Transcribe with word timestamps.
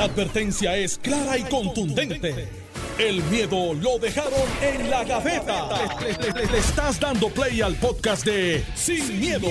La 0.00 0.06
advertencia 0.06 0.78
es 0.78 0.96
clara 0.96 1.36
y 1.36 1.42
contundente. 1.42 2.48
El 2.98 3.22
miedo 3.24 3.74
lo 3.74 3.98
dejaron 3.98 4.32
en 4.62 4.88
la 4.88 5.04
gaveta. 5.04 5.68
Le, 6.00 6.32
le- 6.32 6.50
le 6.50 6.56
estás 6.58 6.98
dando 6.98 7.28
play 7.28 7.60
al 7.60 7.74
podcast 7.74 8.24
de 8.24 8.64
Sin, 8.74 9.20
miedo, 9.20 9.46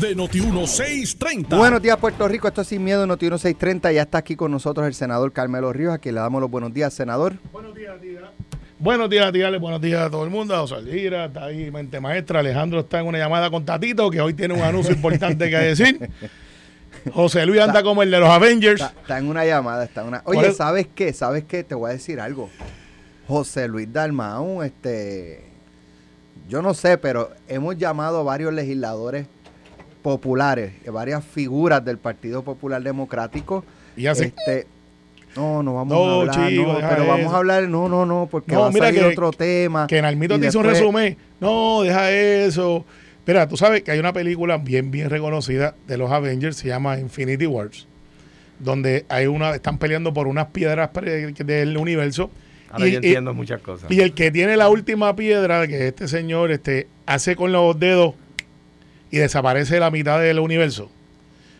de 0.00 0.16
Noti1630. 0.16 1.56
Buenos 1.56 1.80
días, 1.80 1.96
Puerto 1.98 2.26
Rico. 2.26 2.48
Esto 2.48 2.62
es 2.62 2.66
Sin 2.66 2.82
Miedo, 2.82 3.06
Noti 3.06 3.26
1630. 3.26 3.92
Ya 3.92 4.02
está 4.02 4.18
aquí 4.18 4.34
con 4.34 4.50
nosotros 4.50 4.88
el 4.88 4.94
senador 4.94 5.30
Carmelo 5.32 5.72
Ríos, 5.72 5.94
a 5.94 5.98
quien 5.98 6.16
le 6.16 6.20
damos 6.20 6.40
los 6.40 6.50
buenos 6.50 6.74
días, 6.74 6.92
senador. 6.92 7.34
Buenos 7.52 7.72
días, 7.72 8.00
tía. 8.00 8.32
Buenos 8.80 9.08
días, 9.08 9.30
tía. 9.32 9.56
Buenos 9.56 9.80
días 9.80 10.00
a 10.02 10.10
todo 10.10 10.24
el 10.24 10.30
mundo. 10.30 10.56
A 10.56 10.58
José 10.62 10.74
Algira, 10.74 11.26
está 11.26 11.44
ahí 11.44 11.70
Mente 11.70 12.00
Maestra. 12.00 12.40
Alejandro 12.40 12.80
está 12.80 12.98
en 12.98 13.06
una 13.06 13.18
llamada 13.18 13.50
con 13.50 13.64
Tatito, 13.64 14.10
que 14.10 14.20
hoy 14.20 14.34
tiene 14.34 14.52
un 14.54 14.62
anuncio 14.62 14.92
importante 14.92 15.48
que 15.48 15.56
decir. 15.58 16.10
José 17.12 17.46
Luis 17.46 17.60
anda 17.60 17.82
como 17.82 18.02
el 18.02 18.10
de 18.10 18.20
los 18.20 18.28
Avengers. 18.28 18.80
Está, 18.80 19.00
está 19.00 19.18
en 19.18 19.28
una 19.28 19.44
llamada, 19.44 19.84
está 19.84 20.02
en 20.02 20.08
una. 20.08 20.22
Oye, 20.24 20.40
eso- 20.48 20.56
¿sabes 20.56 20.86
qué? 20.94 21.12
¿Sabes 21.12 21.44
qué? 21.44 21.64
Te 21.64 21.74
voy 21.74 21.90
a 21.90 21.92
decir 21.94 22.20
algo. 22.20 22.48
José 23.26 23.68
Luis 23.68 23.92
Dalmau, 23.92 24.62
este. 24.62 25.44
Yo 26.48 26.60
no 26.62 26.74
sé, 26.74 26.98
pero 26.98 27.30
hemos 27.48 27.78
llamado 27.78 28.18
a 28.20 28.22
varios 28.22 28.52
legisladores 28.52 29.26
populares, 30.02 30.72
eh, 30.84 30.90
varias 30.90 31.24
figuras 31.24 31.84
del 31.84 31.98
Partido 31.98 32.42
Popular 32.42 32.82
Democrático. 32.82 33.64
Y 33.96 34.06
hace- 34.06 34.26
Este, 34.36 34.66
no, 35.36 35.62
no 35.62 35.74
vamos 35.74 35.94
No, 35.96 36.04
a 36.04 36.20
hablar, 36.22 36.48
chico, 36.48 36.72
no, 36.80 36.88
pero 36.88 37.06
vamos 37.06 37.32
a 37.32 37.36
hablar, 37.36 37.62
no, 37.68 37.88
no, 37.88 38.04
no, 38.04 38.28
porque 38.30 38.52
No, 38.52 38.62
va 38.62 38.66
a 38.66 38.70
mira 38.70 38.86
salir 38.86 39.00
que- 39.02 39.08
otro 39.08 39.30
tema. 39.30 39.86
Que 39.86 40.02
Nalmito 40.02 40.34
y 40.34 40.40
te 40.40 40.46
hizo 40.48 40.58
un 40.58 40.64
resumen. 40.66 41.16
No, 41.40 41.82
deja 41.82 42.10
eso. 42.10 42.84
Mira, 43.26 43.48
tú 43.48 43.56
sabes 43.56 43.82
que 43.82 43.90
hay 43.92 43.98
una 43.98 44.12
película 44.12 44.58
bien, 44.58 44.90
bien 44.90 45.08
reconocida 45.10 45.74
de 45.86 45.96
los 45.96 46.10
Avengers, 46.10 46.56
se 46.56 46.68
llama 46.68 46.98
Infinity 46.98 47.46
Wars, 47.46 47.86
donde 48.58 49.04
hay 49.08 49.26
una, 49.26 49.54
están 49.54 49.78
peleando 49.78 50.12
por 50.12 50.26
unas 50.26 50.46
piedras 50.48 50.90
del 50.92 51.76
universo. 51.76 52.30
Ahora 52.70 52.86
Y- 52.88 52.92
yo 52.92 52.94
y- 52.94 53.06
entiendo 53.06 53.34
muchas 53.34 53.60
cosas. 53.60 53.90
Y 53.90 54.00
el 54.00 54.12
que 54.14 54.30
tiene 54.30 54.56
la 54.56 54.68
última 54.68 55.14
piedra, 55.14 55.66
que 55.68 55.88
este 55.88 56.08
señor 56.08 56.50
este, 56.50 56.88
hace 57.06 57.36
con 57.36 57.52
los 57.52 57.78
dedos 57.78 58.14
y 59.10 59.18
desaparece 59.18 59.78
la 59.78 59.90
mitad 59.90 60.20
del 60.20 60.38
universo. 60.40 60.90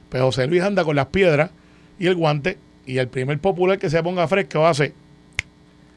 Pues 0.08 0.22
José 0.22 0.46
Luis 0.46 0.62
anda 0.62 0.84
con 0.84 0.96
las 0.96 1.06
piedras 1.06 1.50
y 1.98 2.06
el 2.06 2.16
guante, 2.16 2.58
y 2.86 2.98
el 2.98 3.06
primer 3.08 3.38
popular 3.38 3.78
que 3.78 3.88
se 3.90 4.02
ponga 4.02 4.26
fresco 4.26 4.66
hace 4.66 4.94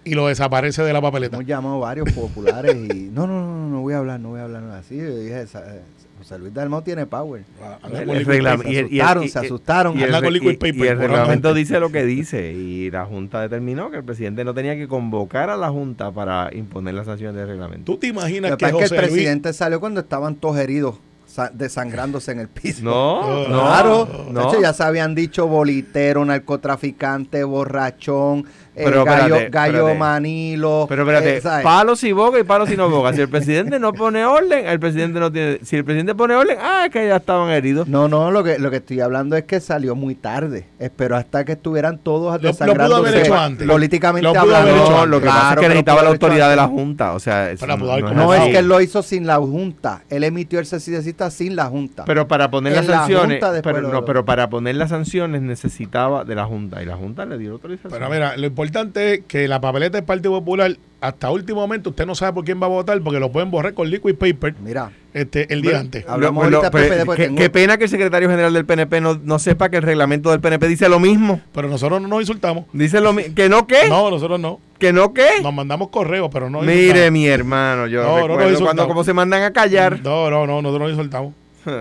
y 0.05 0.13
lo 0.13 0.27
desaparece 0.27 0.83
de 0.83 0.93
la 0.93 1.01
papeleta. 1.01 1.35
Hemos 1.35 1.47
llamado 1.47 1.79
varios 1.81 2.09
populares 2.13 2.75
y 2.75 3.09
no, 3.11 3.27
no, 3.27 3.41
no, 3.41 3.57
no, 3.57 3.67
no 3.69 3.81
voy 3.81 3.93
a 3.93 3.97
hablar, 3.97 4.19
no 4.21 4.29
voy 4.29 4.39
a 4.39 4.43
hablar 4.43 4.61
nada 4.61 4.79
así. 4.79 4.95
Yo 4.97 5.17
dije, 5.17 5.45
"Sa- 5.47 5.63
eh, 5.75 5.81
José 6.19 6.39
Luis 6.39 6.53
Dalmau 6.53 6.81
tiene 6.81 7.05
power. 7.05 7.43
El- 7.91 8.25
Se 8.25 8.39
asustaron, 8.79 9.29
se 9.29 9.39
asustaron. 9.39 9.99
y 9.99 10.03
el 10.03 10.97
reglamento 10.97 11.53
dice 11.53 11.79
lo 11.79 11.91
que 11.91 12.03
dice 12.05 12.53
y 12.53 12.89
la 12.89 13.05
Junta 13.05 13.41
determinó 13.41 13.91
que 13.91 13.97
el 13.97 14.03
presidente 14.03 14.43
no 14.45 14.53
tenía 14.53 14.75
que 14.75 14.87
convocar 14.87 15.49
a 15.49 15.57
la 15.57 15.69
Junta 15.69 16.11
para 16.11 16.49
imponer 16.55 16.93
las 16.93 17.05
sanciones 17.07 17.35
del 17.35 17.47
reglamento. 17.47 17.83
¿Tú 17.91 17.97
te 17.97 18.07
imaginas 18.07 18.51
que 18.51 18.57
que 18.57 18.65
pasa 18.71 18.77
es 18.77 18.77
que 18.77 18.83
José 18.83 18.95
el 18.95 19.01
Luis... 19.01 19.11
presidente 19.13 19.53
salió 19.53 19.79
cuando 19.79 19.99
estaban 19.99 20.35
todos 20.35 20.57
heridos, 20.57 20.95
sa- 21.27 21.51
desangrándose 21.53 22.31
en 22.31 22.39
el 22.39 22.47
piso. 22.47 22.81
No, 22.83 23.47
no, 23.49 23.59
Claro, 23.59 24.07
no. 24.31 24.41
De 24.41 24.47
hecho, 24.47 24.61
ya 24.61 24.71
se 24.73 24.83
habían 24.83 25.15
dicho 25.15 25.47
bolitero, 25.47 26.23
narcotraficante, 26.23 27.43
borrachón, 27.43 28.45
eh, 28.77 28.81
Pero 28.83 29.05
gallo, 29.05 29.35
espérate, 29.35 29.49
gallo 29.49 29.77
espérate. 29.89 29.99
manilo. 29.99 30.85
Pero 30.89 31.01
espérate, 31.03 31.37
eh, 31.37 31.63
palos 31.63 32.03
y 32.03 32.11
boga 32.11 32.39
y 32.39 32.43
palos 32.43 32.69
y 32.71 32.75
no 32.75 32.89
boga. 32.89 33.13
Si 33.13 33.21
el 33.21 33.29
presidente 33.29 33.79
no 33.79 33.93
pone 33.93 34.25
orden, 34.25 34.65
el 34.67 34.79
presidente 34.79 35.19
no 35.19 35.31
tiene. 35.31 35.59
Si 35.63 35.77
el 35.77 35.85
presidente 35.85 36.13
pone 36.13 36.35
orden, 36.35 36.57
ah, 36.61 36.83
es 36.85 36.91
que 36.91 37.07
ya 37.07 37.15
estaban 37.15 37.49
heridos. 37.51 37.87
No, 37.87 38.07
no, 38.09 38.31
lo 38.31 38.43
que, 38.43 38.59
lo 38.59 38.69
que 38.71 38.77
estoy 38.77 38.99
hablando 38.99 39.37
es 39.37 39.43
que 39.45 39.59
salió 39.61 39.95
muy 39.95 40.15
tarde. 40.15 40.65
Espero 40.77 41.15
hasta 41.15 41.45
que 41.45 41.53
estuvieran 41.53 41.99
todos 41.99 42.25
Lo- 42.25 42.31
lo 42.33 42.37
pudo 42.39 42.47
desangrándose 42.51 43.09
haber 43.09 43.21
hecho 43.23 43.35
antes. 43.37 43.67
políticamente 43.67 44.23
Lo 44.23 44.33
pudo 44.33 44.41
haber 44.55 44.55
hablando. 44.73 44.83
hecho 44.83 44.91
No, 44.91 44.97
antes. 44.97 45.09
lo 45.11 45.19
que 45.21 45.25
pasa 45.27 45.37
es 45.39 45.45
Claro 45.45 45.61
que 45.61 45.67
necesitaba 45.69 46.03
la 46.03 46.09
autoridad 46.09 46.49
de 46.49 46.55
la. 46.57 46.67
Junta. 46.67 47.13
O 47.13 47.19
sea, 47.19 47.51
eso 47.51 47.65
no, 47.67 48.33
es 48.33 48.41
que 48.51 48.57
él 48.57 48.67
lo 48.67 48.81
hizo 48.81 49.01
sin 49.03 49.25
la 49.25 49.37
Junta. 49.37 50.01
Él 50.09 50.25
emitió 50.25 50.59
el 50.59 50.65
cita 50.65 51.29
sin 51.31 51.55
la 51.55 51.65
Junta. 51.67 52.03
Pero 52.05 52.27
para 52.27 52.51
poner 52.51 52.73
En 52.73 52.77
las 52.79 52.87
la 52.87 52.97
sanciones, 52.97 53.41
Junta 53.41 53.61
pero, 53.63 53.79
lo- 53.81 53.89
no, 53.91 54.03
pero 54.03 54.25
para 54.25 54.49
poner 54.49 54.75
las 54.75 54.89
sanciones 54.89 55.41
necesitaba 55.41 56.25
de 56.25 56.35
la 56.35 56.43
Junta 56.45 56.81
y 56.83 56.85
la 56.85 56.97
Junta 56.97 57.25
le 57.25 57.37
dio 57.37 57.53
autorización. 57.53 57.93
Pero 57.93 58.09
mira, 58.09 58.35
lo 58.35 58.45
importante 58.45 58.64
es 58.95 59.21
que 59.27 59.47
la 59.47 59.59
papeleta 59.61 59.97
del 59.97 60.05
Partido 60.05 60.31
Popular, 60.33 60.75
hasta 61.01 61.29
último 61.31 61.61
momento, 61.61 61.91
usted 61.91 62.05
no 62.05 62.15
sabe 62.15 62.33
por 62.33 62.45
quién 62.45 62.61
va 62.61 62.65
a 62.65 62.69
votar 62.69 62.99
porque 63.01 63.19
lo 63.19 63.31
pueden 63.31 63.51
borrar 63.51 63.73
con 63.73 63.89
liquid 63.89 64.15
paper 64.15 64.55
Mira, 64.63 64.91
este, 65.13 65.53
el 65.53 65.61
día 65.61 65.71
Bueno, 65.71 65.79
antes. 65.85 66.05
Hablamos 66.07 66.43
Lo- 66.45 66.49
lo- 66.49 66.57
ahorita, 66.57 66.71
pero 66.71 67.13
qué, 67.13 67.23
tengo- 67.25 67.37
qué 67.37 67.49
pena 67.49 67.77
que 67.77 67.83
el 67.83 67.89
secretario 67.89 68.29
general 68.29 68.53
del 68.53 68.65
PNP 68.65 69.01
no, 69.01 69.19
no 69.23 69.37
sepa 69.39 69.69
que 69.69 69.77
el 69.77 69.83
reglamento 69.83 70.31
del 70.31 70.39
PNP 70.39 70.67
dice 70.67 70.89
lo 70.89 70.99
mismo. 70.99 71.41
Pero 71.53 71.67
nosotros 71.67 72.01
no 72.01 72.07
nos 72.07 72.21
insultamos. 72.21 72.65
Dice 72.73 72.99
lo 73.01 73.13
mismo. 73.13 73.35
¿Que 73.35 73.49
no 73.49 73.67
qué? 73.67 73.87
No, 73.87 74.09
nosotros 74.09 74.39
no. 74.39 74.59
¿Que 74.79 74.91
no 74.91 75.13
qué? 75.13 75.27
Nos 75.43 75.53
mandamos 75.53 75.89
correos, 75.89 76.29
pero 76.33 76.49
no 76.49 76.61
Mire, 76.61 76.81
insultamos. 76.87 77.11
mi 77.11 77.27
hermano, 77.27 77.87
yo 77.87 78.03
No, 78.03 78.27
no 78.27 78.27
recuerdo 78.37 78.59
cuando 78.61 78.87
cómo 78.87 79.03
se 79.03 79.13
mandan 79.13 79.43
a 79.43 79.53
callar. 79.53 79.99
No, 80.03 80.29
no, 80.31 80.47
no, 80.47 80.61
nosotros 80.61 80.89
nos 80.89 80.97
insultamos. 80.97 81.33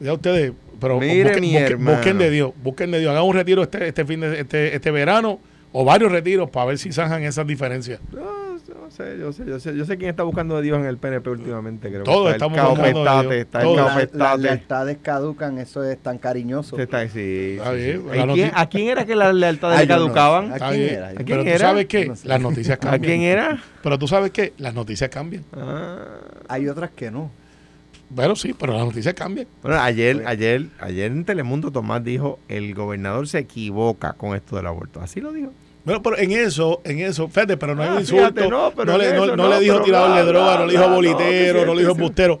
Ya 0.00 0.14
ustedes, 0.14 0.52
pero 0.80 0.98
Mire, 0.98 1.24
busquen, 1.24 1.40
mi 1.42 1.52
busquen- 1.52 1.62
hermano. 1.72 1.96
busquen 1.98 2.18
de 2.18 2.30
Dios, 2.30 2.52
busquen 2.62 2.90
de 2.90 3.00
Dios. 3.00 3.10
Hagan 3.10 3.24
un 3.24 3.34
retiro 3.34 3.62
este, 3.62 3.86
este 3.88 4.04
fin 4.06 4.20
de 4.20 4.40
este, 4.40 4.74
este 4.74 4.90
verano 4.90 5.38
o 5.72 5.84
varios 5.84 6.10
retiros 6.12 6.50
para 6.50 6.66
ver 6.66 6.78
si 6.78 6.92
zanjan 6.92 7.22
esas 7.22 7.46
diferencias. 7.46 8.00
No, 8.12 8.40
no 8.50 8.90
sé, 8.90 9.16
yo 9.18 9.32
sé, 9.32 9.44
yo 9.46 9.58
sé, 9.60 9.76
yo 9.76 9.84
sé 9.84 9.96
quién 9.96 10.10
está 10.10 10.22
buscando 10.24 10.56
de 10.56 10.62
Dios 10.62 10.78
en 10.78 10.84
el 10.84 10.96
PNP 10.98 11.30
últimamente, 11.30 11.88
creo. 11.88 12.00
que 12.02 12.10
Todos 12.10 12.32
estamos 12.32 12.58
buscando 12.58 13.04
caopestate, 13.04 13.28
Dios. 13.28 13.34
Está 13.40 13.58
el 13.60 13.64
Todos. 13.64 13.76
la- 13.76 14.08
las 14.12 14.38
lealtades 14.40 14.98
caducan, 15.02 15.58
eso 15.58 15.84
es 15.84 15.98
tan 15.98 16.18
cariñoso. 16.18 16.76
Está- 16.78 17.08
sí, 17.08 17.56
Está 17.58 17.70
sí, 17.72 17.76
bien, 17.76 18.02
sí. 18.02 18.06
la 18.08 18.16
¿Y 18.16 18.20
noti- 18.26 18.34
quién- 18.34 18.52
¿A 18.54 18.68
quién 18.68 18.88
era 18.88 19.04
que 19.06 19.14
las 19.16 19.34
lealtades 19.34 19.88
caducaban? 19.88 20.52
¿A 20.52 20.70
quién 20.70 20.80
era? 20.94 21.08
¿A 21.08 21.12
Pero 21.24 21.44
tú 21.44 21.58
sabes 21.58 21.86
que 21.86 22.06
No 22.08 22.16
sé. 22.16 22.28
las 22.28 22.40
noticias 22.40 22.76
¿A 22.76 22.80
cambian. 22.80 23.02
quién 23.02 23.20
era? 23.22 23.62
Pero 23.82 23.98
tú 23.98 24.08
sabes 24.08 24.30
que 24.32 24.52
las 24.58 24.74
noticias 24.74 25.08
cambian. 25.10 25.44
Ah. 25.52 25.98
Hay 26.48 26.68
otras 26.68 26.90
que 26.90 27.10
no. 27.10 27.30
Bueno, 28.10 28.34
sí, 28.36 28.52
pero 28.58 28.72
las 28.74 28.84
noticias 28.84 29.14
cambian. 29.14 29.46
Bueno, 29.62 29.80
ayer, 29.80 30.24
ayer, 30.26 30.66
ayer 30.80 31.12
en 31.12 31.24
Telemundo 31.24 31.70
Tomás 31.70 32.02
dijo, 32.04 32.38
el 32.48 32.74
gobernador 32.74 33.28
se 33.28 33.38
equivoca 33.38 34.12
con 34.14 34.34
esto 34.34 34.56
del 34.56 34.66
aborto. 34.66 35.00
Así 35.00 35.20
lo 35.20 35.32
dijo. 35.32 35.52
Bueno, 35.84 36.02
pero 36.02 36.18
en 36.18 36.32
eso, 36.32 36.80
en 36.84 36.98
eso, 37.00 37.28
fíjate, 37.28 37.56
pero 37.56 37.74
no 37.74 37.82
hay 37.82 37.88
Ah, 37.88 37.92
un 37.94 38.00
insulto. 38.00 38.26
fíjate, 38.26 38.48
no, 38.50 38.72
pero 38.76 38.98
le, 38.98 39.14
eso 39.14 39.26
no 39.28 39.36
no, 39.36 39.48
le 39.48 39.60
dijo 39.60 39.80
tirador 39.82 40.16
de 40.16 40.24
droga, 40.24 40.58
no 40.58 40.66
le 40.66 40.72
dijo 40.72 40.88
bolitero, 40.90 41.64
no 41.64 41.74
le 41.74 41.80
dijo 41.80 41.92
embustero. 41.92 42.40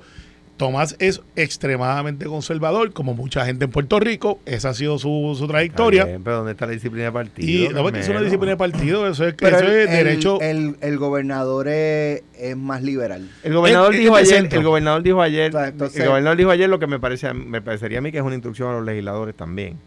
Tomás 0.60 0.94
es 0.98 1.22
extremadamente 1.36 2.26
conservador, 2.26 2.92
como 2.92 3.14
mucha 3.14 3.46
gente 3.46 3.64
en 3.64 3.70
Puerto 3.70 3.98
Rico. 3.98 4.40
Esa 4.44 4.68
ha 4.68 4.74
sido 4.74 4.98
su, 4.98 5.34
su 5.38 5.46
trayectoria. 5.48 6.04
Bien, 6.04 6.22
pero 6.22 6.36
¿dónde 6.36 6.52
está 6.52 6.66
la 6.66 6.72
disciplina 6.72 7.06
de 7.06 7.12
partido? 7.12 7.48
Y 7.72 7.74
no 7.74 7.82
porque 7.82 8.00
es 8.00 8.08
una 8.10 8.20
disciplina 8.20 8.50
de 8.52 8.56
partido, 8.58 9.08
eso 9.08 9.26
es, 9.26 9.32
Pero 9.38 9.56
eso 9.56 9.64
el, 9.66 9.72
es 9.72 9.90
derecho. 9.90 10.38
el, 10.42 10.76
el 10.82 10.98
gobernador 10.98 11.66
es, 11.68 12.22
es 12.38 12.56
más 12.58 12.82
liberal. 12.82 13.26
El 13.42 13.54
gobernador 13.54 13.94
dijo 13.94 14.14
ayer, 14.14 14.48
el 14.52 14.62
gobernador 14.62 15.02
dijo 15.02 15.22
ayer, 15.22 15.48
O 15.48 15.58
sea, 15.58 15.68
entonces- 15.68 16.00
el 16.02 16.08
gobernador 16.08 16.36
dijo 16.36 16.50
ayer 16.50 16.68
lo 16.68 16.78
que 16.78 16.86
me 16.86 17.00
parece 17.00 17.26
a- 17.28 17.32
me 17.32 17.62
parecería 17.62 17.96
a 17.98 18.02
mí 18.02 18.12
que 18.12 18.18
es 18.18 18.24
una 18.24 18.34
instrucción 18.34 18.68
a 18.68 18.72
los 18.74 18.84
legisladores 18.84 19.34
también, 19.34 19.78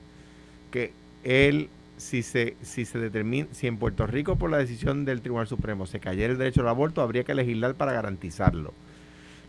que 0.71 0.91
él 1.23 1.69
si 1.97 2.23
se 2.23 2.55
si 2.63 2.85
se 2.85 2.97
determina 2.97 3.45
si 3.51 3.67
en 3.67 3.77
Puerto 3.77 4.07
Rico 4.07 4.37
por 4.37 4.49
la 4.49 4.57
decisión 4.57 5.05
del 5.05 5.21
Tribunal 5.21 5.45
Supremo 5.47 5.85
se 5.85 5.99
cayera 5.99 6.33
el 6.33 6.39
derecho 6.39 6.61
al 6.61 6.67
aborto, 6.67 7.01
habría 7.03 7.23
que 7.23 7.35
legislar 7.35 7.75
para 7.75 7.93
garantizarlo. 7.93 8.73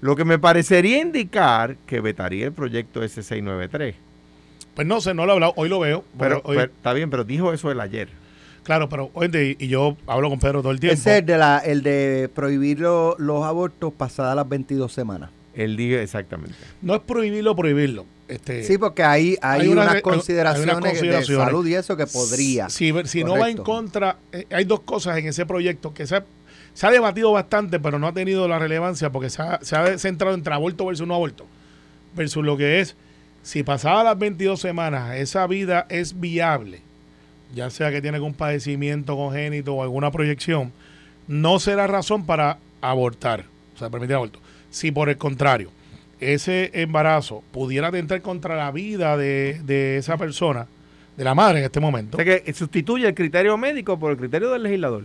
Lo 0.01 0.17
que 0.17 0.25
me 0.25 0.39
parecería 0.39 1.01
indicar 1.01 1.77
que 1.87 2.01
vetaría 2.01 2.47
el 2.47 2.53
proyecto 2.53 3.03
S693. 3.03 3.95
Pues 4.75 4.87
no 4.87 5.01
sé, 5.01 5.15
no 5.15 5.25
lo 5.25 5.33
he 5.33 5.35
hablado, 5.35 5.53
hoy 5.57 5.69
lo 5.69 5.81
veo. 5.81 6.05
Pero, 6.19 6.43
hoy- 6.45 6.57
pero- 6.57 6.73
está 6.73 6.93
bien, 6.93 7.09
pero 7.11 7.25
dijo 7.25 7.53
eso 7.53 7.71
él 7.71 7.81
ayer. 7.81 8.09
claro, 8.65 8.89
pero 8.89 9.11
oye, 9.15 9.57
y 9.59 9.69
yo 9.69 9.97
hablo 10.07 10.31
con 10.31 10.41
Pedro 10.41 10.63
todo 10.63 10.73
el 10.73 10.81
tiempo. 10.81 10.95
Ese 10.95 11.13
es 11.13 11.19
el 11.21 11.27
de, 11.27 11.39
la, 11.39 11.59
el 11.59 11.83
de 11.83 12.31
prohibir 12.35 12.81
lo- 12.81 13.15
los 13.19 13.45
abortos 13.45 13.93
pasadas 13.93 14.35
las 14.35 14.49
22 14.49 14.93
semanas. 14.93 15.31
Él 15.55 15.77
dijo 15.77 15.99
exactamente. 15.99 16.57
No 16.83 16.95
es 16.97 17.01
prohibirlo, 17.03 17.55
prohibirlo. 17.55 18.07
Este, 18.27 18.65
Sí, 18.65 18.79
porque 18.79 19.03
hay, 19.05 19.37
hay, 19.43 19.61
hay 19.63 19.69
una- 19.69 19.83
unas 19.83 19.95
hay 19.97 20.03
consideraciones, 20.03 20.75
unas 20.77 20.91
consideraciones. 20.93 21.29
de 21.29 21.45
salud 21.45 21.67
y 21.67 21.75
eso 21.75 21.97
que 21.97 22.07
podría. 22.07 22.69
Si, 22.71 22.93
si 23.05 23.23
no 23.23 23.39
va 23.39 23.51
en 23.51 23.59
contra, 23.59 24.17
eh, 24.33 24.47
hay 24.51 24.65
dos 24.65 24.81
cosas 24.81 25.19
en 25.19 25.27
ese 25.29 25.45
proyecto 25.47 25.93
que 25.95 26.07
se 26.07 26.23
se 26.75 26.87
ha 26.87 26.91
debatido 26.91 27.33
bastante, 27.33 27.79
pero 27.81 27.99
no 27.99 28.09
ha 28.09 28.13
tenido 28.13 28.47
la 28.49 28.59
relevancia 28.59 29.11
porque 29.11 29.31
se 29.31 29.41
ha, 29.43 29.61
se 29.63 29.77
ha 29.77 29.97
centrado 29.99 30.35
entre 30.35 30.53
aborto 30.53 30.87
versus 30.87 31.07
no 31.07 31.15
aborto. 31.15 31.47
Versus 32.15 32.45
lo 32.45 32.57
que 32.57 32.81
es, 32.81 32.97
si 33.43 33.63
pasadas 33.63 34.05
las 34.05 34.19
22 34.19 34.61
semanas 34.61 35.17
esa 35.17 35.47
vida 35.47 35.87
es 35.89 36.19
viable, 36.19 36.81
ya 37.55 37.71
sea 37.71 37.91
que 37.91 38.03
tiene 38.03 38.17
algún 38.17 38.35
padecimiento 38.35 39.17
congénito 39.17 39.75
o 39.75 39.83
alguna 39.83 40.11
proyección, 40.11 40.73
no 41.29 41.59
será 41.59 41.87
razón 41.87 42.27
para 42.27 42.59
abortar, 42.81 43.45
o 43.75 43.79
sea, 43.79 43.91
permitir 43.91 44.17
aborto. 44.17 44.41
Si 44.71 44.91
por 44.91 45.09
el 45.09 45.17
contrario, 45.17 45.71
ese 46.21 46.71
embarazo 46.75 47.43
pudiera 47.53 47.89
atentar 47.89 48.21
contra 48.23 48.57
la 48.57 48.71
vida 48.71 49.17
de, 49.17 49.61
de 49.65 49.99
esa 49.99 50.17
persona, 50.17 50.67
de 51.17 51.25
la 51.25 51.35
madre 51.35 51.61
en 51.61 51.67
este 51.67 51.81
momento, 51.81 52.17
O 52.17 52.21
sea 52.21 52.41
que 52.43 52.53
sustituye 52.53 53.07
el 53.07 53.15
criterio 53.15 53.57
médico 53.57 53.99
por 53.99 54.11
el 54.11 54.17
criterio 54.17 54.51
del 54.51 54.65
legislador. 54.65 55.05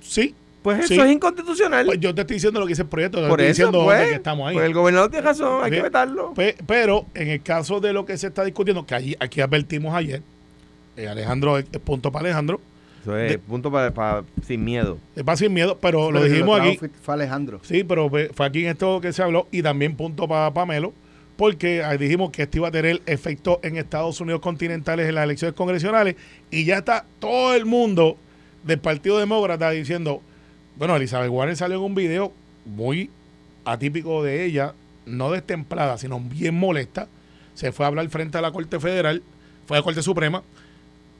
sí, 0.00 0.34
Pues 0.62 0.78
eso 0.80 0.88
Sí. 0.94 1.00
es 1.00 1.10
inconstitucional. 1.10 1.86
Pues 1.86 2.00
yo 2.00 2.14
te 2.14 2.20
estoy 2.20 2.34
diciendo 2.34 2.60
lo 2.60 2.66
que 2.66 2.72
dice 2.72 2.82
el 2.82 2.88
proyecto, 2.88 3.22
te 3.22 3.28
por 3.28 3.40
estoy 3.40 3.50
eso, 3.52 3.68
diciendo 3.70 3.84
pues, 3.84 3.96
dónde 3.98 4.10
que 4.10 4.16
estamos 4.16 4.48
ahí. 4.48 4.54
pues 4.54 4.66
el 4.66 4.74
gobernador 4.74 5.10
tiene 5.10 5.24
razón, 5.26 5.64
hay 5.64 5.70
Sí. 5.70 5.76
que 5.76 5.82
vetarlo. 5.82 6.34
Pe- 6.34 6.56
pero 6.66 7.06
en 7.14 7.28
el 7.28 7.42
caso 7.42 7.80
de 7.80 7.92
lo 7.94 8.04
que 8.04 8.18
se 8.18 8.26
está 8.26 8.44
discutiendo, 8.44 8.84
que 8.84 8.94
allí, 8.94 9.16
aquí 9.20 9.40
advertimos 9.40 9.94
ayer, 9.94 10.22
Eh, 10.96 11.08
Alejandro 11.08 11.56
es 11.56 11.64
punto 11.82 12.12
para 12.12 12.26
Alejandro. 12.26 12.60
Eso 13.00 13.16
es 13.16 13.30
De- 13.30 13.38
punto 13.38 13.70
para, 13.72 14.22
sin 14.46 14.62
miedo. 14.62 14.98
Es 15.16 15.22
para 15.22 15.36
sin 15.38 15.54
miedo, 15.54 15.78
pero 15.80 16.10
lo 16.10 16.20
Pero 16.20 16.30
dijimos 16.32 16.56
trajo 16.56 16.68
aquí. 16.68 16.78
Fue, 16.78 16.90
fue 17.02 17.14
Alejandro. 17.14 17.60
Sí, 17.62 17.84
pero 17.84 18.10
fue 18.10 18.28
fue 18.34 18.44
aquí 18.44 18.64
en 18.64 18.72
esto 18.72 19.00
que 19.00 19.12
se 19.14 19.22
habló 19.22 19.46
y 19.50 19.62
también 19.62 19.96
punto 19.96 20.28
para 20.28 20.52
Pamelo, 20.52 20.92
porque 21.36 21.82
ahí 21.82 21.96
dijimos 21.96 22.30
que 22.32 22.42
esto 22.42 22.58
iba 22.58 22.68
a 22.68 22.70
tener 22.70 23.00
efecto 23.06 23.60
en 23.62 23.78
Estados 23.78 24.20
Unidos 24.20 24.42
continentales 24.42 25.08
en 25.08 25.14
las 25.14 25.24
elecciones 25.24 25.54
congresionales 25.56 26.16
y 26.50 26.66
ya 26.66 26.76
está 26.78 27.06
todo 27.18 27.54
el 27.54 27.64
mundo 27.64 28.18
del 28.64 28.78
Partido 28.80 29.18
Demócrata 29.18 29.70
diciendo, 29.70 30.20
bueno, 30.80 30.96
Elizabeth 30.96 31.28
Warren 31.28 31.56
salió 31.56 31.76
en 31.76 31.82
un 31.82 31.94
video 31.94 32.32
muy 32.64 33.10
atípico 33.66 34.24
de 34.24 34.46
ella, 34.46 34.72
no 35.04 35.30
destemplada, 35.30 35.98
sino 35.98 36.18
bien 36.18 36.54
molesta, 36.54 37.06
se 37.52 37.70
fue 37.70 37.84
a 37.84 37.88
hablar 37.88 38.08
frente 38.08 38.38
a 38.38 38.40
la 38.40 38.50
Corte 38.50 38.80
Federal, 38.80 39.22
fue 39.66 39.76
a 39.76 39.80
la 39.80 39.84
Corte 39.84 40.02
Suprema 40.02 40.42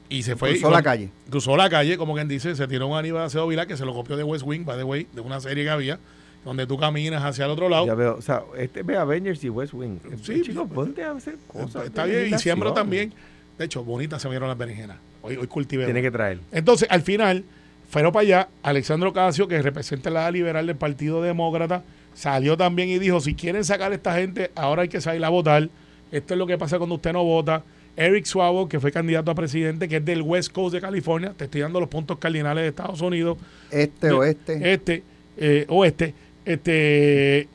y 0.09 0.23
se 0.23 0.35
fue... 0.35 0.53
Cruzó 0.53 0.69
y 0.69 0.71
la 0.71 0.81
calle. 0.81 1.09
cruzó 1.29 1.55
la 1.55 1.69
calle, 1.69 1.95
como 1.95 2.15
quien 2.15 2.27
dice, 2.27 2.55
se 2.55 2.67
tiró 2.67 2.87
un 2.87 2.97
Aníbal 2.97 3.25
Acevedo 3.25 3.49
Vilá 3.49 3.67
que 3.67 3.77
se 3.77 3.85
lo 3.85 3.93
copió 3.93 4.17
de 4.17 4.23
West 4.23 4.43
Wing, 4.47 4.65
by 4.65 4.77
the 4.77 4.83
way, 4.83 5.05
de 5.13 5.21
una 5.21 5.39
serie 5.39 5.63
que 5.63 5.69
había, 5.69 5.99
donde 6.43 6.65
tú 6.65 6.79
caminas 6.79 7.23
hacia 7.23 7.45
el 7.45 7.51
otro 7.51 7.69
lado. 7.69 7.85
Ya 7.85 7.93
veo, 7.93 8.15
o 8.15 8.21
sea, 8.23 8.41
este 8.57 8.81
ve 8.81 8.97
Avengers 8.97 9.43
y 9.43 9.49
West 9.49 9.75
Wing. 9.75 9.99
Sí, 10.23 10.41
chicos, 10.41 10.67
ponte 10.73 11.03
a 11.03 11.11
hacer 11.11 11.37
cosas. 11.45 11.85
Está 11.85 12.07
de 12.07 12.23
bien, 12.23 12.33
y 12.33 12.39
siembro 12.39 12.73
también. 12.73 13.13
De 13.59 13.65
hecho, 13.65 13.83
bonitas 13.83 14.19
se 14.23 14.27
vieron 14.27 14.49
las 14.49 14.57
berenjenas. 14.57 14.97
Hoy, 15.21 15.35
hoy 15.35 15.45
cultivé. 15.45 15.85
Tiene 15.85 16.01
que 16.01 16.09
traer. 16.09 16.39
Entonces, 16.51 16.87
al 16.89 17.03
final, 17.03 17.43
fueron 17.91 18.11
para 18.11 18.21
allá, 18.23 18.47
Alexandro 18.63 19.13
Casio, 19.13 19.47
que 19.47 19.61
representa 19.61 20.09
la 20.09 20.31
liberal 20.31 20.65
del 20.65 20.75
Partido 20.77 21.21
Demócrata, 21.21 21.83
salió 22.15 22.57
también 22.57 22.89
y 22.89 22.97
dijo, 22.97 23.19
si 23.19 23.35
quieren 23.35 23.63
sacar 23.63 23.91
a 23.91 23.95
esta 23.95 24.15
gente, 24.15 24.49
ahora 24.55 24.81
hay 24.81 24.87
que 24.89 24.99
salir 25.01 25.23
a 25.23 25.29
votar. 25.29 25.69
Esto 26.11 26.33
es 26.33 26.37
lo 26.37 26.47
que 26.47 26.57
pasa 26.57 26.77
cuando 26.79 26.95
usted 26.95 27.13
no 27.13 27.23
vota. 27.23 27.63
Eric 27.97 28.25
Swabo, 28.25 28.67
que 28.69 28.79
fue 28.79 28.91
candidato 28.91 29.29
a 29.31 29.35
presidente, 29.35 29.87
que 29.89 29.97
es 29.97 30.05
del 30.05 30.21
West 30.21 30.51
Coast 30.53 30.73
de 30.73 30.81
California, 30.81 31.33
te 31.35 31.43
estoy 31.45 31.61
dando 31.61 31.79
los 31.81 31.89
puntos 31.89 32.17
cardinales 32.17 32.63
de 32.63 32.69
Estados 32.69 33.01
Unidos, 33.01 33.37
Este, 33.69 34.07
de- 34.07 34.13
oeste. 34.13 34.73
este, 34.73 35.03
eh, 35.37 35.65
oeste, 35.67 36.13
este, 36.45 37.47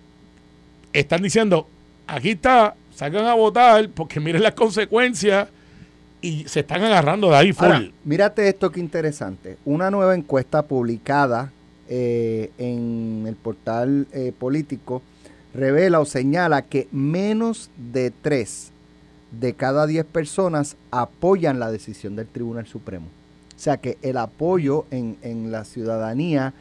están 0.92 1.22
diciendo, 1.22 1.66
aquí 2.06 2.30
está, 2.30 2.74
salgan 2.94 3.24
a 3.26 3.34
votar, 3.34 3.88
porque 3.90 4.20
miren 4.20 4.42
las 4.42 4.52
consecuencias 4.54 5.48
y 6.20 6.44
se 6.48 6.60
están 6.60 6.82
agarrando 6.82 7.30
de 7.30 7.36
ahí 7.36 7.52
full. 7.52 7.66
Ahora, 7.66 7.84
mírate 8.04 8.48
esto 8.48 8.70
que 8.70 8.80
interesante. 8.80 9.56
Una 9.64 9.90
nueva 9.90 10.14
encuesta 10.14 10.62
publicada 10.62 11.52
eh, 11.88 12.50
en 12.58 13.24
el 13.26 13.36
portal 13.36 14.06
eh, 14.12 14.32
político 14.36 15.02
revela 15.54 16.00
o 16.00 16.04
señala 16.04 16.62
que 16.62 16.88
menos 16.92 17.70
de 17.76 18.10
tres 18.10 18.72
de 19.30 19.54
cada 19.54 19.86
diez 19.86 20.04
personas 20.04 20.76
apoyan 20.90 21.58
la 21.60 21.70
decisión 21.70 22.16
del 22.16 22.26
Tribunal 22.26 22.66
Supremo. 22.66 23.06
O 23.56 23.58
sea 23.58 23.76
que 23.78 23.96
el 24.02 24.16
apoyo 24.18 24.84
en, 24.90 25.16
en 25.22 25.50
la 25.50 25.64
ciudadanía 25.64 26.52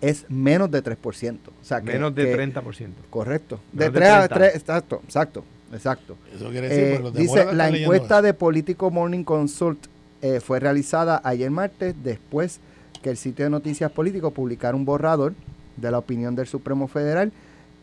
es 0.00 0.26
menos 0.28 0.70
de 0.70 0.82
3%. 0.82 1.36
O 1.60 1.64
sea 1.64 1.80
que, 1.80 1.92
Menos 1.92 2.14
de 2.14 2.24
que- 2.24 2.36
30%. 2.36 2.88
Correcto. 3.08 3.60
De 3.72 3.88
Menos 3.90 3.94
de 3.94 4.00
3 4.00 4.10
a 4.10 4.28
30. 4.28 4.34
3, 4.34 4.54
exacto, 4.56 5.00
exacto, 5.04 5.44
exacto. 5.72 6.16
Eso 6.34 6.50
quiere 6.50 6.68
decir, 6.68 6.84
Eh, 6.84 6.98
los 7.00 7.14
dice, 7.14 7.52
la 7.52 7.68
encuesta 7.68 8.16
eso. 8.16 8.22
de 8.22 8.34
Politico 8.34 8.90
Morning 8.90 9.24
Consult 9.24 9.86
eh, 10.20 10.40
fue 10.40 10.60
realizada 10.60 11.20
ayer 11.24 11.50
martes 11.50 11.94
después 12.02 12.60
que 13.02 13.10
el 13.10 13.16
sitio 13.16 13.44
de 13.44 13.50
noticias 13.50 13.90
político 13.90 14.30
publicara 14.30 14.76
un 14.76 14.84
borrador 14.84 15.34
de 15.76 15.90
la 15.90 15.98
opinión 15.98 16.36
del 16.36 16.46
Supremo 16.46 16.86
Federal 16.88 17.32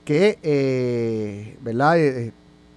que 0.05 0.39
eh, 0.43 1.57
¿verdad? 1.61 1.99
Eh, 1.99 2.31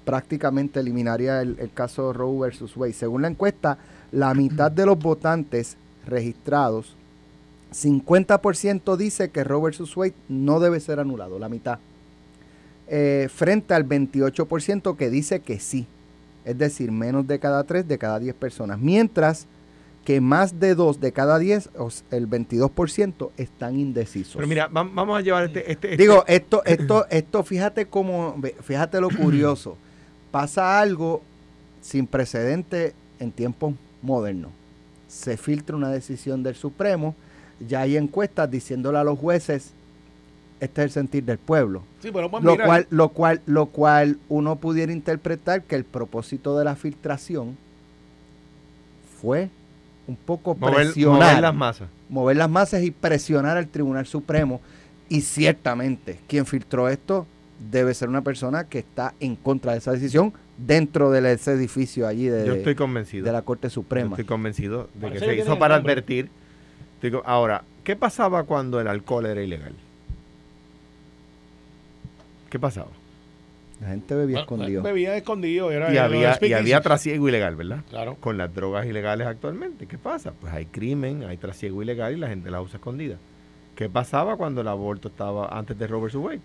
prácticamente 0.04 0.80
eliminaría 0.80 1.40
el, 1.40 1.56
el 1.60 1.72
caso 1.72 2.12
Roe 2.12 2.40
versus 2.40 2.76
Wade. 2.76 2.92
Según 2.92 3.22
la 3.22 3.28
encuesta, 3.28 3.78
la 4.10 4.34
mitad 4.34 4.70
de 4.72 4.84
los 4.84 4.98
votantes 4.98 5.76
registrados, 6.06 6.96
50% 7.72 8.96
dice 8.96 9.30
que 9.30 9.44
Roe 9.44 9.62
versus 9.62 9.96
Wade 9.96 10.14
no 10.28 10.60
debe 10.60 10.80
ser 10.80 10.98
anulado, 11.00 11.38
la 11.38 11.48
mitad 11.48 11.78
eh, 12.88 13.28
frente 13.32 13.74
al 13.74 13.86
28% 13.88 14.96
que 14.96 15.10
dice 15.10 15.40
que 15.40 15.58
sí. 15.58 15.86
Es 16.44 16.58
decir, 16.58 16.90
menos 16.90 17.26
de 17.26 17.38
cada 17.38 17.64
3 17.64 17.86
de 17.86 17.98
cada 17.98 18.18
10 18.18 18.34
personas. 18.34 18.78
Mientras 18.78 19.46
que 20.04 20.20
más 20.20 20.58
de 20.58 20.74
2 20.74 21.00
de 21.00 21.12
cada 21.12 21.38
10, 21.38 21.70
o 21.78 21.86
s- 21.86 22.02
el 22.10 22.28
22%, 22.28 23.30
están 23.36 23.78
indecisos. 23.78 24.34
Pero 24.34 24.48
mira, 24.48 24.68
vam- 24.68 24.90
vamos 24.92 25.16
a 25.16 25.20
llevar 25.20 25.44
este... 25.44 25.70
este, 25.70 25.92
este- 25.92 26.02
Digo, 26.02 26.24
esto, 26.26 26.64
esto, 26.64 27.06
esto, 27.08 27.44
fíjate 27.44 27.86
cómo, 27.86 28.34
fíjate 28.62 29.00
lo 29.00 29.10
curioso. 29.10 29.76
Pasa 30.32 30.80
algo 30.80 31.22
sin 31.80 32.08
precedente 32.08 32.94
en 33.20 33.30
tiempos 33.30 33.74
modernos. 34.02 34.50
Se 35.06 35.36
filtra 35.36 35.76
una 35.76 35.90
decisión 35.90 36.42
del 36.42 36.56
Supremo, 36.56 37.14
ya 37.60 37.82
hay 37.82 37.96
encuestas 37.96 38.50
diciéndole 38.50 38.98
a 38.98 39.04
los 39.04 39.18
jueces, 39.18 39.70
este 40.62 40.80
es 40.82 40.84
el 40.86 40.90
sentir 40.92 41.24
del 41.24 41.38
pueblo. 41.38 41.82
Sí, 42.00 42.10
pero 42.12 42.30
pues, 42.30 42.42
Lo 42.44 42.52
mira, 42.52 42.64
cual, 42.66 42.86
lo 42.90 43.08
cual, 43.08 43.40
lo 43.46 43.66
cual 43.66 44.18
uno 44.28 44.56
pudiera 44.56 44.92
interpretar 44.92 45.62
que 45.64 45.74
el 45.74 45.84
propósito 45.84 46.56
de 46.58 46.64
la 46.64 46.76
filtración 46.76 47.56
fue 49.20 49.50
un 50.06 50.16
poco 50.16 50.54
mover, 50.54 50.74
presionar, 50.74 51.18
mover 51.30 51.40
las 51.42 51.54
masas. 51.54 51.88
mover 52.08 52.36
las 52.36 52.50
masas 52.50 52.82
y 52.82 52.90
presionar 52.90 53.56
al 53.56 53.68
Tribunal 53.68 54.06
Supremo. 54.06 54.60
Y 55.08 55.20
ciertamente, 55.22 56.18
quien 56.26 56.46
filtró 56.46 56.88
esto 56.88 57.26
debe 57.70 57.94
ser 57.94 58.08
una 58.08 58.22
persona 58.22 58.64
que 58.64 58.78
está 58.78 59.14
en 59.20 59.36
contra 59.36 59.72
de 59.72 59.78
esa 59.78 59.92
decisión 59.92 60.32
dentro 60.58 61.10
de 61.10 61.32
ese 61.32 61.52
edificio 61.52 62.06
allí 62.06 62.26
de, 62.26 62.46
Yo 62.46 62.54
estoy 62.54 62.74
convencido. 62.74 63.24
de 63.24 63.32
la 63.32 63.42
Corte 63.42 63.66
Yo 63.68 63.70
Suprema. 63.70 64.10
estoy 64.10 64.24
convencido 64.24 64.88
de 64.94 65.00
Parece 65.00 65.26
que 65.26 65.30
que 65.32 65.36
se 65.38 65.42
hizo 65.48 65.58
para 65.58 65.76
nombre. 65.76 65.92
advertir. 65.92 66.30
Ahora, 67.24 67.64
¿qué 67.84 67.96
pasaba 67.96 68.44
cuando 68.44 68.80
el 68.80 68.86
alcohol 68.86 69.26
era 69.26 69.42
ilegal? 69.42 69.74
¿Qué 72.52 72.58
pasaba? 72.58 72.88
La 73.80 73.88
gente 73.88 74.14
bebía 74.14 74.36
bueno, 74.36 74.42
escondido. 74.42 74.82
Bebía 74.82 75.16
escondido. 75.16 75.70
Era, 75.70 75.88
Y 75.88 75.92
era 75.96 76.04
había, 76.04 76.38
y 76.42 76.52
había 76.52 76.82
trasiego 76.82 77.26
ilegal, 77.26 77.56
¿verdad? 77.56 77.78
Claro. 77.88 78.16
Con 78.20 78.36
las 78.36 78.54
drogas 78.54 78.84
ilegales 78.84 79.26
actualmente. 79.26 79.86
¿Qué 79.86 79.96
pasa? 79.96 80.34
Pues 80.38 80.52
hay 80.52 80.66
crimen, 80.66 81.24
hay 81.24 81.38
trasiego 81.38 81.82
ilegal 81.82 82.12
y 82.12 82.16
la 82.18 82.28
gente 82.28 82.50
la 82.50 82.60
usa 82.60 82.76
escondida. 82.76 83.16
¿Qué 83.74 83.88
pasaba 83.88 84.36
cuando 84.36 84.60
el 84.60 84.68
aborto 84.68 85.08
estaba 85.08 85.48
antes 85.48 85.78
de 85.78 85.86
Robert 85.86 86.14
Wade? 86.14 86.40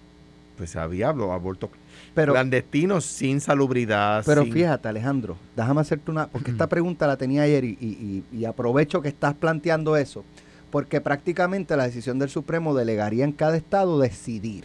Pues 0.57 0.77
había 0.77 1.09
abortos 1.09 1.71
Pero, 2.15 2.31
clandestinos 2.31 3.04
sin 3.04 3.42
salubridad. 3.42 4.24
pero 4.25 4.44
sin- 4.44 4.54
fíjate, 4.54 4.88
Alejandro, 4.88 5.36
déjame 5.57 5.81
hacerte 5.81 6.09
una, 6.09 6.27
porque 6.27 6.51
esta 6.51 6.68
pregunta 6.68 7.06
la 7.06 7.18
tenía 7.18 7.42
ayer 7.42 7.65
y, 7.65 7.77
y- 7.81 8.24
y- 8.31 8.38
y 8.39 8.45
aprovecho 8.45 9.01
que 9.01 9.09
estás 9.09 9.33
planteando 9.33 9.98
eso, 9.98 10.24
porque 10.71 11.02
prácticamente 11.02 11.76
la 11.76 11.83
decisión 11.83 12.18
del 12.18 12.30
Supremo 12.30 12.73
delegaría 12.73 13.26
en 13.26 13.33
cada 13.33 13.57
estado 13.57 13.99
decidir. 13.99 14.64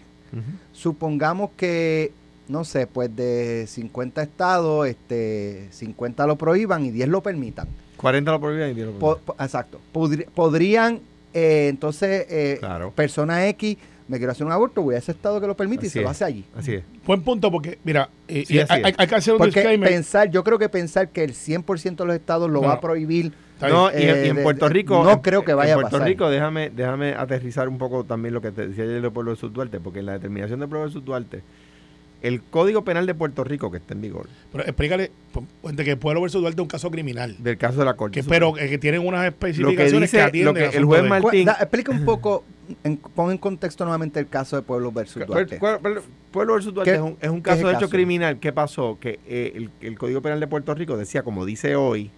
Supongamos 0.72 1.50
que, 1.56 2.12
no 2.48 2.64
sé, 2.64 2.86
pues 2.86 3.14
de 3.14 3.66
50 3.68 4.22
estados, 4.22 4.86
este, 4.86 5.68
50 5.70 6.26
lo 6.26 6.36
prohíban 6.36 6.84
y 6.84 6.90
10 6.90 7.08
lo 7.08 7.22
permitan. 7.22 7.68
40 7.96 8.30
lo 8.32 8.40
prohibían 8.40 8.70
y 8.70 8.74
10 8.74 8.86
lo 8.88 8.98
po- 8.98 9.20
exacto. 9.38 9.80
Podri- 9.92 10.26
podrían, 10.26 11.00
eh, 11.34 11.66
entonces, 11.68 12.26
eh, 12.28 12.56
Claro. 12.58 12.90
persona 12.92 13.46
X, 13.48 13.76
me 14.08 14.18
quiero 14.18 14.32
hacer 14.32 14.44
un 14.44 14.52
aborto, 14.52 14.82
voy 14.82 14.96
a 14.96 14.98
ese 14.98 15.12
estado 15.12 15.40
que 15.40 15.46
lo 15.46 15.56
permite 15.56 15.86
y 15.86 15.88
se 15.90 16.00
lo 16.00 16.06
es. 16.06 16.10
hace 16.10 16.24
allí. 16.24 16.44
Así 16.56 16.74
es. 16.74 16.82
Buen 17.06 17.22
punto, 17.22 17.50
porque, 17.50 17.78
mira, 17.84 18.10
eh, 18.26 18.44
Sí, 18.46 18.54
y 18.54 18.58
así 18.58 18.72
hay, 18.72 18.80
es. 18.80 18.86
hay- 18.86 18.94
hay 18.98 19.06
que 19.06 19.14
hacer 19.14 19.32
un 19.34 19.38
Porque 19.38 19.54
disclaimer. 19.60 19.88
pensar, 19.88 20.30
yo 20.30 20.42
creo 20.42 20.58
que 20.58 20.68
pensar 20.68 21.08
que 21.10 21.22
el 21.24 21.34
100% 21.34 22.02
de 22.04 22.08
los 22.08 22.16
estados 22.16 22.50
lo 22.50 22.60
No, 22.60 22.68
va 22.68 22.74
a 22.74 22.80
prohibir, 22.80 23.32
No, 23.60 23.90
y, 23.90 24.02
en- 24.02 24.08
Eh, 24.16 24.22
y 24.26 24.28
en 24.30 24.36
de- 24.36 24.42
Puerto 24.42 24.66
de- 24.68 24.74
Rico. 24.74 25.04
no 25.04 25.22
creo 25.22 25.44
que 25.44 25.54
vaya 25.54 25.72
En 25.72 25.78
a 25.78 25.82
Puerto 25.82 25.90
pasar. 25.98 26.08
Rico, 26.08 26.28
déjame, 26.30 26.70
déjame 26.70 27.14
aterrizar 27.14 27.68
un 27.68 27.78
poco 27.78 28.02
también 28.04 28.34
lo 28.34 28.40
que 28.40 28.50
te 28.50 28.66
decía 28.68 28.84
ayer 28.84 29.00
Leopoldo 29.00 29.30
versus 29.32 29.52
Duarte, 29.52 29.78
porque 29.80 30.00
en 30.00 30.06
la 30.06 30.12
determinación 30.14 30.58
de 30.60 30.66
Pueblo 30.66 30.86
versus 30.86 31.04
Duarte, 31.04 31.42
el 32.22 32.40
Código 32.42 32.84
Penal 32.84 33.04
de 33.06 33.14
Puerto 33.14 33.42
Rico, 33.44 33.70
que 33.70 33.78
está 33.78 33.94
en 33.94 34.00
vigor, 34.00 34.28
Pero 34.52 34.64
explícale, 34.64 35.10
pues, 35.60 35.76
de 35.76 35.84
que 35.84 35.96
Pueblo 35.96 36.20
versus 36.22 36.40
Duarte 36.40 36.60
es 36.60 36.62
un 36.62 36.68
caso 36.68 36.90
criminal. 36.90 37.36
del 37.38 37.56
caso 37.58 37.78
de 37.80 37.84
la 37.84 37.94
Corte. 37.94 38.20
Que, 38.20 38.28
pero 38.28 38.56
eh, 38.58 38.68
que 38.68 38.78
tienen 38.78 39.00
unas 39.06 39.24
lo 39.26 39.38
que 39.38 39.46
especificaciones 39.48 40.10
que, 40.10 40.16
dice, 40.18 40.22
atienden 40.22 40.54
lo 40.64 40.70
que 40.70 40.76
el 40.76 40.84
juez 40.84 41.02
de- 41.02 41.08
Martín. 41.08 41.44
Da- 41.46 41.56
explica 41.60 41.90
un 41.92 42.04
poco, 42.04 42.44
en- 42.84 42.96
pon 42.96 43.30
en 43.32 43.38
contexto 43.38 43.84
nuevamente 43.84 44.18
el 44.20 44.28
caso 44.28 44.54
de 44.56 44.62
Pueblo 44.62 44.90
versus 44.92 45.26
Duarte. 45.26 45.58
Pueblo, 45.58 45.80
Pueblo- 45.80 46.02
Pueblo 46.30 46.54
versus 46.54 46.72
Duarte 46.74 46.90
¿Qué- 46.92 46.96
es 46.96 47.02
un, 47.02 47.16
es 47.20 47.28
un 47.28 47.38
es 47.38 47.42
caso 47.42 47.58
el 47.60 47.64
de 47.66 47.70
hecho 47.72 47.80
caso? 47.80 47.90
criminal. 47.90 48.38
¿Qué 48.38 48.52
pasó? 48.52 48.98
Que 49.00 49.18
eh, 49.26 49.52
el, 49.56 49.70
el 49.80 49.98
Código 49.98 50.22
Penal 50.22 50.38
de 50.40 50.46
Puerto 50.46 50.74
Rico 50.74 50.96
decía, 50.96 51.22
como 51.24 51.44
dice 51.44 51.74
hoy, 51.76 52.10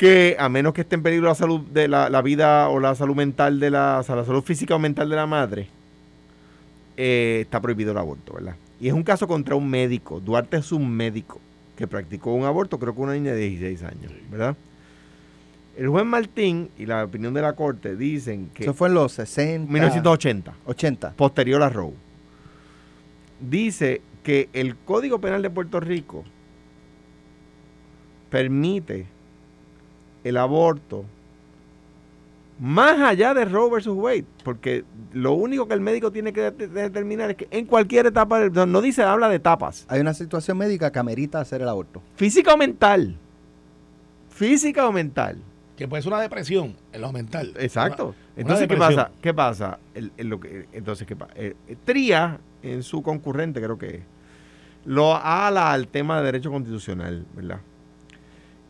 que 0.00 0.34
a 0.38 0.48
menos 0.48 0.72
que 0.72 0.80
esté 0.80 0.94
en 0.94 1.02
peligro 1.02 1.28
la 1.28 1.34
salud 1.34 1.60
de 1.60 1.86
la, 1.86 2.08
la 2.08 2.22
vida 2.22 2.70
o 2.70 2.80
la 2.80 2.94
salud 2.94 3.14
mental 3.14 3.60
de 3.60 3.68
la, 3.68 3.98
o 3.98 4.02
sea, 4.02 4.16
la 4.16 4.24
salud 4.24 4.42
física 4.42 4.74
o 4.74 4.78
mental 4.78 5.10
de 5.10 5.14
la 5.14 5.26
madre, 5.26 5.68
eh, 6.96 7.40
está 7.42 7.60
prohibido 7.60 7.92
el 7.92 7.98
aborto, 7.98 8.32
¿verdad? 8.32 8.56
Y 8.80 8.88
es 8.88 8.94
un 8.94 9.02
caso 9.02 9.28
contra 9.28 9.56
un 9.56 9.68
médico. 9.68 10.18
Duarte 10.18 10.56
es 10.56 10.72
un 10.72 10.90
médico 10.90 11.38
que 11.76 11.86
practicó 11.86 12.32
un 12.32 12.46
aborto, 12.46 12.78
creo 12.78 12.94
que 12.94 13.00
una 13.02 13.12
niña 13.12 13.34
de 13.34 13.46
16 13.46 13.82
años, 13.82 14.10
¿verdad? 14.30 14.56
El 15.76 15.88
juez 15.88 16.06
Martín 16.06 16.70
y 16.78 16.86
la 16.86 17.04
opinión 17.04 17.34
de 17.34 17.42
la 17.42 17.52
corte 17.52 17.94
dicen 17.94 18.48
que 18.54 18.62
Eso 18.62 18.72
fue 18.72 18.88
en 18.88 18.94
los 18.94 19.12
60, 19.12 19.70
1980 19.70 20.54
80. 20.64 21.12
posterior 21.12 21.62
a 21.62 21.68
Roe, 21.68 21.92
dice 23.38 24.00
que 24.22 24.48
el 24.54 24.76
Código 24.76 25.20
Penal 25.20 25.42
de 25.42 25.50
Puerto 25.50 25.78
Rico 25.78 26.24
permite 28.30 29.19
el 30.24 30.36
aborto 30.36 31.04
más 32.58 32.98
allá 33.00 33.32
de 33.32 33.46
Roe 33.46 33.70
versus 33.70 33.96
Wade, 33.96 34.26
porque 34.44 34.84
lo 35.14 35.32
único 35.32 35.66
que 35.66 35.72
el 35.72 35.80
médico 35.80 36.12
tiene 36.12 36.30
que 36.32 36.50
de- 36.50 36.68
determinar 36.68 37.30
es 37.30 37.36
que 37.36 37.48
en 37.50 37.64
cualquier 37.64 38.04
etapa, 38.06 38.38
del- 38.38 38.70
no 38.70 38.82
dice, 38.82 39.02
habla 39.02 39.30
de 39.30 39.36
etapas, 39.36 39.86
Hay 39.88 40.00
una 40.00 40.12
situación 40.12 40.58
médica 40.58 40.92
que 40.92 40.98
amerita 40.98 41.40
hacer 41.40 41.62
el 41.62 41.68
aborto. 41.68 42.02
física 42.16 42.52
o 42.52 42.58
mental, 42.58 43.16
física 44.28 44.86
o 44.86 44.92
mental. 44.92 45.38
Que 45.76 45.88
puede 45.88 46.02
ser 46.02 46.12
una 46.12 46.20
depresión 46.20 46.76
en 46.92 47.00
lo 47.00 47.10
mental. 47.12 47.54
Exacto. 47.58 48.08
Una- 48.08 48.14
una 48.14 48.36
entonces, 48.36 48.68
¿qué 48.68 48.76
pasa? 48.76 49.10
¿Qué 49.22 49.32
pasa? 49.34 49.78
El- 49.94 50.12
el 50.18 50.28
lo 50.28 50.38
que, 50.38 50.66
entonces, 50.74 51.06
¿qué 51.06 51.16
pasa? 51.16 51.32
Eh, 51.36 51.54
eh, 51.66 51.76
Tría, 51.86 52.38
en 52.62 52.82
su 52.82 53.02
concurrente, 53.02 53.62
creo 53.62 53.78
que 53.78 53.86
es, 53.86 54.02
lo 54.84 55.16
ala 55.16 55.72
al 55.72 55.88
tema 55.88 56.18
de 56.18 56.24
derecho 56.26 56.50
constitucional, 56.50 57.24
¿verdad? 57.34 57.60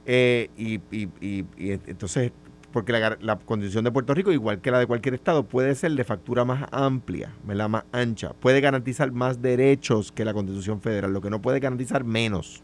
Eh, 0.07 0.49
y, 0.57 0.75
y- 0.91 1.09
y- 1.21 1.45
y 1.57 1.69
ent- 1.69 1.83
entonces, 1.87 2.33
porque 2.73 2.93
la, 2.93 3.17
la 3.21 3.37
constitución 3.39 3.85
de 3.85 3.91
Puerto 3.93 4.15
Rico, 4.15 4.33
igual 4.33 4.61
que 4.61 4.71
la 4.71 4.79
de 4.79 4.87
cualquier 4.87 5.15
estado, 5.15 5.45
puede 5.45 5.75
ser 5.75 5.93
de 5.93 6.05
factura 6.05 6.45
más 6.45 6.69
amplia, 6.73 7.33
¿verdad? 7.45 7.69
Más 7.69 7.85
ancha. 7.93 8.33
Puede 8.33 8.61
garantizar 8.61 9.11
más 9.13 9.43
derechos 9.43 10.13
que 10.13 10.25
la 10.25 10.33
constitución 10.33 10.81
federal, 10.81 11.13
lo 11.13 11.21
que 11.21 11.31
no 11.31 11.43
puede 11.43 11.61
garantizar 11.61 12.05
menos. 12.05 12.63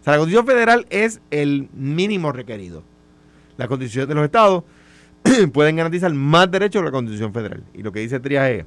O 0.00 0.04
sea, 0.04 0.12
la 0.14 0.18
constitución 0.18 0.46
federal 0.46 0.86
es 0.90 1.20
el 1.30 1.68
mínimo 1.74 2.32
requerido. 2.32 2.82
Las 3.56 3.66
constituciones 3.68 4.08
de 4.08 4.14
los 4.14 4.24
estados 4.24 4.62
pueden 5.52 5.76
garantizar 5.76 6.12
más 6.14 6.50
derechos 6.50 6.80
que 6.80 6.86
la 6.86 6.92
constitución 6.92 7.32
federal. 7.34 7.64
Y 7.74 7.82
lo 7.82 7.90
que 7.92 8.00
dice 8.00 8.20
Trías 8.20 8.48
es, 8.50 8.64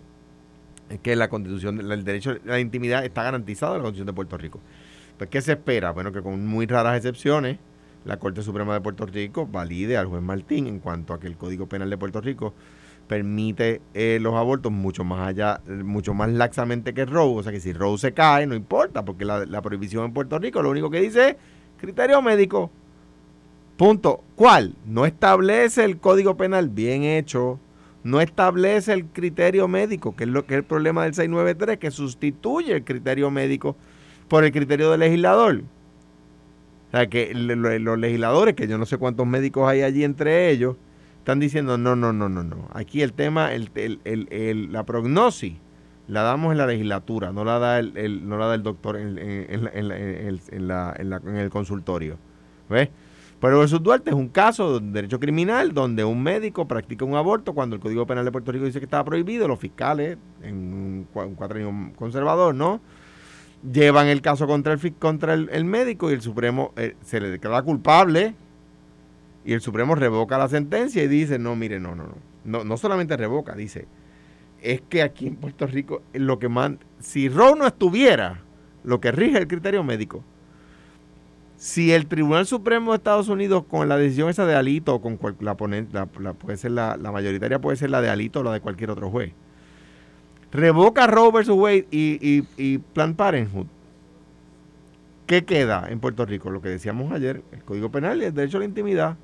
es 0.89 0.99
que 0.99 1.15
la 1.15 1.29
constitución, 1.29 1.79
el 1.79 2.03
derecho 2.03 2.31
a 2.31 2.37
la 2.45 2.59
intimidad 2.59 3.05
está 3.05 3.23
garantizado 3.23 3.75
en 3.75 3.79
la 3.79 3.83
constitución 3.83 4.07
de 4.07 4.13
Puerto 4.13 4.37
Rico. 4.37 4.59
Pues, 5.17 5.29
¿qué 5.29 5.41
se 5.41 5.53
espera? 5.53 5.91
Bueno, 5.91 6.11
que 6.11 6.21
con 6.21 6.45
muy 6.45 6.65
raras 6.65 6.97
excepciones, 6.97 7.57
la 8.05 8.17
Corte 8.17 8.41
Suprema 8.41 8.73
de 8.73 8.81
Puerto 8.81 9.05
Rico 9.05 9.47
valide 9.47 9.97
al 9.97 10.07
juez 10.07 10.21
Martín 10.21 10.67
en 10.67 10.79
cuanto 10.79 11.13
a 11.13 11.19
que 11.19 11.27
el 11.27 11.37
Código 11.37 11.67
Penal 11.67 11.89
de 11.89 11.97
Puerto 11.97 12.21
Rico 12.21 12.53
permite 13.07 13.81
eh, 13.93 14.19
los 14.21 14.35
abortos 14.35 14.71
mucho 14.71 15.03
más 15.03 15.27
allá, 15.27 15.61
mucho 15.67 16.13
más 16.13 16.29
laxamente 16.29 16.93
que 16.93 17.05
Roe. 17.05 17.37
O 17.37 17.43
sea 17.43 17.51
que 17.51 17.59
si 17.59 17.73
Roe 17.73 17.97
se 17.97 18.13
cae, 18.13 18.47
no 18.47 18.55
importa, 18.55 19.03
porque 19.03 19.25
la, 19.25 19.45
la 19.45 19.61
prohibición 19.61 20.05
en 20.05 20.13
Puerto 20.13 20.39
Rico 20.39 20.61
lo 20.61 20.69
único 20.69 20.89
que 20.89 21.01
dice 21.01 21.29
es 21.29 21.35
criterio 21.77 22.21
médico. 22.21 22.71
Punto. 23.77 24.23
¿Cuál? 24.35 24.75
No 24.85 25.05
establece 25.05 25.83
el 25.83 25.97
Código 25.97 26.37
Penal 26.37 26.69
bien 26.69 27.03
hecho. 27.03 27.59
No 28.03 28.21
establece 28.21 28.93
el 28.93 29.05
criterio 29.05 29.67
médico, 29.67 30.15
que 30.15 30.23
es 30.23 30.29
lo 30.29 30.45
que 30.45 30.55
es 30.55 30.59
el 30.59 30.63
problema 30.63 31.03
del 31.03 31.13
693, 31.13 31.77
que 31.77 31.91
sustituye 31.91 32.73
el 32.73 32.83
criterio 32.83 33.29
médico 33.29 33.75
por 34.27 34.43
el 34.43 34.51
criterio 34.51 34.89
del 34.91 35.01
legislador. 35.01 35.63
O 36.91 36.97
sea, 36.97 37.07
que 37.07 37.33
los 37.33 37.97
legisladores, 37.97 38.53
que 38.53 38.67
yo 38.67 38.77
no 38.77 38.85
sé 38.85 38.97
cuántos 38.97 39.25
médicos 39.25 39.65
hay 39.69 39.81
allí 39.81 40.03
entre 40.03 40.49
ellos, 40.49 40.75
están 41.19 41.39
diciendo, 41.39 41.77
no, 41.77 41.95
no, 41.95 42.11
no, 42.11 42.27
no, 42.27 42.43
no. 42.43 42.67
Aquí 42.73 43.01
el 43.01 43.13
tema, 43.13 43.53
el, 43.53 43.69
la 44.73 44.83
prognosis 44.85 45.53
la 46.09 46.23
damos 46.23 46.51
en 46.51 46.57
la 46.57 46.65
legislatura, 46.65 47.31
no 47.31 47.45
la 47.45 47.59
da 47.59 47.79
el, 47.79 48.27
no 48.27 48.37
la 48.37 48.47
da 48.47 48.55
el 48.55 48.63
doctor 48.63 48.97
en, 48.97 49.17
el- 49.17 50.41
consultorio. 51.49 52.17
¿Ves? 52.69 52.89
Pero 53.39 53.59
versus 53.59 53.81
Duarte 53.81 54.09
es 54.09 54.15
un 54.15 54.27
caso 54.27 54.79
de 54.79 54.91
derecho 54.91 55.19
criminal 55.19 55.73
donde 55.73 56.03
un 56.03 56.21
médico 56.21 56.67
practica 56.67 57.05
un 57.05 57.15
aborto 57.15 57.53
cuando 57.53 57.75
el 57.75 57.81
Código 57.81 58.05
Penal 58.05 58.25
de 58.25 58.31
Puerto 58.31 58.51
Rico 58.51 58.65
dice 58.65 58.79
que 58.79 58.85
estaba 58.85 59.05
prohibido, 59.05 59.47
los 59.47 59.59
fiscales, 59.59 60.17
en 60.43 60.55
un, 60.55 61.07
un 61.13 61.93
conservador, 61.95 62.53
¿no? 62.53 62.81
Llevan 63.69 64.07
el 64.07 64.21
caso 64.21 64.47
contra 64.47 64.73
el, 64.73 64.93
contra 64.95 65.33
el, 65.35 65.49
el 65.51 65.65
médico 65.65 66.09
y 66.09 66.13
el 66.13 66.21
Supremo 66.21 66.73
eh, 66.77 66.95
se 67.01 67.19
le 67.19 67.29
declara 67.29 67.61
culpable 67.61 68.33
y 69.45 69.53
el 69.53 69.61
Supremo 69.61 69.93
revoca 69.95 70.37
la 70.37 70.47
sentencia 70.47 71.03
y 71.03 71.07
dice, 71.07 71.37
no, 71.37 71.55
mire, 71.55 71.79
no, 71.79 71.95
no, 71.95 72.03
no. 72.07 72.15
No, 72.43 72.63
no 72.63 72.75
solamente 72.77 73.15
revoca, 73.17 73.53
dice, 73.53 73.85
es 74.63 74.81
que 74.81 75.03
aquí 75.03 75.27
en 75.27 75.35
Puerto 75.35 75.67
Rico 75.67 76.01
lo 76.13 76.39
que 76.39 76.49
man, 76.49 76.79
si 76.99 77.29
Roe 77.29 77.55
no 77.55 77.67
estuviera, 77.67 78.41
lo 78.83 78.99
que 78.99 79.11
rige 79.11 79.37
el 79.37 79.47
criterio 79.47 79.83
médico, 79.83 80.23
si 81.55 81.91
el 81.91 82.07
Tribunal 82.07 82.47
Supremo 82.47 82.91
de 82.91 82.97
Estados 82.97 83.29
Unidos 83.29 83.63
con 83.69 83.87
la 83.87 83.95
decisión 83.97 84.29
esa 84.29 84.47
de 84.47 84.55
Alito 84.55 84.99
con 85.01 85.17
cual- 85.17 85.35
la- 85.39 85.55
puede 85.55 86.57
ser 86.57 86.71
la, 86.71 86.97
la 86.97 87.11
mayoritaria 87.11 87.61
puede 87.61 87.77
ser 87.77 87.91
la 87.91 88.01
de 88.01 88.09
Alito 88.09 88.39
o 88.39 88.43
la 88.43 88.53
de 88.53 88.61
cualquier 88.61 88.89
otro 88.89 89.11
juez 89.11 89.33
revoca 90.51 91.07
Roe 91.07 91.31
versus 91.31 91.55
Wade 91.55 91.87
y, 91.91 92.17
y, 92.21 92.43
y 92.57 92.77
Planned 92.79 93.15
Parenthood 93.15 93.67
¿qué 95.25 95.43
queda 95.45 95.87
en 95.89 95.99
Puerto 95.99 96.25
Rico? 96.25 96.49
lo 96.49 96.61
que 96.61 96.69
decíamos 96.69 97.11
ayer 97.13 97.41
el 97.51 97.63
Código 97.63 97.89
Penal 97.89 98.21
y 98.21 98.25
el 98.25 98.33
derecho 98.33 98.57
a 98.57 98.59
la 98.59 98.65
intimidad 98.65 99.15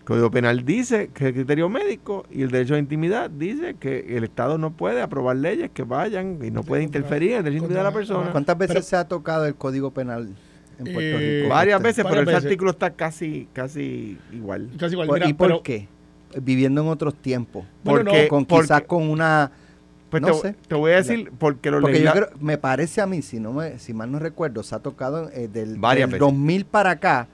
el 0.00 0.04
Código 0.04 0.30
Penal 0.30 0.64
dice 0.64 1.10
que 1.14 1.28
el 1.28 1.34
criterio 1.34 1.68
médico 1.68 2.26
y 2.30 2.42
el 2.42 2.50
derecho 2.50 2.74
a 2.74 2.76
la 2.76 2.80
intimidad 2.80 3.30
dice 3.30 3.74
que 3.78 4.16
el 4.16 4.24
Estado 4.24 4.58
no 4.58 4.70
puede 4.72 5.00
aprobar 5.02 5.36
leyes 5.36 5.70
que 5.70 5.82
vayan 5.82 6.38
y 6.42 6.50
no 6.50 6.62
puede 6.62 6.82
interferir 6.82 7.32
en 7.32 7.38
el 7.38 7.44
derecho 7.44 7.48
a 7.48 7.60
la 7.60 7.64
intimidad 7.66 7.80
de 7.80 7.90
la 7.90 7.94
persona 7.94 8.30
¿Cuántas 8.32 8.58
veces 8.58 8.74
Pero- 8.74 8.86
se 8.86 8.96
ha 8.96 9.08
tocado 9.08 9.46
el 9.46 9.54
Código 9.54 9.90
Penal 9.92 10.28
en 10.78 10.84
Puerto 10.84 11.00
Eh, 11.00 11.40
Rico? 11.42 11.54
varias 11.54 11.82
veces, 11.82 12.04
pero 12.04 12.08
varias 12.16 12.22
ese 12.28 12.34
veces. 12.36 12.44
artículo 12.46 12.70
está 12.70 12.90
casi, 12.92 13.48
casi 13.52 14.16
igual. 14.32 14.70
Casi 14.78 14.92
igual. 14.94 15.08
Por- 15.08 15.16
Mira, 15.18 15.28
¿Y 15.28 15.32
por 15.32 15.48
pero- 15.48 15.62
qué? 15.64 15.88
Viviendo 16.40 16.82
en 16.82 16.88
otros 16.88 17.14
tiempos. 17.16 17.64
Bueno, 17.82 18.04
Porque- 18.04 18.22
no, 18.24 18.28
con 18.28 18.44
porque- 18.44 18.62
quizás 18.62 18.82
con 18.82 19.10
una 19.10 19.50
Pues 20.10 20.22
no 20.22 20.28
te, 20.32 20.34
sé. 20.40 20.54
te 20.66 20.74
voy 20.74 20.92
a 20.92 20.96
decir, 20.96 21.30
porque 21.38 21.70
los 21.70 21.80
porque 21.82 22.02
yo 22.02 22.12
creo, 22.12 22.28
me 22.40 22.56
parece 22.58 23.00
a 23.00 23.06
mí 23.06 23.20
si 23.22 23.38
no 23.40 23.52
me, 23.52 23.78
si 23.78 23.92
mal 23.94 24.10
no 24.10 24.18
recuerdo 24.18 24.62
se 24.62 24.74
ha 24.74 24.78
tocado 24.78 25.28
eh, 25.34 25.48
del, 25.48 25.76
Varias 25.76 26.08
del 26.10 26.18
veces. 26.20 26.32
2000 26.32 26.64
para 26.64 26.90
acá 26.92 27.28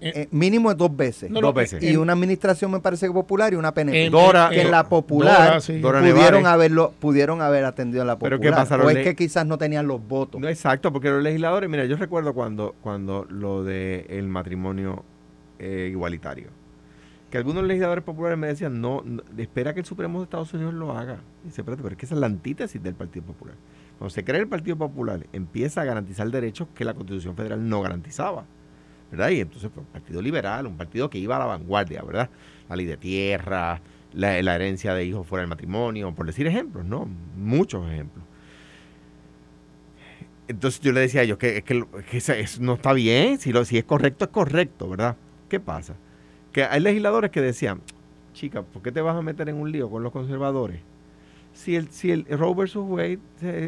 Eh, 0.00 0.12
eh, 0.14 0.28
mínimo 0.30 0.74
dos 0.74 0.94
veces 0.94 1.30
no, 1.30 1.40
dos 1.40 1.54
veces. 1.54 1.82
y 1.82 1.88
en- 1.90 1.98
una 1.98 2.12
administración 2.12 2.70
me 2.70 2.80
parece 2.80 3.06
que 3.06 3.12
popular 3.14 3.52
y 3.52 3.56
una 3.56 3.72
PNP 3.72 4.06
en- 4.06 4.12
Dora- 4.12 4.50
que 4.50 4.60
en 4.60 4.70
la 4.70 4.78
Dora, 4.82 4.88
popular 4.90 5.60
sí. 5.62 5.78
Dora 5.80 6.00
pudieron 6.00 6.46
haberlo 6.46 6.92
pudieron 6.98 7.40
haber 7.40 7.64
atendido 7.64 8.02
a 8.02 8.04
la 8.04 8.18
Pero 8.18 8.36
popular 8.36 8.54
¿qué 8.66 8.68
pasa? 8.70 8.76
o 8.84 8.90
es 8.90 8.98
que 9.04 9.14
quizás 9.16 9.46
no 9.46 9.56
tenían 9.56 9.86
los 9.86 10.06
votos 10.06 10.38
No, 10.40 10.48
exacto, 10.48 10.92
porque 10.92 11.08
los 11.08 11.22
legisladores, 11.22 11.70
mira, 11.70 11.86
yo 11.86 11.96
recuerdo 11.96 12.34
cuando, 12.34 12.74
cuando 12.82 13.24
lo 13.30 13.64
de 13.64 14.04
el 14.10 14.28
matrimonio 14.28 15.02
eh, 15.58 15.88
igualitario, 15.90 16.48
que 17.36 17.38
algunos 17.38 17.64
legisladores 17.64 18.02
populares 18.02 18.38
me 18.38 18.46
decían, 18.46 18.80
no, 18.80 19.02
no, 19.04 19.22
espera 19.36 19.74
que 19.74 19.80
el 19.80 19.86
Supremo 19.86 20.20
de 20.20 20.24
Estados 20.24 20.54
Unidos 20.54 20.72
lo 20.72 20.96
haga. 20.96 21.18
Y 21.42 21.48
dice, 21.48 21.60
espérate, 21.60 21.82
pero 21.82 21.92
es 21.92 21.98
que 21.98 22.06
esa 22.06 22.14
es 22.14 22.20
la 22.20 22.26
antítesis 22.26 22.82
del 22.82 22.94
Partido 22.94 23.26
Popular. 23.26 23.54
Cuando 23.98 24.08
se 24.08 24.24
crea 24.24 24.40
el 24.40 24.48
Partido 24.48 24.76
Popular, 24.76 25.26
empieza 25.34 25.82
a 25.82 25.84
garantizar 25.84 26.30
derechos 26.30 26.68
que 26.74 26.86
la 26.86 26.94
Constitución 26.94 27.36
Federal 27.36 27.68
no 27.68 27.82
garantizaba. 27.82 28.46
¿Verdad? 29.10 29.28
Y 29.28 29.40
entonces 29.40 29.70
fue 29.70 29.82
un 29.82 29.88
partido 29.88 30.22
liberal, 30.22 30.66
un 30.66 30.78
partido 30.78 31.10
que 31.10 31.18
iba 31.18 31.36
a 31.36 31.38
la 31.38 31.44
vanguardia, 31.44 32.02
¿verdad? 32.02 32.30
La 32.68 32.74
ley 32.74 32.86
de 32.86 32.96
tierra, 32.96 33.80
la, 34.14 34.38
herencia 34.38 34.94
de 34.94 35.04
hijos 35.04 35.26
fuera 35.26 35.42
del 35.42 35.48
matrimonio, 35.48 36.12
por 36.14 36.26
decir 36.26 36.46
ejemplos, 36.46 36.86
¿no? 36.86 37.06
Muchos 37.36 37.86
ejemplos. 37.88 38.24
Entonces 40.48 40.80
yo 40.80 40.92
le 40.92 41.00
decía 41.00 41.20
a 41.20 41.24
ellos 41.24 41.38
que, 41.38 41.62
que, 41.62 41.84
que 42.10 42.16
eso 42.16 42.32
no 42.60 42.74
está 42.74 42.94
bien, 42.94 43.38
si, 43.38 43.52
lo, 43.52 43.64
si 43.64 43.78
es 43.78 43.84
correcto, 43.84 44.24
es 44.24 44.30
correcto, 44.30 44.88
¿verdad? 44.88 45.16
¿Qué 45.48 45.60
pasa? 45.60 45.94
Que 46.56 46.64
hay 46.64 46.80
legisladores 46.80 47.30
que 47.30 47.42
decían, 47.42 47.82
chica, 48.32 48.62
¿por 48.62 48.80
qué 48.80 48.90
te 48.90 49.02
vas 49.02 49.14
a 49.14 49.20
meter 49.20 49.46
en 49.50 49.56
un 49.56 49.70
lío 49.70 49.90
con 49.90 50.02
los 50.02 50.10
conservadores? 50.10 50.80
Si 51.52 51.76
el, 51.76 51.90
si 51.90 52.10
el 52.12 52.24
Roe 52.30 52.54
versus 52.54 52.82
Wade, 52.88 53.18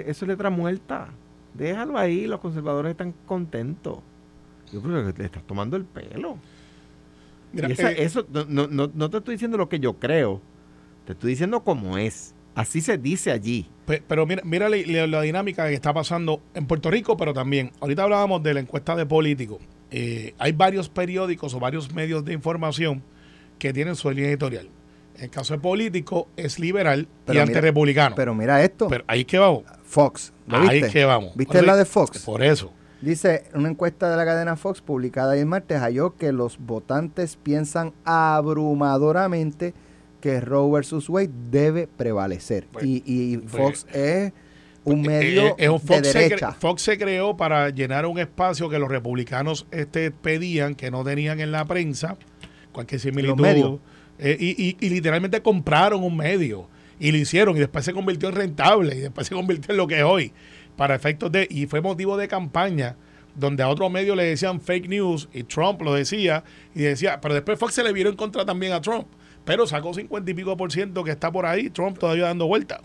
eso 0.07 0.25
es 0.25 0.29
letra 0.29 0.49
muerta, 0.49 1.09
déjalo 1.53 1.99
ahí, 1.99 2.27
los 2.27 2.41
conservadores 2.41 2.93
están 2.93 3.13
contentos. 3.27 3.99
Yo 4.73 4.81
creo 4.81 5.13
que 5.13 5.19
le 5.19 5.27
estás 5.27 5.43
tomando 5.47 5.77
el 5.77 5.85
pelo. 5.85 6.39
mira, 7.53 7.69
esa- 7.69 7.93
eh, 7.93 7.97
eso 8.05 8.27
no, 8.33 8.47
no, 8.47 8.91
no, 8.95 9.11
te 9.11 9.19
estoy 9.19 9.35
diciendo 9.35 9.59
lo 9.59 9.69
que 9.69 9.81
yo 9.81 9.99
creo, 9.99 10.41
te 11.05 11.13
estoy 11.13 11.33
diciendo 11.33 11.61
cómo 11.65 11.99
es. 11.99 12.35
Así 12.55 12.81
se 12.81 12.97
dice 12.97 13.33
allí. 13.33 13.69
Pe- 13.85 14.03
Pero 14.09 14.25
mira, 14.25 14.41
mira 14.47 14.71
la, 14.71 14.79
la- 14.79 15.07
la 15.07 15.21
dinámica 15.21 15.69
que 15.69 15.75
está 15.75 15.93
pasando 15.93 16.41
en 16.55 16.67
Puerto 16.67 16.91
Rico, 16.91 17.19
pero 17.19 17.35
también, 17.35 17.71
ahorita 17.81 18.05
hablábamos 18.05 18.43
de 18.43 18.55
la 18.55 18.61
encuesta 18.61 18.97
de 18.97 19.05
políticos. 19.05 19.59
Eh, 19.91 20.35
hay 20.39 20.53
varios 20.53 20.89
periódicos 20.89 21.55
o 21.55 21.61
varios 21.61 21.93
medios 21.93 22.25
de 22.25 22.33
información 22.33 23.03
que 23.59 23.73
tienen 23.73 23.97
su 23.97 24.11
línea 24.11 24.29
editorial. 24.31 24.69
En 25.17 25.25
el 25.25 25.31
caso 25.31 25.55
de 25.55 25.61
político 25.61 26.29
es 26.37 26.59
liberal 26.59 27.01
y 27.01 27.07
Pero 27.27 27.33
mira- 27.35 27.43
antirrepublicano. 27.43 28.15
Pero, 28.15 28.33
pero 28.33 28.35
mira 28.35 28.63
esto 28.63 28.89
ahí 29.07 29.21
es 29.21 29.27
que 29.27 29.39
vamos. 29.39 29.65
Fox 29.83 30.33
¿lo 30.47 30.59
Ahí 30.59 30.79
es 30.81 30.93
que 30.93 31.05
vamos. 31.05 31.33
¿Viste 31.35 31.63
la 31.63 31.77
de 31.77 31.85
Fox? 31.85 32.21
Por 32.21 32.43
eso. 32.43 32.73
Dice, 33.01 33.45
una 33.55 33.69
encuesta 33.69 34.11
de 34.11 34.17
la 34.17 34.25
cadena 34.25 34.57
Fox 34.57 34.81
publicada 34.81 35.37
el 35.37 35.47
martes 35.47 35.79
halló 35.81 36.17
que 36.17 36.33
los 36.33 36.59
votantes 36.59 37.37
piensan 37.37 37.93
abrumadoramente 38.05 39.73
que 40.21 40.41
Roe 40.41 40.71
versus 40.73 41.09
Wade 41.09 41.31
debe 41.51 41.87
prevalecer. 41.87 42.67
Pues, 42.73 42.85
y, 42.85 43.03
y 43.07 43.39
pues, 43.39 43.53
Fox 43.53 43.87
es 43.93 44.33
un 44.89 45.05
Eh, 45.05 45.09
medio 45.09 45.43
eh, 45.49 45.55
es 45.59 45.69
un 45.69 45.79
de 45.79 45.87
Fox, 45.87 46.09
se 46.09 46.19
derecha. 46.19 46.53
Fox 46.53 46.83
se 46.83 46.99
creó 46.99 47.37
para 47.37 47.71
llenar 47.71 48.07
un 48.07 48.19
espacio 48.19 48.69
que 48.69 48.79
los 48.79 48.89
republicanos 48.89 49.67
este, 49.71 50.11
pedían, 50.11 50.75
que 50.75 50.91
no 50.91 51.05
tenían 51.05 51.41
en 51.41 51.53
la 51.53 51.65
prensa, 51.65 52.17
cualquier 52.73 53.01
similitud. 53.01 53.79
Eh, 54.19 54.37
y, 54.41 54.63
y- 54.69 54.77
y 54.81 54.91
literalmente 54.91 55.41
compraron 55.43 56.03
un 56.03 56.17
medio 56.17 56.69
y 56.99 57.13
lo 57.13 57.19
hicieron 57.19 57.57
y 57.57 57.61
después 57.61 57.85
se 57.85 57.93
convirtió 57.93 58.29
en 58.29 58.35
rentable 58.35 58.97
y 58.97 59.01
después 59.01 59.27
se 59.29 59.35
convirtió 59.35 59.71
en 59.73 59.77
lo 59.77 59.87
que 59.87 59.99
es 59.99 60.05
hoy. 60.05 60.33
Para 60.77 60.95
efectos 60.95 61.31
de. 61.33 61.47
Y 61.51 61.67
fue 61.67 61.81
motivo 61.81 62.17
de 62.17 62.27
campaña 62.29 62.97
donde 63.35 63.63
a 63.63 63.69
otro 63.69 63.89
medio 63.89 64.17
le 64.17 64.25
decían 64.25 64.61
fake 64.61 64.89
news 64.89 65.29
y 65.33 65.45
Trump 65.45 65.81
lo 65.83 65.95
decía 65.95 66.43
y 66.75 66.81
decía, 66.83 67.21
pero 67.21 67.35
después 67.35 67.57
Fox 67.59 67.75
se 67.75 67.85
le 67.85 67.93
vieron 67.93 68.15
en 68.15 68.17
contra 68.17 68.45
también 68.45 68.73
a 68.73 68.81
Trump, 68.81 69.07
pero 69.45 69.65
sacó 69.67 69.95
50 69.95 70.29
y 70.29 70.35
pico 70.35 70.57
por 70.57 70.73
ciento 70.73 71.05
que 71.05 71.13
está 71.13 71.31
por 71.31 71.47
ahí, 71.47 71.71
Trump 71.71 71.99
todavía 71.99 72.25
dando 72.25 72.47
vuelta. 72.49 72.81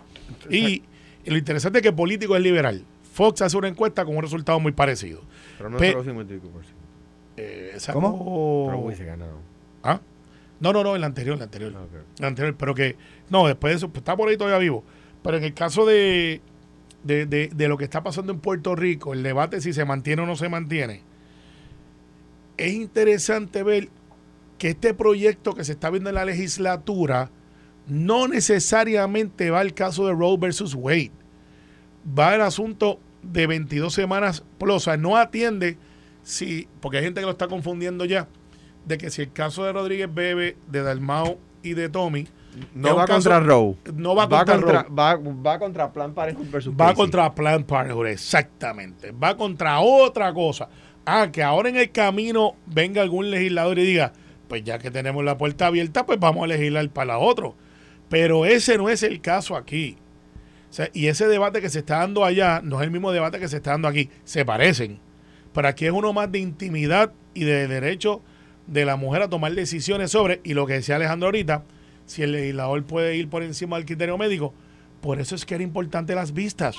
Y 0.52 0.84
lo 1.32 1.38
interesante 1.38 1.80
es 1.80 1.82
que 1.84 1.90
el 1.90 1.96
político 1.96 2.36
es 2.36 2.42
liberal. 2.42 2.84
Fox 3.14 3.42
hace 3.42 3.56
una 3.58 3.68
encuesta 3.68 4.04
con 4.06 4.16
un 4.16 4.24
resultado 4.24 4.60
muy 4.60 4.72
parecido. 4.72 5.22
Pero 5.58 5.70
no 5.70 5.78
Pe- 5.78 5.92
solo 5.92 6.04
50 6.04 6.34
y 6.34 6.38
pico 6.38 6.50
por 6.50 6.64
ciento. 6.64 6.82
Eh, 7.38 7.74
sacó- 7.78 8.66
Pero 8.68 8.80
hubiese 8.80 9.06
ganado. 9.06 9.38
¿Ah? 9.84 10.00
No, 10.60 10.72
no, 10.74 10.84
no, 10.84 10.96
el 10.96 11.04
anterior, 11.04 11.36
el 11.36 11.44
anterior. 11.44 11.74
Ah, 11.76 11.82
ok. 11.84 12.20
El 12.20 12.26
anterior, 12.26 12.56
pero 12.58 12.74
que. 12.74 12.96
No, 13.30 13.46
después 13.48 13.72
de 13.74 13.78
eso, 13.78 13.90
pues, 13.90 14.00
está 14.00 14.16
por 14.16 14.30
ahí 14.30 14.38
todavía 14.38 14.60
vivo. 14.60 14.84
Pero 15.22 15.38
en 15.38 15.44
el 15.44 15.54
caso 15.54 15.86
de, 15.86 16.42
de, 17.04 17.26
de- 17.26 17.50
de 17.54 17.68
lo 17.68 17.78
que 17.78 17.84
está 17.84 18.02
pasando 18.04 18.32
en 18.34 18.40
Puerto 18.40 18.76
Rico, 18.76 19.14
el 19.14 19.24
debate 19.24 19.62
si 19.62 19.74
se 19.74 19.86
mantiene 19.86 20.22
o 20.22 20.26
no 20.26 20.36
se 20.36 20.50
mantiene, 20.50 21.02
es 22.58 22.74
interesante 22.74 23.64
ver 23.64 23.90
que 24.58 24.70
este 24.70 24.94
proyecto 24.94 25.54
que 25.54 25.64
se 25.64 25.74
está 25.74 25.90
viendo 25.90 26.10
en 26.10 26.16
la 26.16 26.26
legislatura 26.26 27.30
no 27.88 28.28
necesariamente 28.28 29.50
va 29.50 29.60
al 29.60 29.74
caso 29.74 30.06
de 30.08 30.14
Roe 30.14 30.38
versus 30.38 30.74
Wade. 30.76 31.12
Va 32.18 32.36
el 32.36 32.42
asunto 32.42 33.00
de 33.22 33.48
22 33.48 33.94
semanas 33.94 34.44
plus. 34.58 34.76
O 34.76 34.80
sea, 34.80 34.98
no 34.98 35.18
atiende 35.18 35.78
si, 36.24 36.68
porque 36.82 36.98
hay 36.98 37.04
gente 37.04 37.20
que 37.22 37.26
lo 37.26 37.32
está 37.32 37.48
confundiendo 37.48 38.06
ya, 38.06 38.28
de 38.86 38.98
que 38.98 39.10
si 39.10 39.22
el 39.24 39.32
caso 39.32 39.64
de 39.64 39.74
Rodríguez 39.74 40.14
Bebe, 40.14 40.58
de 40.70 40.82
Dalmau 40.84 41.38
y 41.62 41.74
de 41.74 41.90
Tommy, 41.90 42.28
No 42.76 42.96
va 42.96 43.06
caso- 43.06 43.14
contra 43.30 43.40
Roe. 43.40 43.76
no 43.96 44.16
va 44.16 44.28
contra 44.30 44.58
Roe. 44.58 44.86
va, 44.98 45.16
va 45.16 45.60
contra 45.60 45.92
Plan 45.92 46.14
Parenthood 46.14 46.48
versus 46.52 46.74
Va 46.74 46.88
Casey. 46.88 46.96
contra 46.96 47.34
Planned 47.34 47.66
Parenthood, 47.66 48.08
exactamente. 48.08 49.12
Va 49.12 49.36
contra 49.36 49.80
otra 49.80 50.34
cosa. 50.34 50.70
Ah, 51.06 51.30
que 51.32 51.42
ahora 51.44 51.70
en 51.70 51.78
el 51.78 51.92
camino 51.92 52.56
venga 52.66 53.02
algún 53.02 53.32
legislador 53.32 53.80
y 53.80 53.84
diga, 53.86 54.14
pues 54.48 54.64
ya 54.64 54.78
que 54.80 54.92
tenemos 54.92 55.24
la 55.24 55.38
puerta 55.38 55.68
abierta, 55.68 56.06
pues 56.06 56.20
vamos 56.20 56.44
a 56.44 56.48
legislar 56.48 56.88
para 56.90 57.18
otro. 57.18 57.56
Pero 58.10 58.46
ese 58.46 58.78
no 58.78 58.90
es 58.90 59.04
el 59.04 59.22
caso 59.22 59.56
aquí. 59.56 59.98
Y 60.94 61.08
ese 61.08 61.28
debate 61.28 61.62
que 61.62 61.70
se 61.70 61.80
está 61.80 62.00
dando 62.00 62.26
allá 62.26 62.62
no 62.64 62.80
es 62.80 62.86
el 62.86 62.92
mismo 62.92 63.12
debate 63.12 63.40
que 63.40 63.48
se 63.48 63.58
está 63.58 63.72
dando 63.72 63.88
aquí. 63.88 64.10
Se 64.24 64.44
parecen. 64.46 65.00
Pero 65.54 65.68
aquí 65.68 65.86
es 65.86 65.92
uno 65.92 66.14
más 66.14 66.32
de 66.32 66.40
intimidad 66.40 67.14
y 67.34 67.44
de 67.44 67.68
derecho 67.68 68.22
de 68.68 68.86
la 68.86 68.96
mujer 68.96 69.22
a 69.22 69.30
tomar 69.30 69.54
decisiones 69.54 70.12
sobre, 70.12 70.42
y 70.44 70.54
lo 70.54 70.66
que 70.66 70.74
decía 70.74 70.96
Alejandro 70.96 71.28
ahorita, 71.28 71.64
si 72.06 72.24
el 72.24 72.32
legislador 72.32 72.84
puede 72.86 73.16
ir 73.16 73.30
por 73.30 73.44
encima 73.44 73.76
del 73.76 73.86
criterio 73.86 74.18
médico, 74.18 74.54
por 75.02 75.20
eso 75.20 75.36
es 75.36 75.46
que 75.46 75.56
era 75.56 75.64
importante 75.64 76.16
las 76.16 76.34
vistas. 76.34 76.78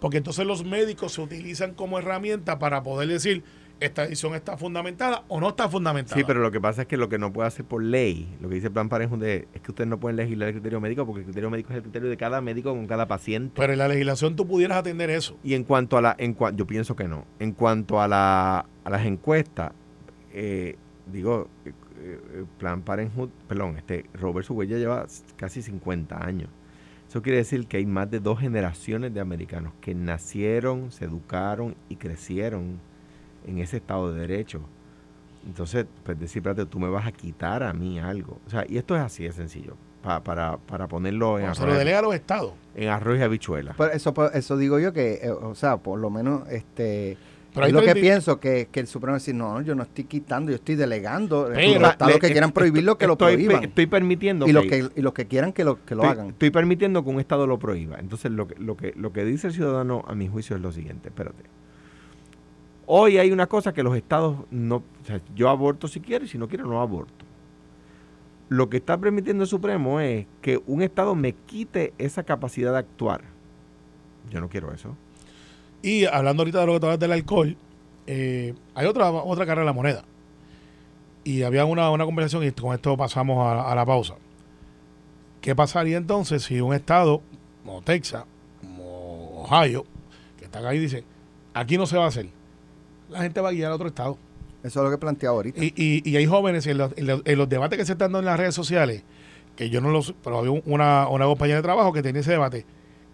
Porque 0.00 0.18
entonces 0.18 0.46
los 0.46 0.64
médicos 0.64 1.12
se 1.12 1.20
utilizan 1.20 1.74
como 1.74 1.98
herramienta 1.98 2.58
para 2.58 2.82
poder 2.82 3.08
decir 3.08 3.42
esta 3.80 4.02
decisión 4.02 4.34
está 4.34 4.56
fundamentada 4.56 5.24
o 5.28 5.40
no 5.40 5.48
está 5.50 5.68
fundamentada. 5.68 6.16
Sí, 6.18 6.24
pero 6.26 6.40
lo 6.40 6.50
que 6.50 6.60
pasa 6.60 6.82
es 6.82 6.88
que 6.88 6.96
lo 6.96 7.08
que 7.08 7.18
no 7.18 7.32
puede 7.32 7.48
hacer 7.48 7.64
por 7.64 7.82
ley, 7.82 8.26
lo 8.40 8.48
que 8.48 8.54
dice 8.56 8.68
el 8.68 8.72
Plan 8.72 8.88
Parenthood 8.88 9.22
es, 9.24 9.44
es 9.52 9.60
que 9.60 9.70
ustedes 9.70 9.88
no 9.88 10.00
pueden 10.00 10.16
legislar 10.16 10.48
el 10.48 10.54
criterio 10.54 10.80
médico 10.80 11.04
porque 11.04 11.20
el 11.20 11.24
criterio 11.26 11.50
médico 11.50 11.70
es 11.70 11.76
el 11.76 11.82
criterio 11.82 12.08
de 12.08 12.16
cada 12.16 12.40
médico 12.40 12.70
con 12.70 12.86
cada 12.86 13.06
paciente. 13.06 13.52
Pero 13.56 13.72
en 13.72 13.78
la 13.78 13.88
legislación 13.88 14.34
tú 14.36 14.46
pudieras 14.46 14.78
atender 14.78 15.10
eso. 15.10 15.36
Y 15.44 15.54
en 15.54 15.64
cuanto 15.64 15.98
a 15.98 16.02
la, 16.02 16.14
en 16.18 16.36
cua- 16.36 16.54
yo 16.56 16.66
pienso 16.66 16.96
que 16.96 17.06
no. 17.06 17.26
En 17.38 17.52
cuanto 17.52 18.00
a, 18.00 18.08
la, 18.08 18.66
a 18.84 18.90
las 18.90 19.04
encuestas, 19.04 19.72
eh, 20.32 20.76
digo, 21.12 21.48
eh, 21.64 21.72
eh, 21.98 22.44
Plan 22.58 22.82
Parenthood, 22.82 23.28
perdón, 23.48 23.76
este 23.78 24.06
Robert 24.14 24.46
ya 24.48 24.76
lleva 24.78 25.06
casi 25.36 25.60
50 25.62 26.24
años. 26.24 26.48
Eso 27.08 27.22
quiere 27.22 27.38
decir 27.38 27.66
que 27.68 27.76
hay 27.76 27.86
más 27.86 28.10
de 28.10 28.20
dos 28.20 28.40
generaciones 28.40 29.14
de 29.14 29.20
americanos 29.20 29.72
que 29.80 29.94
nacieron, 29.94 30.90
se 30.90 31.04
educaron 31.04 31.76
y 31.88 31.96
crecieron 31.96 32.80
en 33.46 33.58
ese 33.58 33.78
Estado 33.78 34.12
de 34.12 34.20
Derecho. 34.20 34.60
Entonces, 35.46 35.86
pues 36.04 36.18
decir, 36.18 36.40
espérate, 36.40 36.66
tú 36.66 36.78
me 36.80 36.88
vas 36.88 37.06
a 37.06 37.12
quitar 37.12 37.62
a 37.62 37.72
mí 37.72 37.98
algo. 38.00 38.40
O 38.46 38.50
sea, 38.50 38.64
y 38.68 38.78
esto 38.78 38.96
es 38.96 39.02
así 39.02 39.22
de 39.24 39.32
sencillo, 39.32 39.76
pa- 40.02 40.22
para, 40.22 40.56
para 40.56 40.88
ponerlo 40.88 41.38
en 41.38 41.44
Cuando 41.44 41.54
se 41.54 41.60
lo 41.62 41.66
arroz, 41.68 41.78
delega 41.78 41.98
a 42.00 42.02
los 42.02 42.14
estados. 42.14 42.52
en 42.74 42.88
arroz 42.88 43.18
y 43.18 43.22
habichuela. 43.22 43.74
Pero 43.78 43.92
eso, 43.92 44.12
pues, 44.12 44.34
eso 44.34 44.56
digo 44.56 44.78
yo 44.80 44.92
que, 44.92 45.20
eh, 45.22 45.30
o 45.30 45.54
sea, 45.54 45.76
por 45.76 46.00
lo 46.00 46.10
menos, 46.10 46.48
este, 46.50 47.16
Pero 47.54 47.66
es 47.68 47.72
lo 47.72 47.80
que 47.82 47.94
pienso, 47.94 48.40
que, 48.40 48.66
que 48.72 48.80
el 48.80 48.88
Supremo 48.88 49.16
dice, 49.16 49.32
no, 49.32 49.60
yo 49.62 49.76
no 49.76 49.84
estoy 49.84 50.02
quitando, 50.04 50.50
yo 50.50 50.56
estoy 50.56 50.74
delegando. 50.74 51.48
Pero- 51.54 51.80
los 51.80 51.90
estados 51.92 52.14
Le- 52.14 52.20
que 52.20 52.30
quieran 52.32 52.50
prohibirlo, 52.50 52.98
que 52.98 53.06
lo 53.06 53.16
prohíban. 53.16 53.62
Estoy 53.62 53.86
permitiendo 53.86 54.48
y, 54.48 54.52
los 54.52 54.64
que, 54.66 54.88
y 54.96 55.00
los 55.00 55.12
que 55.12 55.26
quieran 55.28 55.52
que 55.52 55.62
lo, 55.62 55.84
que 55.84 55.94
lo 55.94 56.02
estoy, 56.02 56.12
hagan. 56.18 56.28
estoy 56.30 56.50
permitiendo 56.50 57.04
que 57.04 57.10
un 57.10 57.20
Estado 57.20 57.46
lo 57.46 57.60
prohíba. 57.60 57.98
Entonces, 58.00 58.32
lo 58.32 58.48
que, 58.48 58.56
lo, 58.56 58.76
que, 58.76 58.94
lo 58.96 59.12
que 59.12 59.24
dice 59.24 59.46
el 59.46 59.52
ciudadano, 59.52 60.04
a 60.08 60.16
mi 60.16 60.26
juicio, 60.26 60.56
es 60.56 60.62
lo 60.62 60.72
siguiente. 60.72 61.08
Espérate. 61.10 61.44
Hoy 62.86 63.18
hay 63.18 63.32
una 63.32 63.46
cosa 63.48 63.74
que 63.74 63.82
los 63.82 63.96
Estados 63.96 64.38
no... 64.50 64.82
Yo 65.34 65.48
aborto 65.48 65.88
si 65.88 66.00
quiero 66.00 66.24
y 66.24 66.28
si 66.28 66.38
no 66.38 66.48
quiero, 66.48 66.66
no 66.66 66.80
aborto. 66.80 67.24
Lo 68.48 68.70
que 68.70 68.76
está 68.76 68.96
permitiendo 68.96 69.42
el 69.42 69.48
Supremo 69.48 69.98
es 70.00 70.26
que 70.40 70.62
un 70.66 70.82
Estado 70.82 71.16
me 71.16 71.32
quite 71.32 71.92
esa 71.98 72.22
capacidad 72.22 72.72
de 72.72 72.78
actuar. 72.78 73.22
Yo 74.30 74.40
no 74.40 74.48
quiero 74.48 74.72
eso. 74.72 74.96
Y 75.82 76.04
hablando 76.04 76.42
ahorita 76.42 76.60
de 76.60 76.66
lo 76.66 76.72
que 76.74 76.80
tú 76.80 76.86
hablas 76.86 77.00
del 77.00 77.12
alcohol, 77.12 77.56
eh, 78.06 78.54
hay 78.74 78.86
otra, 78.86 79.10
otra 79.10 79.46
cara 79.46 79.62
de 79.62 79.66
la 79.66 79.72
moneda. 79.72 80.04
Y 81.24 81.42
había 81.42 81.64
una, 81.64 81.90
una 81.90 82.04
conversación 82.04 82.44
y 82.44 82.52
con 82.52 82.72
esto 82.72 82.96
pasamos 82.96 83.44
a, 83.44 83.70
a 83.70 83.74
la 83.74 83.84
pausa. 83.84 84.14
¿Qué 85.40 85.56
pasaría 85.56 85.96
entonces 85.96 86.44
si 86.44 86.60
un 86.60 86.72
estado 86.72 87.20
como 87.64 87.82
Texas, 87.82 88.24
como 88.60 89.42
Ohio, 89.42 89.84
que 90.38 90.44
está 90.44 90.60
acá 90.60 90.72
y 90.72 90.78
dice, 90.78 91.04
aquí 91.52 91.76
no 91.78 91.86
se 91.86 91.96
va 91.96 92.04
a 92.04 92.08
hacer? 92.08 92.35
La 93.10 93.20
gente 93.22 93.40
va 93.40 93.48
a 93.50 93.52
guiar 93.52 93.72
a 93.72 93.74
otro 93.74 93.88
estado. 93.88 94.18
Eso 94.62 94.80
es 94.80 94.84
lo 94.84 94.90
que 94.90 94.98
planteaba 94.98 95.36
ahorita. 95.36 95.62
Y, 95.62 95.72
y, 95.76 96.08
y 96.10 96.16
hay 96.16 96.26
jóvenes 96.26 96.66
en 96.66 96.78
los, 96.78 96.92
en 96.96 97.06
los- 97.06 97.22
en 97.24 97.38
los 97.38 97.48
debates 97.48 97.78
que 97.78 97.84
se 97.84 97.92
están 97.92 98.06
dando 98.12 98.18
en 98.20 98.24
las 98.24 98.38
redes 98.38 98.54
sociales, 98.54 99.02
que 99.54 99.70
yo 99.70 99.80
no 99.80 99.90
los... 99.90 100.14
Pero 100.24 100.38
había 100.38 100.50
un- 100.50 100.62
una, 100.66 101.08
una 101.08 101.24
compañera 101.26 101.58
de 101.58 101.62
trabajo 101.62 101.92
que 101.92 102.02
tenía 102.02 102.20
ese 102.20 102.32
debate, 102.32 102.64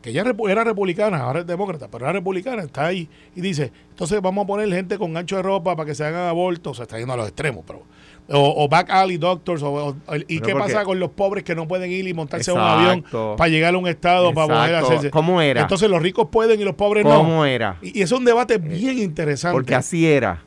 que 0.00 0.10
ella 0.10 0.24
era 0.48 0.64
republicana, 0.64 1.18
ahora 1.18 1.40
es 1.40 1.46
demócrata, 1.46 1.88
pero 1.90 2.06
era 2.06 2.12
republicana, 2.14 2.62
está 2.62 2.86
ahí 2.86 3.08
y 3.36 3.40
dice, 3.40 3.70
entonces 3.90 4.20
vamos 4.22 4.44
a 4.44 4.46
poner 4.46 4.68
gente 4.70 4.98
con 4.98 5.12
gancho 5.12 5.36
de 5.36 5.42
ropa 5.42 5.76
para 5.76 5.86
que 5.86 5.94
se 5.94 6.04
hagan 6.04 6.26
abortos, 6.26 6.78
se 6.78 6.82
está 6.84 6.98
yendo 6.98 7.12
a 7.12 7.16
los 7.16 7.26
extremos, 7.28 7.62
pero... 7.66 7.82
O, 8.28 8.64
o 8.64 8.68
back 8.68 8.88
alley 8.90 9.18
doctors, 9.18 9.62
o, 9.62 9.72
o- 9.72 9.96
¿y 10.28 10.38
Pero 10.40 10.46
qué 10.46 10.54
pasa 10.54 10.84
con 10.84 10.98
los 11.00 11.10
pobres 11.10 11.42
que 11.44 11.54
no 11.54 11.66
pueden 11.68 11.90
ir 11.90 12.06
y 12.06 12.14
montarse 12.14 12.50
a 12.50 12.54
un 12.54 12.60
avión 12.60 13.04
para 13.36 13.48
llegar 13.48 13.74
a 13.74 13.78
un 13.78 13.88
estado 13.88 14.32
para 14.32 14.46
poder 14.46 14.74
hacerse? 14.76 15.10
¿Cómo 15.10 15.40
era? 15.42 15.60
Entonces 15.60 15.90
los 15.90 16.00
ricos 16.00 16.28
pueden 16.30 16.60
y 16.60 16.64
los 16.64 16.74
pobres 16.76 17.04
no. 17.04 17.16
¿Cómo 17.18 17.44
era? 17.44 17.76
Y, 17.82 17.98
y 17.98 18.02
es 18.02 18.12
un 18.12 18.24
debate 18.24 18.58
bien 18.58 18.98
interesante. 18.98 19.54
Porque 19.54 19.74
así 19.74 20.06
era. 20.06 20.42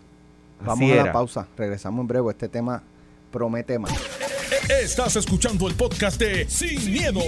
Vamos 0.61 0.75
Así 0.81 0.91
a 0.91 0.95
la 0.95 1.01
era. 1.03 1.11
pausa. 1.11 1.47
Regresamos 1.57 2.01
en 2.01 2.07
breve. 2.07 2.31
Este 2.31 2.47
tema 2.47 2.81
promete 3.29 3.77
más. 3.77 3.91
Estás 4.81 5.15
escuchando 5.17 5.67
el 5.67 5.75
podcast 5.75 6.19
de 6.19 6.49
Sin, 6.49 6.91
miedo, 6.91 7.19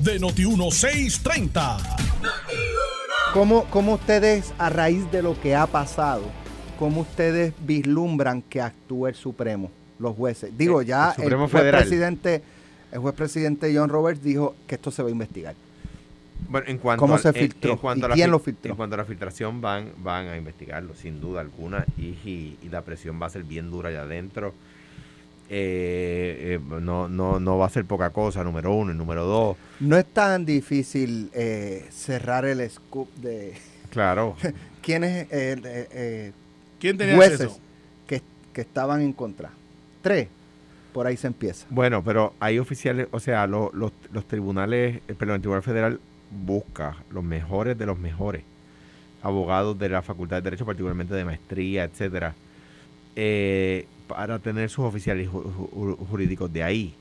de 0.00 0.20
Noti1630. 0.20 1.76
¿Cómo, 3.34 3.64
¿Cómo 3.64 3.94
ustedes, 3.94 4.52
a 4.58 4.70
raíz 4.70 5.10
de 5.10 5.22
lo 5.22 5.38
que 5.38 5.54
ha 5.54 5.66
pasado, 5.66 6.22
cómo 6.78 7.02
ustedes 7.02 7.52
vislumbran 7.60 8.40
que 8.42 8.60
actúe 8.62 9.08
el 9.08 9.14
Supremo, 9.14 9.70
los 9.98 10.16
jueces? 10.16 10.56
Digo, 10.56 10.82
ya 10.82 11.14
el 11.18 11.34
juez 11.34 11.50
presidente, 11.72 12.42
el 12.92 12.98
juez 13.00 13.14
presidente 13.14 13.72
John 13.74 13.88
Roberts 13.88 14.22
dijo 14.22 14.54
que 14.66 14.74
esto 14.76 14.90
se 14.90 15.02
va 15.02 15.08
a 15.08 15.12
investigar. 15.12 15.54
Bueno, 16.48 16.66
en 16.68 16.78
cuanto 16.78 17.00
¿Cómo 17.00 17.14
al- 17.14 17.20
se 17.20 17.32
filtró? 17.32 17.72
en 17.72 17.76
cuanto 17.78 18.02
¿Y 18.02 18.04
a 18.04 18.08
la 18.08 18.14
quién 18.14 18.30
lo 18.30 18.38
filtró? 18.38 18.70
En 18.70 18.76
cuanto 18.76 18.94
a 18.94 18.98
la 18.98 19.04
filtración, 19.04 19.60
van, 19.60 19.90
van 19.98 20.28
a 20.28 20.36
investigarlo, 20.36 20.94
sin 20.94 21.20
duda 21.20 21.40
alguna, 21.40 21.84
y, 21.98 22.02
y- 22.24 22.58
y 22.62 22.68
la 22.70 22.82
presión 22.82 23.20
va 23.20 23.26
a 23.26 23.30
ser 23.30 23.42
bien 23.44 23.70
dura 23.70 23.88
allá 23.90 24.02
adentro. 24.02 24.54
Eh, 25.50 26.58
eh, 26.58 26.80
no, 26.80 27.08
no, 27.08 27.40
no 27.40 27.56
va 27.58 27.66
a 27.66 27.70
ser 27.70 27.84
poca 27.86 28.10
cosa, 28.10 28.44
número 28.44 28.72
uno. 28.74 28.92
Y 28.92 28.94
número 28.94 29.24
dos, 29.24 29.56
No 29.80 29.96
es 29.96 30.04
tan 30.06 30.44
difícil 30.44 31.30
eh, 31.34 31.86
cerrar 31.90 32.44
el 32.44 32.68
scoop 32.70 33.08
de 33.16 33.54
claro, 33.90 34.36
quiénes 34.82 35.26
eh, 35.30 35.56
eh, 35.62 36.32
¿Quién 36.78 36.98
tenía 36.98 37.16
jueces 37.16 37.40
acceso? 37.40 37.60
que, 38.06 38.22
que 38.52 38.60
estaban 38.60 39.00
en 39.00 39.12
contra. 39.12 39.50
Tres. 40.02 40.28
Por 40.92 41.06
ahí 41.06 41.16
se 41.16 41.26
empieza. 41.26 41.66
Bueno, 41.70 42.02
pero 42.02 42.34
hay 42.40 42.58
oficiales, 42.58 43.08
o 43.10 43.20
sea, 43.20 43.46
lo- 43.46 43.70
los, 43.74 43.92
los 44.12 44.26
tribunales, 44.26 45.00
eh, 45.06 45.14
perdón, 45.14 45.36
el 45.36 45.40
Tribunal 45.42 45.62
Federal 45.62 46.00
busca 46.30 46.96
los 47.10 47.22
mejores 47.22 47.76
de 47.78 47.86
los 47.86 47.98
mejores 47.98 48.42
abogados 49.22 49.78
de 49.78 49.88
la 49.88 50.02
Facultad 50.02 50.36
de 50.36 50.42
Derecho, 50.42 50.64
particularmente 50.64 51.14
de 51.14 51.24
maestría, 51.24 51.84
etcétera, 51.84 52.34
eh, 53.16 53.86
para 54.06 54.38
tener 54.38 54.70
sus 54.70 54.84
oficiales 54.86 55.28
ju- 55.28 55.44
ju- 55.44 55.96
jurídicos 56.08 56.52
de 56.52 56.62
ahí. 56.62 56.94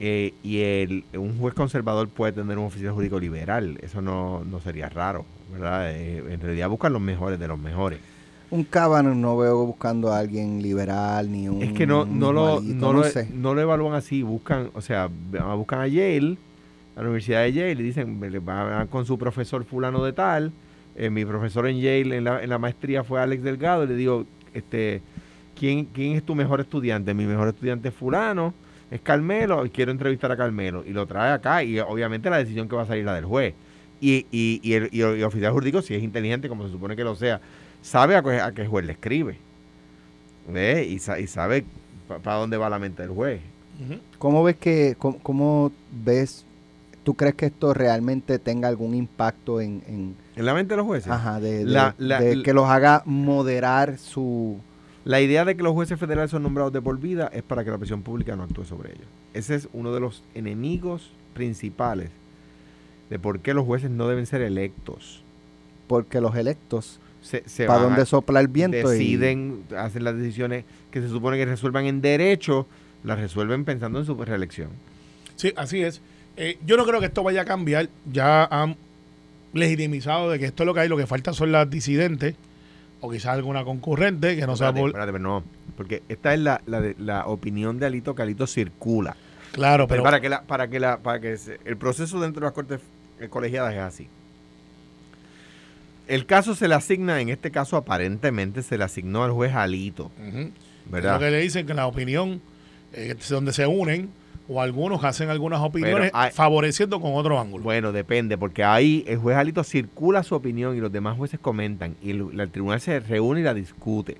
Eh, 0.00 0.34
y 0.42 0.60
el, 0.60 1.04
un 1.14 1.38
juez 1.38 1.54
conservador 1.54 2.08
puede 2.08 2.32
tener 2.32 2.58
un 2.58 2.66
oficial 2.66 2.92
jurídico 2.92 3.20
liberal, 3.20 3.78
eso 3.82 4.02
no, 4.02 4.44
no 4.44 4.60
sería 4.60 4.88
raro, 4.88 5.24
¿verdad? 5.52 5.96
En 5.96 6.40
realidad 6.40 6.68
buscan 6.68 6.92
los 6.92 7.02
mejores 7.02 7.38
de 7.38 7.46
los 7.48 7.58
mejores. 7.58 7.98
Un 8.52 8.64
Cábano 8.64 9.14
no 9.14 9.38
veo 9.38 9.64
buscando 9.64 10.12
a 10.12 10.18
alguien 10.18 10.60
liberal 10.60 11.32
ni 11.32 11.48
un. 11.48 11.62
Es 11.62 11.72
que 11.72 11.86
no, 11.86 12.04
no, 12.04 12.34
lo, 12.34 12.60
malito, 12.60 12.92
no, 12.92 12.92
lo, 12.92 13.04
sé. 13.04 13.26
no 13.32 13.54
lo 13.54 13.62
evalúan 13.62 13.94
así, 13.94 14.22
buscan, 14.22 14.68
o 14.74 14.82
sea, 14.82 15.08
buscan 15.56 15.80
a 15.80 15.86
Yale, 15.86 16.36
a 16.94 17.00
la 17.00 17.04
Universidad 17.04 17.44
de 17.44 17.52
Yale, 17.54 17.80
y 17.80 17.82
dicen, 17.82 18.20
van 18.44 18.88
con 18.88 19.06
su 19.06 19.18
profesor 19.18 19.64
fulano 19.64 20.04
de 20.04 20.12
tal, 20.12 20.52
eh, 20.96 21.08
mi 21.08 21.24
profesor 21.24 21.66
en 21.66 21.80
Yale 21.80 22.18
en 22.18 22.24
la, 22.24 22.42
en 22.42 22.50
la 22.50 22.58
maestría 22.58 23.02
fue 23.04 23.22
Alex 23.22 23.42
Delgado, 23.42 23.84
y 23.84 23.86
le 23.86 23.94
digo, 23.94 24.26
este, 24.52 25.00
¿quién, 25.58 25.86
¿quién 25.86 26.16
es 26.16 26.22
tu 26.22 26.34
mejor 26.34 26.60
estudiante? 26.60 27.14
Mi 27.14 27.24
mejor 27.24 27.48
estudiante 27.48 27.88
es 27.88 27.94
fulano, 27.94 28.52
es 28.90 29.00
Carmelo, 29.00 29.64
y 29.64 29.70
quiero 29.70 29.92
entrevistar 29.92 30.30
a 30.30 30.36
Carmelo. 30.36 30.84
Y 30.86 30.92
lo 30.92 31.06
trae 31.06 31.32
acá, 31.32 31.64
y 31.64 31.80
obviamente 31.80 32.28
la 32.28 32.36
decisión 32.36 32.68
que 32.68 32.76
va 32.76 32.82
a 32.82 32.86
salir 32.86 33.06
la 33.06 33.14
del 33.14 33.24
juez. 33.24 33.54
Y, 33.98 34.26
y, 34.30 34.60
y 34.62 34.74
el, 34.74 34.90
y 34.92 35.00
el 35.00 35.24
oficial 35.24 35.52
jurídico, 35.52 35.80
si 35.80 35.94
es 35.94 36.02
inteligente, 36.02 36.50
como 36.50 36.66
se 36.66 36.72
supone 36.72 36.96
que 36.96 37.04
lo 37.04 37.14
sea, 37.14 37.40
sabe 37.82 38.16
a, 38.16 38.22
qué- 38.22 38.40
a 38.40 38.52
qué 38.52 38.66
juez 38.66 38.86
le 38.86 38.92
escribe. 38.92 39.36
¿Ve? 40.48 40.84
Y, 40.86 40.98
sa- 40.98 41.20
y 41.20 41.26
sabe 41.26 41.64
para 42.22 42.36
dónde 42.38 42.56
va 42.56 42.68
la 42.68 42.78
mente 42.78 43.02
del 43.02 43.12
juez. 43.12 43.40
¿Cómo 44.18 44.42
ves 44.44 44.56
que, 44.56 44.94
cómo, 44.98 45.18
cómo 45.20 45.72
ves, 46.04 46.44
tú 47.02 47.14
crees 47.14 47.34
que 47.34 47.46
esto 47.46 47.74
realmente 47.74 48.38
tenga 48.38 48.68
algún 48.68 48.94
impacto 48.94 49.60
en, 49.60 49.82
en- 49.88 50.14
En 50.36 50.44
la 50.46 50.54
mente 50.54 50.74
de 50.74 50.76
los 50.76 50.86
jueces. 50.86 51.10
ajá, 51.10 51.40
de, 51.40 51.58
de- 51.58 51.64
La- 51.64 51.94
la- 51.98 52.20
de 52.20 52.36
la- 52.36 52.42
que 52.42 52.52
los 52.54 52.66
haga 52.68 53.02
moderar 53.06 53.98
su... 53.98 54.58
La 55.04 55.20
idea 55.20 55.44
de 55.44 55.56
que 55.56 55.64
los 55.64 55.72
jueces 55.72 55.98
federales 55.98 56.30
son 56.30 56.44
nombrados 56.44 56.72
de 56.72 56.80
por 56.80 56.96
vida 57.00 57.28
es 57.32 57.42
para 57.42 57.64
que 57.64 57.70
la 57.72 57.78
presión 57.78 58.02
pública 58.02 58.36
no 58.36 58.44
actúe 58.44 58.64
sobre 58.64 58.90
ellos. 58.92 59.06
Ese 59.34 59.56
es 59.56 59.68
uno 59.72 59.92
de 59.92 59.98
los 59.98 60.22
enemigos 60.36 61.10
principales 61.34 62.10
de 63.10 63.18
por 63.18 63.40
qué 63.40 63.52
los 63.52 63.64
jueces 63.66 63.90
no 63.90 64.06
deben 64.06 64.26
ser 64.26 64.42
electos. 64.42 65.24
Porque 65.88 66.20
los 66.20 66.36
electos, 66.36 67.00
Se, 67.22 67.42
se 67.48 67.66
para 67.66 67.80
dónde 67.84 68.04
sopla 68.04 68.40
el 68.40 68.48
viento 68.48 68.76
y- 68.78 68.98
deciden, 68.98 69.62
hacen 69.76 70.04
las 70.04 70.16
decisiones 70.16 70.64
que 70.90 71.00
se 71.00 71.08
supone 71.08 71.36
que 71.38 71.46
resuelvan 71.46 71.86
en 71.86 72.00
derecho, 72.02 72.66
las 73.04 73.18
resuelven 73.18 73.64
pensando 73.64 73.98
en 74.00 74.04
su 74.04 74.14
reelección. 74.16 74.68
Sí, 75.36 75.52
así 75.56 75.82
es. 75.82 76.00
Eh, 76.36 76.58
yo 76.66 76.76
no 76.76 76.84
creo 76.84 77.00
que 77.00 77.06
esto 77.06 77.22
vaya 77.22 77.42
a 77.42 77.44
cambiar. 77.44 77.88
Ya 78.12 78.44
han 78.44 78.76
legitimizado 79.52 80.30
de 80.30 80.38
que 80.38 80.46
esto 80.46 80.62
es 80.62 80.66
lo 80.66 80.74
que 80.74 80.80
hay. 80.80 80.88
Lo 80.88 80.96
que 80.96 81.06
falta 81.06 81.32
son 81.32 81.52
las 81.52 81.68
disidentes 81.70 82.34
o 83.00 83.10
quizás 83.10 83.32
alguna 83.34 83.64
concurrente 83.64 84.36
que 84.36 84.46
no 84.46 84.56
sea 84.56 84.68
espérate, 84.68 84.80
por... 84.80 84.88
espérate, 84.90 85.12
pero 85.12 85.22
no, 85.24 85.44
porque 85.76 86.02
esta 86.08 86.34
es 86.34 86.40
la, 86.40 86.60
la, 86.66 86.80
de- 86.80 86.94
la 86.98 87.26
opinión 87.26 87.78
de 87.78 87.86
Alito 87.86 88.14
que 88.14 88.22
Alito 88.22 88.46
circula. 88.46 89.16
Claro, 89.52 89.86
Pero 89.86 89.88
pero... 89.88 90.02
para 90.04 90.20
que 90.20 90.28
la, 90.28 90.42
para 90.42 90.68
que 90.68 90.80
la, 90.80 90.98
para 90.98 91.20
que 91.20 91.36
se- 91.36 91.58
el 91.64 91.76
proceso 91.76 92.20
dentro 92.20 92.40
de 92.40 92.46
las 92.46 92.52
cortes 92.54 92.80
colegiadas 93.28 93.74
es 93.74 93.80
así. 93.80 94.08
El 96.12 96.26
caso 96.26 96.54
se 96.54 96.68
le 96.68 96.74
asigna, 96.74 97.20
en 97.20 97.30
este 97.30 97.50
caso 97.50 97.76
aparentemente 97.76 98.62
se 98.62 98.76
le 98.76 98.84
asignó 98.84 99.24
al 99.24 99.30
juez 99.30 99.54
Alito, 99.54 100.10
¿verdad? 100.90 101.14
Lo 101.14 101.20
que 101.20 101.30
le 101.30 101.38
dicen 101.40 101.66
que 101.66 101.72
la 101.72 101.86
opinión, 101.86 102.42
eh, 102.92 103.14
donde 103.30 103.52
se 103.54 103.66
unen, 103.66 104.10
o 104.46 104.60
algunos 104.60 105.02
hacen 105.04 105.30
algunas 105.30 105.60
opiniones 105.60 106.10
hay- 106.12 106.30
favoreciendo 106.32 107.00
con 107.00 107.14
otro 107.14 107.40
ángulo. 107.40 107.64
Bueno, 107.64 107.92
depende, 107.92 108.36
porque 108.36 108.62
ahí 108.62 109.04
el 109.06 109.16
juez 109.18 109.36
Alito 109.38 109.64
circula 109.64 110.22
su 110.22 110.34
opinión 110.34 110.76
y 110.76 110.80
los 110.80 110.92
demás 110.92 111.16
jueces 111.16 111.40
comentan 111.40 111.96
y 112.02 112.10
el, 112.10 112.38
el 112.38 112.50
tribunal 112.50 112.80
se 112.80 113.00
reúne 113.00 113.40
y 113.40 113.44
la 113.44 113.54
discute. 113.54 114.18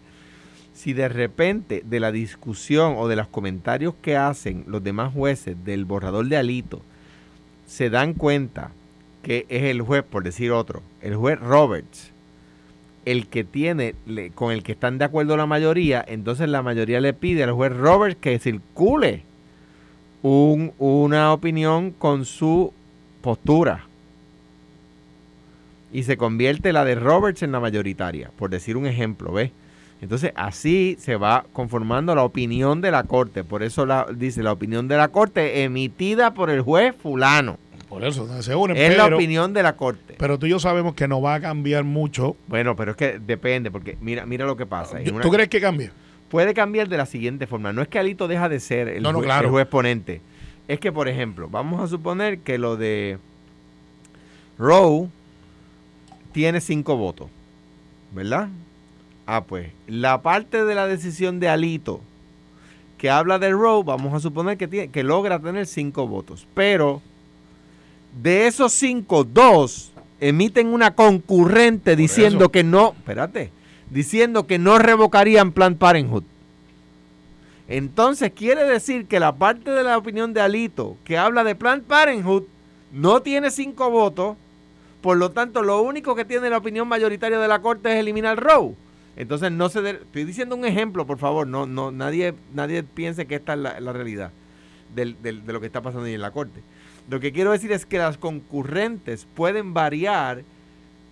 Si 0.73 0.95
de 0.95 1.11
repente 1.11 1.83
de 1.85 2.01
la 2.01 2.11
discusión 2.11 2.95
o 2.97 3.07
de 3.09 3.17
los 3.17 3.27
comentarios 3.29 3.93
que 4.01 4.17
hacen 4.17 4.65
los 4.67 4.83
demás 4.83 5.13
jueces 5.13 5.63
del 5.65 5.85
borrador 5.85 6.27
de 6.27 6.39
Alito 6.39 6.81
se 7.67 7.91
dan 7.91 8.15
cuenta 8.15 8.71
que 9.23 9.47
es 9.49 9.63
el 9.65 9.81
juez, 9.83 10.03
por 10.03 10.25
decir 10.25 10.51
otro, 10.53 10.83
el 11.01 11.15
juez 11.17 11.39
Roberts, 11.41 12.11
el 13.05 13.27
que 13.29 13.45
tiene, 13.45 13.95
con 14.35 14.53
el 14.53 14.63
que 14.63 14.73
están 14.73 14.99
de 14.99 15.05
acuerdo 15.05 15.37
la 15.37 15.47
mayoría, 15.47 16.05
entonces 16.07 16.49
la 16.49 16.63
mayoría 16.63 17.01
le 17.01 17.13
pide 17.15 17.43
al 17.43 17.53
juez 17.53 17.73
Roberts 17.77 18.17
que 18.21 18.39
circule 18.39 19.23
un- 20.23 20.73
una 20.79 21.33
opinión 21.33 21.91
con 21.91 22.25
su 22.25 22.73
postura. 23.23 23.87
Y 25.93 26.05
se 26.05 26.17
convierte 26.17 26.73
la 26.73 26.85
de 26.85 26.95
Roberts 26.95 27.43
en 27.43 27.53
la 27.53 27.61
mayoritaria, 27.61 28.31
por 28.39 28.51
decir 28.51 28.77
un 28.77 28.87
ejemplo, 28.87 29.33
¿ves? 29.33 29.51
Entonces 30.01 30.33
así 30.35 30.97
se 30.99 31.17
va 31.17 31.45
conformando 31.53 32.15
la 32.15 32.25
opinión 32.25 32.81
de 32.81 32.91
la 32.91 33.05
corte. 33.05 33.45
Por 33.45 33.63
eso 33.63 33.87
la, 33.87 34.07
dice 34.13 34.43
la 34.43 34.53
opinión 34.53 34.89
de 34.89 34.97
la 34.97 35.09
corte 35.09 35.63
emitida 35.63 36.35
por 36.35 36.51
el 36.51 36.61
juez 36.63 36.95
fulano. 36.97 37.59
Por 37.93 38.05
eso 38.05 38.43
se 38.43 38.55
unen. 38.57 38.77
Es 38.77 38.89
pero, 38.91 39.09
la 39.11 39.17
opinión 39.17 39.53
de 39.53 39.63
la 39.63 39.77
corte. 39.77 40.15
pero 40.19 40.39
tú 40.39 40.47
y 40.47 40.51
yo 40.51 40.59
sabemos 40.59 40.95
que 40.95 41.07
no 41.07 41.21
va 41.21 41.35
a 41.35 41.41
cambiar 41.41 41.85
mucho. 41.85 42.37
Bueno, 42.49 42.75
pero 42.75 42.93
es 42.93 42.97
que 42.97 43.19
depende, 43.19 43.71
porque 43.71 43.99
mira, 44.01 44.25
mira 44.25 44.47
lo 44.47 44.57
que 44.57 44.65
pasa. 44.65 44.99
Una- 45.13 45.21
¿Tú 45.21 45.31
crees 45.31 45.49
que 45.51 45.61
cambie? 45.61 45.91
puede 46.31 46.55
cambiar 46.55 46.89
de 46.89 46.97
la 46.97 47.05
siguiente 47.05 47.47
forma. 47.47 47.75
No 47.75 47.83
es 47.83 47.89
que 47.89 47.99
Alito 47.99 48.27
deja 48.29 48.49
de 48.49 48.61
ser 48.61 48.89
el, 48.89 49.03
No, 49.03 49.13
no, 49.13 49.19
jue- 49.21 49.25
claro. 49.25 49.49
el 49.49 49.51
juez 49.53 49.67
ponente. 49.67 50.23
Es 50.69 50.81
que, 50.81 50.91
por 50.91 51.07
ejemplo, 51.09 51.49
vamos 51.51 51.83
a 51.83 51.87
suponer 51.87 52.39
que 52.39 52.57
lo 52.57 52.79
de 52.79 53.19
Roe 54.59 55.09
tiene 56.33 56.61
cinco 56.63 56.97
votos, 56.97 57.29
¿verdad? 58.13 58.49
Ah, 59.27 59.45
pues, 59.45 59.69
la 59.87 60.23
parte 60.23 60.65
de 60.65 60.75
la 60.75 60.87
decisión 60.87 61.41
de 61.41 61.49
Alito 61.51 62.01
que 62.97 63.11
habla 63.11 63.39
de 63.39 63.51
Roe, 63.51 63.83
vamos 63.85 64.15
a 64.15 64.21
suponer 64.21 64.57
que, 64.57 64.69
tiene, 64.69 64.89
que 64.89 65.03
logra 65.03 65.39
tener 65.41 65.67
cinco 65.67 66.07
votos. 66.07 66.47
Pero 66.55 67.03
de 68.21 68.47
esos 68.47 68.73
cinco, 68.73 69.25
dos 69.25 69.93
emiten 70.21 70.69
una 70.69 70.95
concurrente 70.95 71.97
diciendo 71.97 72.45
eso. 72.45 72.53
que 72.53 72.63
no, 72.65 72.93
espérate, 72.97 73.51
diciendo 73.91 74.47
que 74.47 74.59
no 74.59 74.79
revocarían 74.79 75.53
Plan 75.53 75.75
Parenthood. 75.77 76.25
Entonces 77.69 78.33
quiere 78.35 78.65
decir 78.65 79.07
que 79.07 79.21
la 79.21 79.35
parte 79.37 79.71
de 79.71 79.83
la 79.83 79.97
opinión 79.97 80.35
de 80.35 80.41
Alito 80.41 80.97
que 81.05 81.17
habla 81.17 81.45
de 81.45 81.55
Plan 81.55 81.81
Parenthood 81.83 82.45
no 82.93 83.23
tiene 83.23 83.51
cinco 83.51 83.91
votos, 83.91 84.37
por 85.01 85.17
lo 85.17 85.31
tanto 85.31 85.63
lo 85.63 85.81
único 85.83 86.15
que 86.15 86.25
tiene 86.25 86.51
la 86.51 86.59
opinión 86.59 86.87
mayoritaria 86.89 87.39
de 87.39 87.49
la 87.49 87.61
Corte 87.63 87.91
es 87.93 87.97
eliminar 87.99 88.39
Roe. 88.39 88.75
Entonces 89.17 89.51
no 89.53 89.69
se 89.69 89.81
de- 89.83 89.91
estoy 89.93 90.25
diciendo 90.25 90.55
un 90.57 90.65
ejemplo, 90.65 91.07
por 91.07 91.19
favor, 91.19 91.47
no 91.47 91.67
no 91.67 91.91
nadie 91.91 92.35
nadie 92.53 92.83
piense 92.83 93.27
que 93.27 93.37
esta 93.37 93.55
es 93.55 93.59
la, 93.61 93.81
la 93.81 93.93
realidad 93.93 94.31
del- 94.95 95.17
del- 95.23 95.45
de 95.47 95.53
lo 95.53 95.61
que 95.61 95.67
está 95.67 95.81
pasando 95.81 96.07
ahí 96.07 96.15
en 96.15 96.21
la 96.21 96.31
Corte. 96.31 96.61
Lo 97.13 97.21
que 97.21 97.31
quiero 97.31 97.53
decir 97.53 97.71
es 97.73 97.85
que 97.85 97.99
las 97.99 98.17
concurrentes 98.17 99.27
pueden 99.35 99.75
variar 99.75 100.45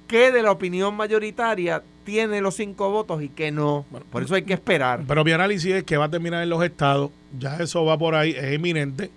qué 0.09 0.33
de 0.33 0.43
la 0.43 0.51
opinión 0.51 0.97
mayoritaria 0.97 1.83
tiene 2.05 2.41
los 2.41 2.55
cinco 2.57 2.91
votos 2.91 3.23
y 3.23 3.29
qué 3.29 3.53
no. 3.53 3.85
Bueno, 3.91 4.07
por 4.11 4.23
eso 4.23 4.35
hay 4.35 4.45
que 4.45 4.55
esperar. 4.55 5.03
Pero 5.07 5.25
mi 5.25 5.33
análisis 5.33 5.75
es 5.75 5.85
que 5.85 5.99
va 5.99 6.07
a 6.07 6.09
terminar 6.09 6.43
en 6.43 6.49
los 6.49 6.65
estados. 6.65 7.11
Ya 7.39 7.59
eso 7.59 7.85
va 7.85 7.99
por 7.99 8.15
ahí, 8.15 8.31
es 8.31 8.55
inminente. 8.55 9.11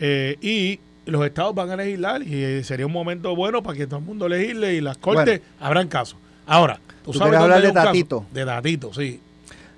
eh, 0.00 0.36
y 0.40 0.80
los 1.04 1.24
estados 1.24 1.54
van 1.54 1.70
a 1.70 1.76
legislar 1.76 2.24
y 2.24 2.42
eh, 2.42 2.64
sería 2.64 2.86
un 2.86 2.92
momento 2.92 3.36
bueno 3.36 3.62
para 3.62 3.78
que 3.78 3.86
todo 3.86 4.00
el 4.00 4.04
mundo 4.04 4.28
legisle 4.28 4.74
y 4.74 4.80
las 4.80 4.98
cortes 4.98 5.42
habrán 5.60 5.86
casos. 5.86 6.18
Ahora, 6.44 6.80
tú, 7.04 7.12
¿Tú 7.12 7.18
sabes 7.18 7.34
dónde 7.34 7.44
hablar 7.44 7.62
de 7.62 7.68
un 7.68 7.74
caso? 7.74 7.86
Tatito? 7.86 8.26
De 8.32 8.44
Tatito, 8.44 8.92
sí. 8.92 9.20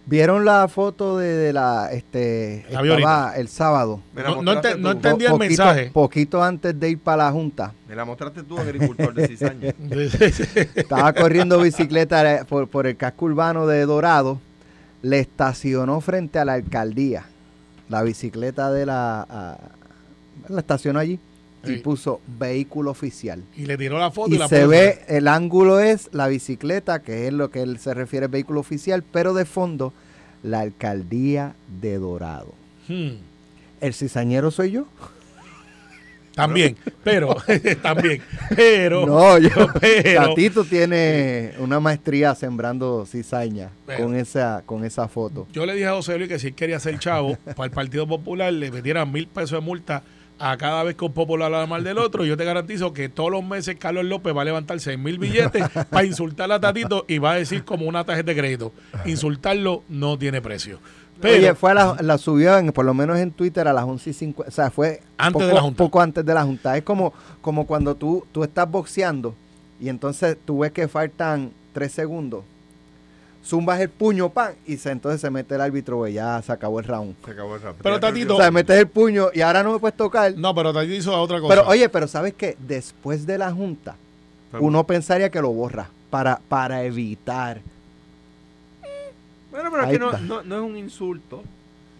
¿Vieron 0.08 0.46
la 0.46 0.68
foto 0.68 1.18
de, 1.18 1.28
de 1.28 1.52
la, 1.52 1.90
este, 1.92 2.64
La 2.70 2.80
estaba 2.80 3.36
el 3.36 3.48
sábado? 3.48 4.00
No, 4.14 4.40
no 4.42 4.52
ente- 4.54 4.70
entendí 4.72 5.24
el 5.26 5.32
poquito, 5.32 5.38
mensaje. 5.38 5.90
Poquito 5.92 6.42
antes 6.42 6.80
de 6.80 6.90
ir 6.90 6.98
para 6.98 7.24
la 7.24 7.30
Junta. 7.32 7.74
Me 7.86 7.94
la 7.94 8.06
mostraste 8.06 8.42
tú, 8.42 8.58
agricultor 8.58 9.12
de 9.12 9.28
cizaña. 9.28 9.74
Estaba 10.74 11.12
corriendo 11.12 11.60
bicicleta 11.60 12.46
por, 12.48 12.68
por 12.68 12.86
el 12.86 12.96
casco 12.96 13.26
urbano 13.26 13.66
de 13.66 13.84
Dorado. 13.84 14.40
Le 15.02 15.18
estacionó 15.20 16.00
frente 16.00 16.38
a 16.38 16.46
la 16.46 16.54
alcaldía. 16.54 17.24
La 17.90 18.02
bicicleta 18.02 18.70
de 18.72 18.86
la... 18.86 19.58
la 20.48 20.60
estacionó 20.60 20.98
allí 21.00 21.20
y 21.64 21.68
Sí. 21.68 21.76
puso 21.78 22.20
vehículo 22.38 22.90
oficial. 22.90 23.42
y 23.56 23.66
le 23.66 23.76
tiró 23.76 23.98
la 23.98 24.10
foto 24.10 24.30
y, 24.30 24.34
Y 24.36 24.38
la 24.38 24.48
se 24.48 24.58
puso. 24.60 24.68
ve, 24.68 25.00
el 25.08 25.26
ángulo 25.28 25.80
es 25.80 26.08
la 26.12 26.28
bicicleta, 26.28 27.02
que 27.02 27.26
es 27.26 27.32
lo 27.32 27.50
que 27.50 27.62
él 27.62 27.78
se 27.78 27.94
refiere 27.94 28.26
al 28.26 28.30
vehículo 28.32 28.60
oficial, 28.60 29.02
pero 29.02 29.34
de 29.34 29.44
fondo, 29.44 29.92
la 30.42 30.60
alcaldía 30.60 31.54
de 31.80 31.98
Dorado. 31.98 32.54
Hmm. 32.86 33.16
¿El 33.80 33.92
cizañero 33.94 34.50
soy 34.50 34.70
yo? 34.72 34.86
También, 36.34 36.76
pero, 37.04 37.36
también, 37.82 38.22
pero, 38.54 39.04
no, 39.06 39.38
yo. 39.38 39.50
pero, 39.80 40.28
Tatito 40.28 40.64
tiene 40.64 41.52
una 41.58 41.80
maestría 41.80 42.34
sembrando 42.36 43.04
cizaña 43.06 43.70
Pero- 43.86 44.04
con 44.04 44.14
esa, 44.14 44.62
con 44.64 44.84
esa 44.84 45.08
foto. 45.08 45.48
yo 45.52 45.66
le 45.66 45.74
dije 45.74 45.86
a 45.88 45.94
José 45.94 46.16
Luis 46.16 46.28
que 46.28 46.38
si 46.38 46.48
él 46.48 46.54
quería 46.54 46.78
ser 46.78 46.96
chavo, 47.00 47.36
para 47.56 47.64
el 47.64 47.70
Partido 47.72 48.06
Popular 48.06 48.52
le 48.52 48.70
metieran 48.70 49.10
mil 49.10 49.26
pesos 49.26 49.50
de 49.52 49.60
multa 49.60 50.04
a 50.38 50.56
cada 50.56 50.82
vez 50.84 50.96
que 50.96 51.04
un 51.04 51.12
popular 51.12 51.52
habla 51.52 51.66
mal 51.66 51.84
del 51.84 51.98
otro. 51.98 52.24
Yo 52.24 52.36
te 52.36 52.44
garantizo 52.44 52.92
que 52.92 53.08
todos 53.08 53.30
los 53.30 53.44
meses 53.44 53.76
Carlos 53.78 54.04
López 54.04 54.36
va 54.36 54.42
a 54.42 54.44
levantar 54.44 54.78
seis 54.80 54.98
mil 54.98 55.18
billetes 55.18 55.68
para 55.90 56.04
insultar 56.04 56.50
a 56.52 56.60
Tatito 56.60 57.04
y 57.08 57.18
va 57.18 57.32
a 57.32 57.36
decir 57.36 57.64
como 57.64 57.86
una 57.86 58.04
tarjeta 58.04 58.32
de 58.32 58.36
crédito. 58.38 58.72
Insultarlo 59.04 59.82
no 59.88 60.18
tiene 60.18 60.40
precio. 60.40 60.78
Pero, 61.20 61.36
Oye, 61.36 61.54
fue 61.54 61.72
a 61.72 61.74
la, 61.74 61.96
la 62.00 62.16
subió 62.16 62.56
en, 62.58 62.70
por 62.70 62.84
lo 62.84 62.94
menos 62.94 63.18
en 63.18 63.32
Twitter 63.32 63.66
a 63.66 63.72
las 63.72 63.84
11 63.84 64.10
y 64.10 64.12
50, 64.12 64.48
o 64.48 64.52
sea, 64.54 64.70
fue 64.70 65.00
Antes 65.16 65.32
poco, 65.32 65.46
de 65.46 65.54
la 65.54 65.60
junta. 65.62 65.76
poco 65.78 66.00
antes 66.00 66.24
de 66.24 66.32
la 66.34 66.44
junta. 66.44 66.76
Es 66.76 66.84
como, 66.84 67.12
como 67.40 67.66
cuando 67.66 67.96
tú, 67.96 68.24
tú 68.30 68.44
estás 68.44 68.70
boxeando 68.70 69.34
y 69.80 69.88
entonces 69.88 70.36
tú 70.44 70.60
ves 70.60 70.70
que 70.70 70.86
faltan 70.86 71.50
tres 71.72 71.90
segundos. 71.90 72.44
Zumbas 73.48 73.80
el 73.80 73.88
puño, 73.88 74.28
pan, 74.28 74.52
y 74.66 74.76
se, 74.76 74.90
entonces 74.90 75.20
se 75.22 75.30
mete 75.30 75.54
el 75.54 75.62
árbitro, 75.62 75.96
güey, 75.96 76.12
ya 76.12 76.42
se 76.42 76.52
acabó 76.52 76.80
el 76.80 76.84
round. 76.86 77.16
Se 77.24 77.30
acabó 77.30 77.54
el 77.56 77.62
rap. 77.62 77.76
Pero, 77.82 77.98
Tatito- 77.98 78.34
O 78.34 78.36
sea, 78.38 78.50
metes 78.50 78.78
el 78.78 78.86
puño 78.88 79.28
y 79.32 79.40
ahora 79.40 79.62
no 79.62 79.72
me 79.72 79.78
puedes 79.78 79.96
tocar. 79.96 80.34
no, 80.36 80.54
pero 80.54 80.72
Tatito 80.74 80.94
hizo 80.94 81.18
otra 81.18 81.40
cosa. 81.40 81.54
pero 81.54 81.66
oye, 81.68 81.88
pero 81.88 82.06
¿sabes 82.06 82.34
qué? 82.34 82.56
Después 82.58 83.26
de 83.26 83.38
la 83.38 83.50
junta, 83.52 83.96
uno 84.60 84.84
pensaría 84.84 85.30
que 85.30 85.40
lo 85.40 85.48
borra. 85.50 85.88
para, 86.10 86.40
para 86.48 86.84
evitar. 86.84 87.60
Bueno, 89.50 89.70
pero 89.70 89.82
es 89.84 89.88
que 89.90 89.98
no, 89.98 90.12
no, 90.18 90.42
no 90.42 90.56
es 90.56 90.62
un 90.62 90.76
insulto, 90.76 91.42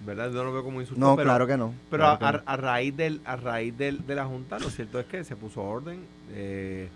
¿verdad? 0.05 0.27
Yo 0.31 0.35
no 0.35 0.45
lo 0.45 0.53
veo 0.53 0.63
como 0.65 0.77
un 0.77 0.83
insulto. 0.83 1.01
No, 1.01 1.17
pero, 1.17 1.27
claro 1.29 1.47
que 1.47 1.57
no. 1.57 1.73
Pero 1.91 2.03
claro 2.03 2.15
a, 2.15 2.19
que 2.19 2.37
no. 2.39 2.43
a- 2.47 2.53
a 2.53 2.57
raíz 2.57 2.97
del 2.97 3.21
a 3.25 3.37
raíz 3.37 3.77
del, 3.77 4.07
de 4.07 4.15
la 4.15 4.27
Junta, 4.27 4.59
lo 4.59 4.69
cierto 4.71 5.01
es 5.01 5.07
que 5.07 5.25
se 5.25 5.35
puso 5.35 5.63
orden 5.63 6.01
eh, 6.33 6.89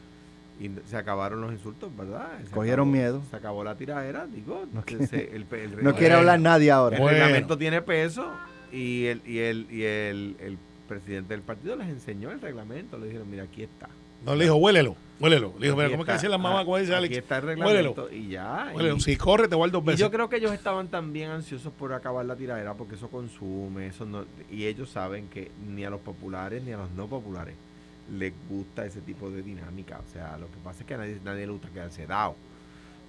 y 0.64 0.70
se 0.86 0.96
acabaron 0.96 1.40
los 1.40 1.52
insultos, 1.52 1.94
¿verdad? 1.96 2.28
Se 2.44 2.50
Cogieron 2.50 2.88
acabó- 2.88 2.92
miedo. 2.92 3.22
Se 3.30 3.36
acabó 3.36 3.64
la 3.64 3.74
tiradera, 3.76 4.26
digo. 4.26 4.64
No 4.72 4.80
se- 4.82 4.86
quiere- 5.08 5.36
el, 5.36 5.46
el 5.50 5.82
no 5.84 5.94
quiere 5.94 6.14
hablar 6.14 6.38
nadie 6.40 6.70
ahora. 6.70 6.96
El 6.96 7.02
Bueno. 7.02 7.18
reglamento 7.18 7.58
tiene 7.58 7.82
peso 7.82 8.30
y 8.72 9.06
el 9.06 9.22
y 9.26 9.38
el 9.38 9.66
y 9.70 9.82
el, 9.84 10.36
el 10.40 10.58
presidente 10.88 11.34
del 11.34 11.42
partido 11.42 11.74
les 11.76 11.88
enseñó 11.88 12.30
el 12.30 12.40
reglamento. 12.40 12.98
Le 12.98 13.06
dijeron, 13.06 13.30
mira, 13.30 13.44
aquí 13.44 13.62
está. 13.62 13.88
No 14.24 14.36
le 14.36 14.44
dijo, 14.44 14.54
huélelo, 14.54 14.94
huélelo. 15.18 15.52
Le 15.58 15.66
dijo, 15.66 15.74
mira, 15.76 15.86
Aquí 15.88 15.94
¿cómo 15.94 16.02
es 16.04 16.06
que 16.06 16.12
está, 16.12 16.12
dicen 16.12 16.30
las 16.30 16.38
mamás? 16.40 16.60
ah, 16.60 16.64
¿Cómo 16.64 16.76
dice 16.78 16.92
Aquí 16.92 16.98
Alex? 17.06 17.16
está 17.18 17.38
el 17.38 17.44
Huélelo. 17.44 17.66
reglamento 17.94 18.12
y 18.12 18.28
ya. 18.28 18.72
y-. 18.96 19.00
Si 19.00 19.16
corre, 19.16 19.48
te 19.48 19.56
guardo 19.56 19.72
dos 19.78 19.82
y 19.82 19.86
veces. 19.86 20.00
yo 20.00 20.10
creo 20.12 20.28
que 20.28 20.36
ellos 20.36 20.52
estaban 20.52 20.86
también 20.88 21.30
ansiosos 21.30 21.72
por 21.72 21.92
acabar 21.92 22.24
la 22.24 22.36
tiradera 22.36 22.74
porque 22.74 22.94
eso 22.94 23.08
consume, 23.08 23.88
eso 23.88 24.04
no, 24.06 24.24
y 24.48 24.66
ellos 24.66 24.90
saben 24.90 25.26
que 25.28 25.50
ni 25.66 25.84
a 25.84 25.90
los 25.90 26.00
populares 26.00 26.62
ni 26.62 26.70
a 26.70 26.76
los 26.76 26.90
no 26.92 27.08
populares 27.08 27.56
les 28.10 28.32
gusta 28.48 28.84
ese 28.86 29.00
tipo 29.00 29.30
de 29.30 29.42
dinámica. 29.42 30.00
O 30.06 30.12
sea, 30.12 30.36
lo 30.38 30.46
que 30.46 30.58
pasa 30.64 30.80
es 30.80 30.86
que 30.86 30.94
a 30.94 30.98
nadie, 30.98 31.18
nadie 31.24 31.46
le 31.46 31.52
gusta 31.52 31.68
quedarse 31.68 32.06
dado. 32.06 32.34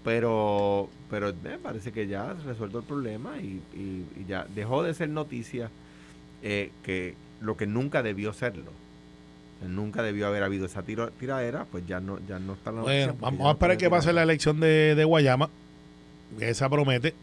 Pero, 0.03 0.89
pero 1.09 1.33
me 1.43 1.57
parece 1.57 1.91
que 1.93 2.07
ya 2.07 2.35
se 2.41 2.43
resuelto 2.47 2.79
el 2.79 2.83
problema 2.85 3.37
y, 3.39 3.61
y- 3.73 4.05
y 4.21 4.25
ya 4.27 4.45
dejó 4.53 4.83
de 4.83 4.93
ser 4.93 5.09
noticia 5.09 5.69
eh, 6.41 6.71
que 6.83 7.15
lo 7.39 7.55
que 7.55 7.67
nunca 7.67 8.03
debió 8.03 8.33
serlo. 8.33 8.71
Nunca 9.65 10.03
debió 10.03 10.27
haber 10.27 10.43
habido 10.43 10.65
esa 10.65 10.83
tiro- 10.83 11.09
tiradera, 11.11 11.63
pues 11.71 11.87
ya 11.87 12.01
no, 12.01 12.19
ya 12.27 12.37
no 12.37 12.53
está 12.53 12.71
la 12.73 12.81
noticia. 12.81 13.05
Bueno, 13.13 13.17
vamos 13.21 13.39
a 13.39 13.43
no 13.45 13.51
esperar 13.51 13.77
que 13.77 13.89
pase 13.89 14.11
la 14.11 14.23
elección 14.23 14.59
de, 14.59 14.93
de 14.95 15.03
Guayama, 15.05 15.49
que 16.37 16.49
esa 16.49 16.67
promete. 16.69 17.13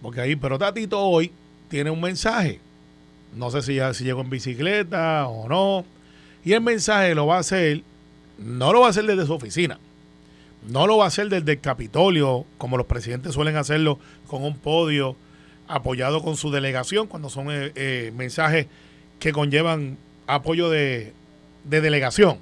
Porque 0.00 0.20
ahí, 0.20 0.36
pero 0.36 0.56
Tatito 0.56 1.00
hoy 1.00 1.32
tiene 1.68 1.90
un 1.90 2.00
mensaje. 2.00 2.60
No 3.34 3.50
sé 3.50 3.60
si 3.62 3.74
ya 3.74 3.92
si 3.92 4.04
llegó 4.04 4.20
en 4.20 4.30
bicicleta 4.30 5.26
o 5.26 5.48
no. 5.48 5.84
Y 6.48 6.54
el 6.54 6.62
mensaje 6.62 7.14
lo 7.14 7.26
va 7.26 7.36
a 7.36 7.40
hacer, 7.40 7.82
no 8.38 8.72
lo 8.72 8.80
va 8.80 8.86
a 8.86 8.90
hacer 8.90 9.04
desde 9.04 9.26
su 9.26 9.34
oficina. 9.34 9.78
No 10.66 10.86
lo 10.86 10.96
va 10.96 11.04
a 11.04 11.08
hacer 11.08 11.28
desde 11.28 11.52
el 11.52 11.60
Capitolio, 11.60 12.46
como 12.56 12.78
los 12.78 12.86
presidentes 12.86 13.34
suelen 13.34 13.56
hacerlo, 13.56 13.98
con 14.28 14.42
un 14.42 14.56
podio 14.56 15.14
apoyado 15.66 16.22
con 16.22 16.38
su 16.38 16.50
delegación, 16.50 17.06
cuando 17.06 17.28
son 17.28 17.48
eh, 17.50 17.70
eh, 17.74 18.12
mensajes 18.16 18.66
que 19.18 19.30
conllevan 19.32 19.98
apoyo 20.26 20.70
de, 20.70 21.12
de 21.64 21.82
delegación. 21.82 22.38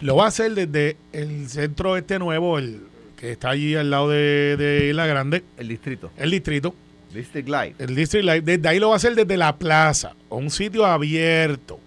Lo 0.00 0.16
va 0.16 0.24
a 0.24 0.28
hacer 0.28 0.54
desde 0.54 0.96
el 1.12 1.50
centro 1.50 1.98
este 1.98 2.18
nuevo, 2.18 2.58
el 2.58 2.80
que 3.18 3.32
está 3.32 3.50
allí 3.50 3.74
al 3.76 3.90
lado 3.90 4.08
de, 4.08 4.56
de 4.56 4.88
Isla 4.88 5.04
Grande, 5.06 5.44
El 5.58 5.68
distrito. 5.68 6.10
el 6.16 6.30
distrito, 6.30 6.74
District 7.12 7.46
Live. 7.46 7.74
el 7.78 7.94
District 7.94 8.24
Live. 8.24 8.40
Desde 8.40 8.66
ahí 8.70 8.78
lo 8.78 8.88
va 8.88 8.94
a 8.94 8.96
hacer 8.96 9.14
desde 9.14 9.36
la 9.36 9.54
plaza, 9.58 10.14
un 10.30 10.50
sitio 10.50 10.86
abierto. 10.86 11.78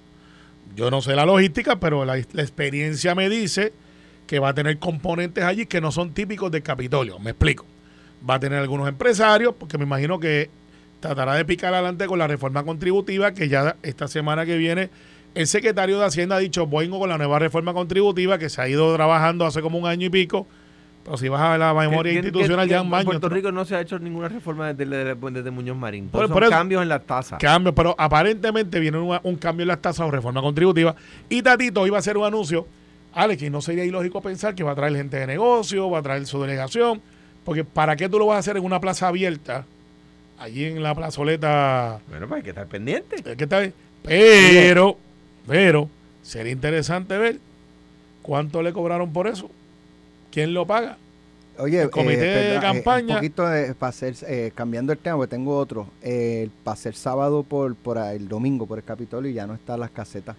Yo 0.76 0.92
no 0.92 1.02
sé 1.02 1.16
la 1.16 1.26
logística, 1.26 1.80
pero 1.80 2.04
la, 2.04 2.18
experiencia 2.18 3.16
me 3.16 3.30
dice 3.30 3.74
que 4.28 4.40
va 4.40 4.50
a 4.50 4.54
tener 4.54 4.78
componentes 4.78 5.44
allí 5.44 5.66
que 5.66 5.80
no 5.80 5.92
son 5.92 6.14
típicos 6.14 6.52
del 6.52 6.64
Capitolio. 6.64 7.18
Me 7.20 7.32
explico. 7.32 7.66
Va 8.28 8.36
a 8.36 8.40
tener 8.40 8.60
algunos 8.60 8.88
empresarios, 8.88 9.54
porque 9.58 9.78
me 9.78 9.86
imagino 9.86 10.20
que 10.20 10.50
tratará 11.00 11.36
de 11.36 11.46
picar 11.46 11.74
adelante 11.74 12.08
con 12.08 12.20
la 12.20 12.28
reforma 12.28 12.64
contributiva, 12.64 13.34
que 13.34 13.48
ya 13.48 13.78
esta 13.84 14.08
semana 14.08 14.46
que 14.46 14.58
viene 14.58 14.90
el 15.36 15.48
secretario 15.48 16.00
de 16.00 16.06
Hacienda 16.06 16.38
ha 16.38 16.40
dicho, 16.40 16.66
vengo 16.66 17.00
con 17.00 17.10
la 17.10 17.18
nueva 17.18 17.40
reforma 17.40 17.74
contributiva 17.74 18.38
que 18.38 18.50
se 18.50 18.62
ha 18.62 18.70
ido 18.70 18.94
trabajando 18.96 19.46
hace 19.46 19.62
como 19.62 19.78
un 19.78 19.86
año 19.86 20.08
y 20.08 20.10
pico. 20.10 20.48
Pero 21.06 21.18
si 21.18 21.30
vas 21.30 21.40
a 21.40 21.58
la 21.58 21.72
memoria 21.74 22.12
Que- 22.12 22.20
que- 22.22 22.26
institucional, 22.28 22.66
que- 22.66 22.72
ya 22.72 22.82
que 22.82 22.88
un 22.88 22.94
en. 22.96 23.06
Puerto 23.06 23.30
Rico 23.30 23.52
no 23.52 23.64
se 23.64 23.76
ha 23.76 23.82
hecho 23.82 24.00
ninguna 24.00 24.28
reforma 24.28 24.74
desde, 24.74 25.16
desde, 25.16 25.52
Muñoz 25.52 25.78
Marín. 25.78 26.10
Por- 26.10 26.28
por 26.28 26.34
son 26.34 26.44
eso- 26.44 26.50
cambios 26.52 26.82
en 26.82 26.90
las 26.90 27.06
tasas. 27.06 27.40
Cambio, 27.40 27.74
pero 27.76 27.94
aparentemente 27.98 28.80
viene 28.80 28.98
una- 28.98 29.22
un 29.24 29.36
cambio 29.36 29.64
en 29.64 29.68
las 29.68 29.80
tasas 29.82 30.06
o 30.08 30.10
reforma 30.12 30.42
contributiva. 30.42 30.96
Y 31.30 31.44
Tatito 31.44 31.86
iba 31.86 31.98
a 31.98 32.00
hacer 32.00 32.18
un 32.18 32.26
anuncio. 32.26 32.66
Alex, 33.14 33.44
y 33.44 33.50
no 33.52 33.62
sería 33.62 33.86
ilógico 33.86 34.20
pensar 34.20 34.56
que 34.56 34.64
va 34.64 34.72
a 34.72 34.76
traer 34.76 34.96
gente 34.96 35.18
de 35.18 35.28
negocio, 35.28 35.90
va 35.92 36.00
a 36.00 36.02
traer 36.02 36.26
su 36.26 36.42
delegación. 36.42 37.00
Porque 37.46 37.64
¿para 37.64 37.96
qué 37.96 38.10
tú 38.10 38.18
lo 38.18 38.26
vas 38.26 38.38
a 38.38 38.40
hacer 38.40 38.58
en 38.58 38.66
una 38.66 38.80
plaza 38.82 39.08
abierta? 39.08 39.64
Allí 40.40 40.66
en 40.66 40.82
la 40.82 40.96
plazoleta. 40.96 42.00
Bueno, 42.10 42.28
pues 42.28 42.38
hay 42.40 42.44
que 42.44 42.50
estar 42.50 42.66
pendiente. 42.66 43.22
¿qué 43.38 43.44
está 43.44 43.60
bien? 43.60 43.74
Pero, 44.04 44.98
pero, 45.48 45.88
sería 46.24 46.52
interesante 46.52 47.16
ver 47.18 47.38
cuánto 48.24 48.64
le 48.64 48.74
cobraron 48.74 49.14
por 49.14 49.28
eso. 49.28 49.50
¿Quién 50.36 50.54
lo 50.54 50.68
paga? 50.68 50.98
Oye, 51.58 51.82
el 51.82 51.90
comité 51.90 52.20
de 52.20 52.56
espera, 52.56 52.62
campaña- 52.74 53.14
un 53.16 53.16
poquito 53.16 53.44
para 53.80 53.90
hacer, 53.90 54.14
eh, 54.28 54.52
cambiando 54.54 54.92
el 54.92 55.00
tema, 55.00 55.16
porque 55.16 55.30
tengo 55.32 55.58
otro. 55.58 55.88
Eh, 56.04 56.50
para 56.64 56.76
ser 56.76 56.94
sábado 56.96 57.42
por, 57.44 57.74
por 57.76 57.98
ahí, 57.98 58.18
el 58.18 58.28
domingo 58.28 58.66
por 58.68 58.78
el 58.78 58.84
Capitolio 58.84 59.32
y 59.32 59.34
ya 59.34 59.48
no 59.48 59.54
están 59.56 59.80
las 59.80 59.90
casetas. 59.92 60.36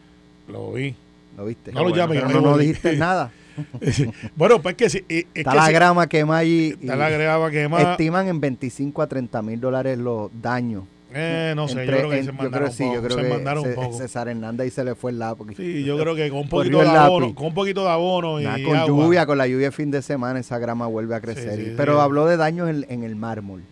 Lo 0.47 0.73
vi. 0.73 0.95
¿Lo 1.37 1.47
viste? 1.47 1.73
No 1.73 1.81
lo 1.85 1.91
Bueno, 1.91 2.15
yo 2.15 2.29
no, 2.29 2.41
no 2.43 2.59
dijiste 2.59 2.93
nada. 2.99 3.33
bueno, 4.37 4.61
pues 4.61 4.75
que 4.75 4.91
si. 4.91 4.99
eh, 4.99 5.05
es 5.09 5.25
Está 5.35 5.53
que 5.53 5.57
la 5.57 5.67
si- 5.67 5.73
grama 5.73 6.07
quemada 6.07 6.41
allí. 6.41 6.67
y 6.79 6.85
Está 6.85 6.97
la 6.97 7.09
grava 7.09 7.51
quemada. 7.51 7.93
Estiman 7.93 8.29
en 8.29 8.39
25 8.41 9.01
a 9.03 9.07
30 9.07 9.41
mil 9.43 9.59
dólares 9.59 9.97
los 9.99 10.31
daños. 10.43 10.85
Eh, 11.15 11.53
no 11.55 11.69
sé, 11.69 11.87
yo 11.87 11.93
creo 11.93 12.11
que 12.11 12.17
en- 12.19 12.25
se 12.25 12.27
yo 12.27 12.33
mandaron 12.33 12.67
creo, 12.69 12.77
sí, 12.77 12.83
un 12.83 12.89
yo 12.91 12.97
poco. 12.97 13.07
creo 13.07 13.19
se 13.19 13.25
que 13.25 13.35
mandaron 13.35 13.67
un 13.69 13.75
poco. 13.75 13.97
César 13.99 14.29
Hernández 14.29 14.67
y 14.67 14.71
se 14.71 14.85
le 14.85 14.95
fue 14.97 15.13
el 15.13 15.19
lado. 15.21 15.37
Porque 15.37 15.55
Sí, 15.55 15.85
yo 15.85 15.97
creo 15.99 16.15
que 16.17 16.29
con 16.31 16.41
un 16.41 16.49
poquito 16.49 16.79
de 16.79 16.85
el 16.85 16.91
abono, 16.91 17.27
lápiz. 17.27 17.35
con 17.37 17.47
un 17.47 17.55
poquito 17.55 17.85
de 17.85 17.91
abono 17.91 18.41
y, 18.41 18.45
Nada, 18.45 18.59
con 18.65 18.77
agua. 18.77 18.87
lluvia, 19.05 19.27
con 19.27 19.39
la 19.39 19.47
lluvia 19.47 19.71
fin 19.73 19.91
de 19.91 20.03
semana, 20.03 20.41
esa 20.41 20.59
grama 20.59 20.87
vuelve 20.89 21.15
a 21.15 21.21
crecer. 21.21 21.55
Sí, 21.57 21.61
Y- 21.63 21.65
sí, 21.67 21.75
pero 21.77 22.01
habló 22.01 22.27
de 22.27 22.37
daños 22.37 22.69
en, 22.69 22.85
en 22.89 23.05
el 23.05 23.15
mármol 23.15 23.63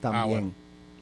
también. 0.00 0.22
Ah, 0.22 0.26
bueno. 0.26 0.52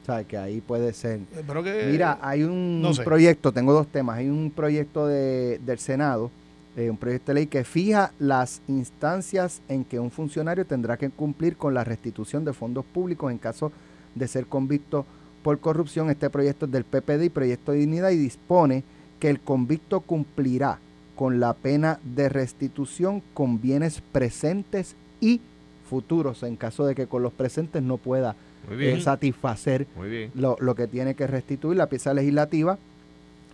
O 0.01 0.05
sea, 0.05 0.23
que 0.23 0.37
ahí 0.37 0.61
puede 0.61 0.91
ser. 0.93 1.19
Eh, 1.35 1.43
Pero 1.47 1.63
que, 1.63 1.87
Mira, 1.91 2.19
hay 2.21 2.43
un 2.43 2.81
no 2.81 2.93
sé. 2.93 3.03
proyecto, 3.03 3.51
tengo 3.51 3.73
dos 3.73 3.87
temas. 3.87 4.17
Hay 4.17 4.29
un 4.29 4.51
proyecto 4.55 5.07
de, 5.07 5.59
del 5.65 5.79
Senado, 5.79 6.29
eh, 6.77 6.89
un 6.91 6.97
proyecto 6.97 7.31
de 7.31 7.35
ley 7.35 7.47
que 7.47 7.63
fija 7.63 8.11
las 8.19 8.61
instancias 8.67 9.61
en 9.69 9.83
que 9.83 9.99
un 9.99 10.11
funcionario 10.11 10.65
tendrá 10.65 10.97
que 10.97 11.09
cumplir 11.09 11.57
con 11.57 11.73
la 11.73 11.83
restitución 11.83 12.43
de 12.45 12.53
fondos 12.53 12.85
públicos 12.85 13.31
en 13.31 13.37
caso 13.39 13.71
de 14.13 14.27
ser 14.27 14.45
convicto 14.45 15.05
por 15.45 15.59
corrupción. 15.59 16.09
Este 16.09 16.31
proyecto 16.31 16.65
es 16.65 16.71
del 16.71 16.85
PPD 16.85 17.25
y 17.25 17.29
Proyecto 17.29 17.71
de 17.71 17.77
Dignidad 17.77 18.09
y 18.09 18.17
dispone 18.17 18.83
que 19.19 19.29
el 19.29 19.39
convicto 19.39 20.01
cumplirá 20.01 20.79
con 21.15 21.39
la 21.39 21.53
pena 21.53 21.99
de 22.03 22.29
restitución 22.29 23.21
con 23.35 23.61
bienes 23.61 24.01
presentes 24.11 24.95
y 25.21 25.39
futuros 25.87 26.41
en 26.41 26.55
caso 26.55 26.87
de 26.87 26.95
que 26.95 27.05
con 27.05 27.21
los 27.21 27.31
presentes 27.31 27.83
no 27.83 27.97
pueda 27.97 28.35
eh, 28.71 28.99
satisfacer 28.99 29.85
lo, 30.33 30.57
lo 30.59 30.73
que 30.73 30.87
tiene 30.87 31.13
que 31.13 31.27
restituir. 31.27 31.77
La 31.77 31.89
pieza 31.89 32.11
legislativa, 32.15 32.79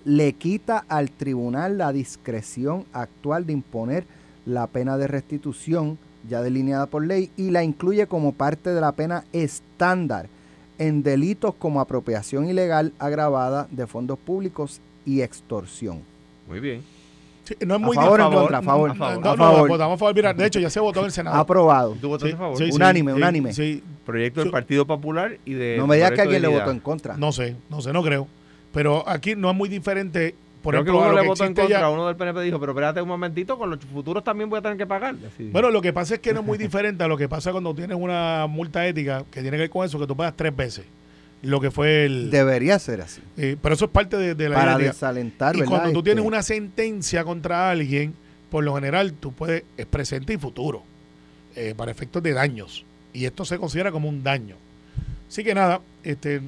le 0.06 0.32
quita 0.32 0.86
al 0.88 1.12
tribunal 1.12 1.78
la 1.78 1.92
discreción 1.92 2.86
actual 2.94 3.46
de 3.46 3.52
imponer 3.52 4.06
la 4.46 4.66
pena 4.68 4.98
de 4.98 5.08
restitución 5.08 5.98
ya 6.30 6.42
delineada 6.42 6.86
por 6.86 7.06
ley 7.06 7.32
y 7.36 7.50
la 7.50 7.66
incluye 7.66 8.08
como 8.08 8.32
parte 8.32 8.70
de 8.70 8.80
la 8.80 8.94
pena 8.94 9.26
estándar 9.34 10.30
en 10.82 11.04
delitos 11.04 11.54
como 11.56 11.80
apropiación 11.80 12.50
ilegal 12.50 12.92
agravada 12.98 13.68
de 13.70 13.86
fondos 13.86 14.18
públicos 14.18 14.82
y 15.06 15.22
extorsión. 15.22 16.02
Muy 16.48 16.60
bien. 16.60 16.82
Sí, 17.44 17.56
no 17.66 17.76
es 17.76 17.82
¿A 17.82 17.86
muy 17.86 17.96
favor 17.96 18.22
o 18.22 18.26
en 18.28 18.34
contra? 18.34 18.58
¿A 18.58 18.62
favor? 18.62 18.90
No, 18.90 18.94
A 18.94 18.98
favor. 18.98 19.24
no, 19.24 19.32
¿A 19.32 19.36
no, 19.36 19.44
favor? 19.44 19.70
votamos 19.70 19.96
a 19.96 19.98
favor. 20.00 20.16
Mira, 20.16 20.34
de 20.34 20.46
hecho, 20.46 20.60
ya 20.60 20.70
se 20.70 20.80
votó 20.80 21.00
en 21.02 21.06
el 21.08 21.12
Senado. 21.12 21.38
Aprobado. 21.38 21.96
¿Tú 22.02 22.08
votaste 22.10 22.30
Sí, 22.30 22.36
a 22.36 22.38
favor? 22.38 22.58
sí, 22.58 22.70
Unánime, 22.74 23.12
sí, 23.12 23.18
unánime. 23.18 23.54
Sí, 23.54 23.84
Proyecto 24.06 24.42
del. 24.42 24.52
Partido 24.52 24.86
Popular 24.88 25.38
y 25.46 25.54
de. 25.54 25.78
No 25.78 25.86
me 25.88 25.96
digas 25.96 26.12
que 26.12 26.22
alguien 26.22 26.42
le 26.42 26.48
votó 26.48 26.72
en 26.72 26.80
contra. 26.80 27.16
no 27.18 27.32
sé, 27.32 27.56
no 27.70 27.82
sé, 27.82 27.94
no 27.94 28.02
creo. 28.04 28.28
Pero 28.74 29.08
aquí 29.08 29.36
no 29.36 29.50
es 29.52 29.56
muy 29.56 29.70
diferente. 29.70 30.34
Por 30.62 30.74
Creo 30.76 30.84
ejemplo, 30.84 31.00
uno 31.10 31.14
le 31.22 31.28
votó 31.28 31.44
en 31.44 31.54
contra, 31.56 31.80
ya- 31.80 31.90
uno 31.90 32.06
del 32.08 32.16
PNP 32.16 32.42
dijo, 32.42 32.60
pero 32.60 32.72
espérate 32.74 33.02
un 33.02 33.08
momentito, 33.08 33.58
con 33.58 33.70
los 33.72 33.80
futuros 33.80 34.24
también 34.24 34.50
voy 34.50 34.60
a 34.60 34.62
tener 34.62 34.78
que 34.78 34.86
pagar. 34.86 35.16
Bueno, 35.52 35.72
lo 35.72 35.82
que 35.82 35.92
pasa 35.92 36.16
es 36.16 36.20
que 36.20 36.34
no 36.34 36.42
es 36.42 36.46
muy 36.46 36.58
diferente 36.58 37.04
a 37.04 37.08
lo 37.08 37.18
que 37.18 37.28
pasa 37.28 37.52
cuando 37.52 37.74
tienes 37.74 37.98
una 38.00 38.46
multa 38.48 38.86
ética 38.88 39.24
que 39.32 39.42
tiene 39.42 39.58
que 39.58 39.62
ver 39.62 39.70
con 39.72 39.86
eso, 39.86 39.98
que 40.00 40.06
tú 40.08 40.16
pagas 40.16 40.34
tres 40.36 40.56
veces 40.56 40.86
lo 41.44 41.60
que 41.60 41.72
fue 41.72 42.06
el... 42.06 42.30
Debería 42.30 42.78
ser 42.78 43.02
así. 43.02 43.20
eh, 43.38 43.58
pero 43.60 43.74
eso 43.74 43.86
es 43.86 43.92
parte 43.92 44.16
de, 44.16 44.36
de 44.36 44.48
la 44.50 44.56
Para 44.56 44.74
ética. 44.74 44.90
desalentar, 44.92 45.56
Y 45.56 45.62
¿verdad? 45.62 45.72
cuando 45.72 45.92
tú 45.94 46.04
tienes 46.04 46.20
Este, 46.22 46.28
una 46.28 46.44
sentencia 46.44 47.24
contra 47.24 47.72
alguien, 47.72 48.14
por 48.52 48.64
lo 48.64 48.76
general 48.76 49.14
tú 49.14 49.34
puedes, 49.34 49.64
es 49.76 49.88
presente 49.88 50.34
y 50.34 50.38
futuro, 50.38 50.84
eh, 51.56 51.74
para 51.76 51.90
efectos 51.90 52.22
de 52.22 52.34
daños. 52.34 52.86
Y 53.12 53.26
esto 53.26 53.44
se 53.44 53.58
considera 53.58 53.92
como 53.92 54.08
un 54.08 54.22
daño. 54.22 54.56
Así 55.28 55.44
que 55.44 55.56
nada, 55.56 55.82
este, 56.04 56.42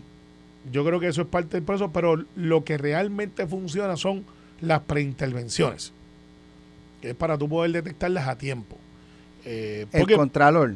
yo 0.71 0.85
creo 0.85 0.99
que 0.99 1.07
eso 1.07 1.21
es 1.21 1.27
parte 1.27 1.57
del 1.57 1.63
proceso, 1.63 1.91
pero 1.91 2.23
lo 2.35 2.63
que 2.63 2.77
realmente 2.77 3.45
funciona 3.47 3.95
son 3.97 4.23
las 4.61 4.81
preintervenciones, 4.81 5.91
que 7.01 7.09
es 7.11 7.15
para 7.15 7.37
tú 7.37 7.49
poder 7.49 7.71
detectarlas 7.71 8.27
a 8.27 8.37
tiempo. 8.37 8.77
Eh, 9.45 9.85
El 9.91 9.99
porque, 10.01 10.15
Contralor. 10.15 10.75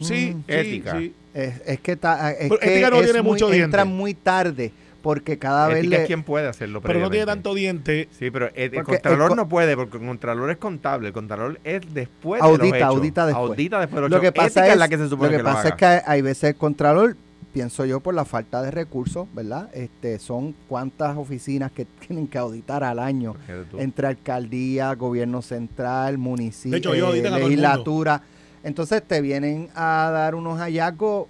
sí, 0.00 0.34
Mm. 0.34 0.38
sí, 0.38 0.42
Ética. 0.48 0.98
sí. 0.98 1.14
Es, 1.32 1.54
es 1.66 1.80
que, 1.80 1.96
ta- 1.96 2.30
es 2.32 2.48
Pero 2.48 2.60
que 2.60 2.72
ética 2.74 2.90
no 2.90 2.96
es 2.98 3.04
tiene 3.04 3.22
muy- 3.22 3.32
mucho 3.32 3.46
diente. 3.46 3.64
entra 3.64 3.84
muy 3.84 4.14
tarde 4.14 4.72
porque 5.02 5.36
cada 5.38 5.68
vez 5.68 5.84
le... 5.84 6.02
es 6.02 6.06
quien 6.06 6.22
puede 6.22 6.46
hacerlo. 6.48 6.80
Pero 6.80 7.00
no 7.00 7.10
tiene 7.10 7.26
tanto 7.26 7.54
diente. 7.54 8.08
Sí, 8.18 8.30
pero 8.30 8.46
el, 8.48 8.52
el 8.54 8.70
Porque 8.70 8.92
Contralor 8.92 9.22
el 9.22 9.28
co- 9.30 9.34
no 9.36 9.48
puede, 9.48 9.74
porque 9.76 9.96
el 9.98 10.06
Contralor 10.06 10.50
es 10.50 10.56
contable. 10.58 11.08
El 11.08 11.12
Contralor 11.12 11.58
es 11.64 11.82
después 11.92 12.40
de 12.40 12.46
Audita, 12.46 12.64
los 12.64 12.76
hechos. 12.76 12.88
audita 12.88 13.26
después. 13.26 13.50
Audita 13.50 13.80
después 13.80 13.94
de 13.96 14.00
los 14.02 14.10
Lo 14.10 14.20
que 14.20 14.32
pasa 14.32 14.46
Ética 14.60 14.66
es, 14.66 14.72
es 14.74 14.78
la 14.78 14.88
que 14.88 14.98
se 14.98 15.08
supone 15.08 15.24
lo 15.24 15.30
que 15.32 15.36
que 15.38 15.42
lo 15.42 15.54
pasa 15.54 15.68
es 15.70 15.74
que 15.74 15.84
hay, 15.86 16.00
hay 16.06 16.22
veces 16.22 16.44
el 16.50 16.56
Contralor, 16.56 17.16
pienso 17.54 17.86
yo, 17.86 18.00
por 18.00 18.12
la 18.14 18.24
falta 18.26 18.60
de 18.62 18.70
recursos, 18.72 19.26
¿verdad? 19.32 19.70
Este, 19.72 20.18
son 20.18 20.54
cuántas 20.68 21.16
oficinas 21.16 21.72
que 21.72 21.84
tienen 22.06 22.26
que 22.26 22.36
auditar 22.36 22.84
al 22.84 22.98
año 22.98 23.34
entre 23.78 24.08
alcaldía, 24.08 24.92
gobierno 24.94 25.40
central, 25.40 26.18
municipio, 26.18 26.72
De 26.72 26.78
hecho, 26.78 27.14
el 27.14 27.22
legislatura. 27.22 28.20
Entonces 28.64 29.02
te 29.02 29.20
vienen 29.20 29.68
a 29.74 30.10
dar 30.12 30.34
unos 30.34 30.58
hallazgos 30.58 31.28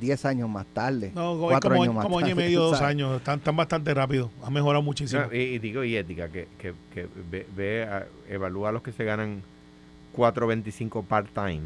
10 0.00 0.24
años 0.26 0.48
más 0.50 0.66
tarde. 0.74 1.10
No, 1.14 1.38
cuatro 1.40 1.70
como, 1.70 1.82
años 1.82 1.94
más 1.94 2.04
como 2.04 2.18
año 2.18 2.26
y 2.26 2.30
tarde, 2.32 2.42
medio, 2.44 2.60
dos 2.64 2.78
¿sabes? 2.78 2.90
años. 2.90 3.16
Están, 3.16 3.38
están 3.38 3.56
bastante 3.56 3.94
rápido. 3.94 4.30
Han 4.44 4.52
mejorado 4.52 4.82
muchísimo. 4.82 5.22
No, 5.22 5.34
y, 5.34 5.38
y 5.38 5.58
digo, 5.58 5.82
y 5.84 5.96
ética, 5.96 6.28
que, 6.28 6.46
que, 6.58 6.74
que 6.92 7.08
ve, 7.30 7.46
ve 7.56 7.84
a- 7.84 8.06
evalúa 8.28 8.68
a 8.68 8.72
los 8.72 8.82
que 8.82 8.92
se 8.92 9.04
ganan 9.04 9.42
4.25 10.14 11.04
part-time, 11.04 11.62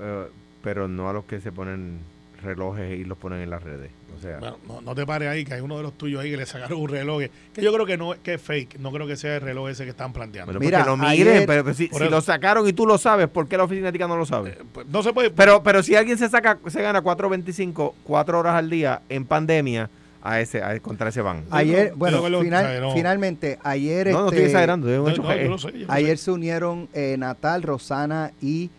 eh, 0.00 0.26
pero 0.62 0.88
no 0.88 1.08
a 1.08 1.12
los 1.12 1.24
que 1.24 1.40
se 1.40 1.52
ponen 1.52 1.98
relojes 2.42 2.98
y 2.98 3.04
los 3.04 3.18
ponen 3.18 3.40
en 3.40 3.50
las 3.50 3.62
redes. 3.62 3.90
O 4.16 4.20
sea, 4.20 4.38
Bueno, 4.38 4.56
no, 4.66 4.80
no 4.80 4.94
te 4.94 5.04
pares 5.06 5.28
ahí, 5.28 5.44
que 5.44 5.54
hay 5.54 5.60
uno 5.60 5.76
de 5.76 5.82
los 5.82 5.92
tuyos 5.96 6.22
ahí 6.22 6.30
que 6.30 6.36
le 6.38 6.46
sacaron 6.46 6.80
un 6.80 6.88
reloj. 6.88 7.22
que- 7.54 7.62
yo 7.62 7.72
creo 7.72 7.84
que 7.86 7.96
no 7.98 8.14
que 8.22 8.34
es 8.34 8.40
fake. 8.40 8.78
No 8.78 8.90
creo 8.92 9.06
que 9.06 9.16
sea 9.16 9.36
el 9.36 9.40
reloj 9.42 9.68
ese 9.68 9.84
que 9.84 9.90
están 9.90 10.12
planteando. 10.12 10.46
bueno, 10.52 10.60
Mira, 10.60 10.78
porque 10.84 10.90
lo 10.90 10.96
miren, 10.96 11.28
ayer- 11.36 11.46
pero, 11.46 11.64
pero 11.64 11.74
si, 11.76 11.88
si 11.88 12.08
lo 12.08 12.20
sacaron 12.22 12.66
y 12.66 12.72
tú 12.72 12.86
lo 12.86 12.96
sabes, 12.98 13.28
¿por 13.28 13.46
qué 13.46 13.56
la 13.58 13.64
oficina 13.64 13.88
ética 13.90 14.08
no 14.08 14.16
lo 14.16 14.24
sabe? 14.26 14.50
Eh, 14.50 14.58
pues, 14.72 14.86
no 14.86 15.02
se 15.02 15.12
puede. 15.12 15.30
Pero, 15.30 15.62
pero 15.62 15.82
si 15.82 15.94
alguien 15.96 16.16
se 16.18 16.28
saca, 16.30 16.58
se 16.66 16.80
gana 16.82 17.02
4.25, 17.02 17.94
4 18.04 18.38
horas 18.38 18.54
al 18.54 18.68
día 18.70 19.02
en 19.10 19.24
pandemia, 19.26 19.88
a 20.22 20.40
ese, 20.40 20.62
a, 20.62 20.78
contra 20.80 21.08
ese 21.08 21.22
van. 21.22 21.44
Ayer, 21.50 21.92
bueno, 21.96 22.26
lo 22.28 22.42
final- 22.42 22.90
finalmente, 22.94 23.58
ayer... 23.62 24.08
No, 24.08 24.20
no 24.20 24.24
este, 24.26 24.36
estoy 24.36 24.46
exagerando, 24.48 24.90
es 24.92 24.98
un 24.98 25.04
No, 25.04 25.10
hecho 25.10 25.22
no, 25.22 25.28
que- 25.28 25.44
yo 25.44 25.50
lo 25.50 25.58
sé, 25.58 25.72
yo 25.78 25.86
lo 25.86 25.92
Ayer 25.92 26.18
sé. 26.18 26.24
se 26.24 26.30
unieron 26.30 26.88
eh, 26.92 27.16
Natal, 27.18 27.62
Rosana 27.62 28.32
y 28.42 28.70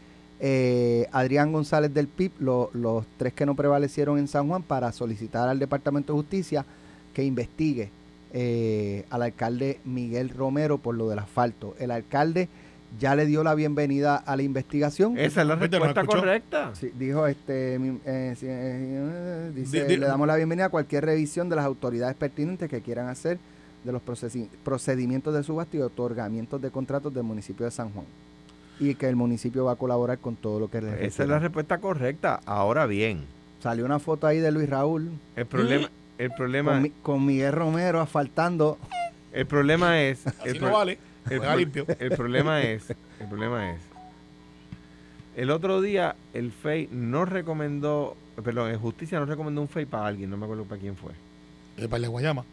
eh, 0.43 1.07
Adrián 1.11 1.51
González 1.53 1.93
del 1.93 2.07
PIB, 2.07 2.31
lo- 2.39 2.71
los 2.73 3.05
tres 3.17 3.31
que 3.33 3.45
no 3.45 3.55
prevalecieron 3.55 4.17
en 4.17 4.27
San 4.27 4.47
Juan, 4.47 4.63
para 4.63 4.91
solicitar 4.91 5.47
al 5.47 5.59
Departamento 5.59 6.13
de 6.13 6.19
Justicia 6.19 6.65
que 7.13 7.23
investigue 7.23 7.89
eh, 8.33 9.05
al 9.11 9.21
alcalde 9.21 9.79
Miguel 9.85 10.29
Romero 10.29 10.77
por 10.79 10.95
lo 10.95 11.07
del 11.09 11.19
asfalto. 11.19 11.75
El 11.79 11.91
alcalde 11.91 12.47
ya 12.99 13.15
le 13.15 13.25
dio 13.25 13.43
la 13.43 13.53
bienvenida 13.55 14.15
a 14.17 14.35
la 14.35 14.41
investigación. 14.43 15.17
Esa 15.17 15.41
es 15.41 15.47
la 15.47 15.55
Vete, 15.55 15.77
¿no 15.79 15.85
respuesta 15.85 16.17
correcta. 16.19 16.71
Sí, 16.75 16.91
dijo 16.97 17.27
este 17.27 17.75
eh, 17.75 18.35
eh, 18.41 19.51
dice, 19.55 19.81
Di- 19.83 19.87
di- 19.87 19.97
le 19.97 20.07
damos 20.07 20.27
la 20.27 20.35
bienvenida 20.35 20.65
a 20.65 20.69
cualquier 20.69 21.05
revisión 21.05 21.49
de 21.49 21.55
las 21.57 21.65
autoridades 21.65 22.15
pertinentes 22.15 22.69
que 22.69 22.81
quieran 22.81 23.07
hacer 23.09 23.37
de 23.83 23.91
los 23.91 24.01
procedimientos 24.63 25.33
de 25.33 25.43
subasta 25.43 25.77
y 25.77 25.81
otorgamientos 25.81 26.61
de 26.61 26.69
contratos 26.71 27.13
del 27.13 27.23
municipio 27.23 27.65
de 27.65 27.71
San 27.71 27.91
Juan 27.91 28.05
y 28.81 28.95
que 28.95 29.07
el 29.07 29.15
municipio 29.15 29.63
va 29.65 29.73
a 29.73 29.75
colaborar 29.75 30.17
con 30.17 30.35
todo 30.35 30.59
lo 30.59 30.69
que 30.69 30.81
le 30.81 31.05
Esa 31.05 31.23
es 31.23 31.29
la 31.29 31.39
respuesta 31.39 31.77
correcta. 31.77 32.41
Ahora 32.45 32.87
bien, 32.87 33.25
salió 33.61 33.85
una 33.85 33.99
foto 33.99 34.25
ahí 34.27 34.39
de 34.39 34.51
Luis 34.51 34.67
Raúl 34.67 35.11
el 35.35 35.45
problema, 35.45 35.89
el 36.17 36.31
problema, 36.31 36.71
con, 36.73 36.81
Mi- 36.81 36.89
con 36.89 37.25
Miguel 37.25 37.53
Romero 37.53 38.01
asfaltando 38.01 38.77
el 39.31 39.45
problema 39.45 40.01
es, 40.01 40.25
Así 40.27 40.49
el, 40.49 40.53
no 40.55 40.67
pro- 40.67 40.71
vale. 40.77 40.97
el 41.29 41.39
pro- 41.39 41.55
limpio. 41.55 41.85
el 41.99 42.09
problema 42.11 42.61
es, 42.63 42.89
el 42.89 43.27
problema 43.29 43.71
es, 43.71 43.79
el 45.37 45.51
otro 45.51 45.79
día 45.79 46.15
el 46.33 46.51
FEI 46.51 46.89
no 46.91 47.23
recomendó, 47.25 48.17
perdón, 48.43 48.71
el 48.71 48.77
Justicia 48.77 49.19
no 49.19 49.25
recomendó 49.25 49.61
un 49.61 49.69
FEI 49.69 49.85
para 49.85 50.07
alguien, 50.07 50.29
no 50.29 50.37
me 50.37 50.43
acuerdo 50.45 50.63
para 50.65 50.81
quién 50.81 50.95
fue. 50.97 51.11
El 51.77 51.87
par 51.87 52.01
de 52.01 52.07
Guayama. 52.07 52.43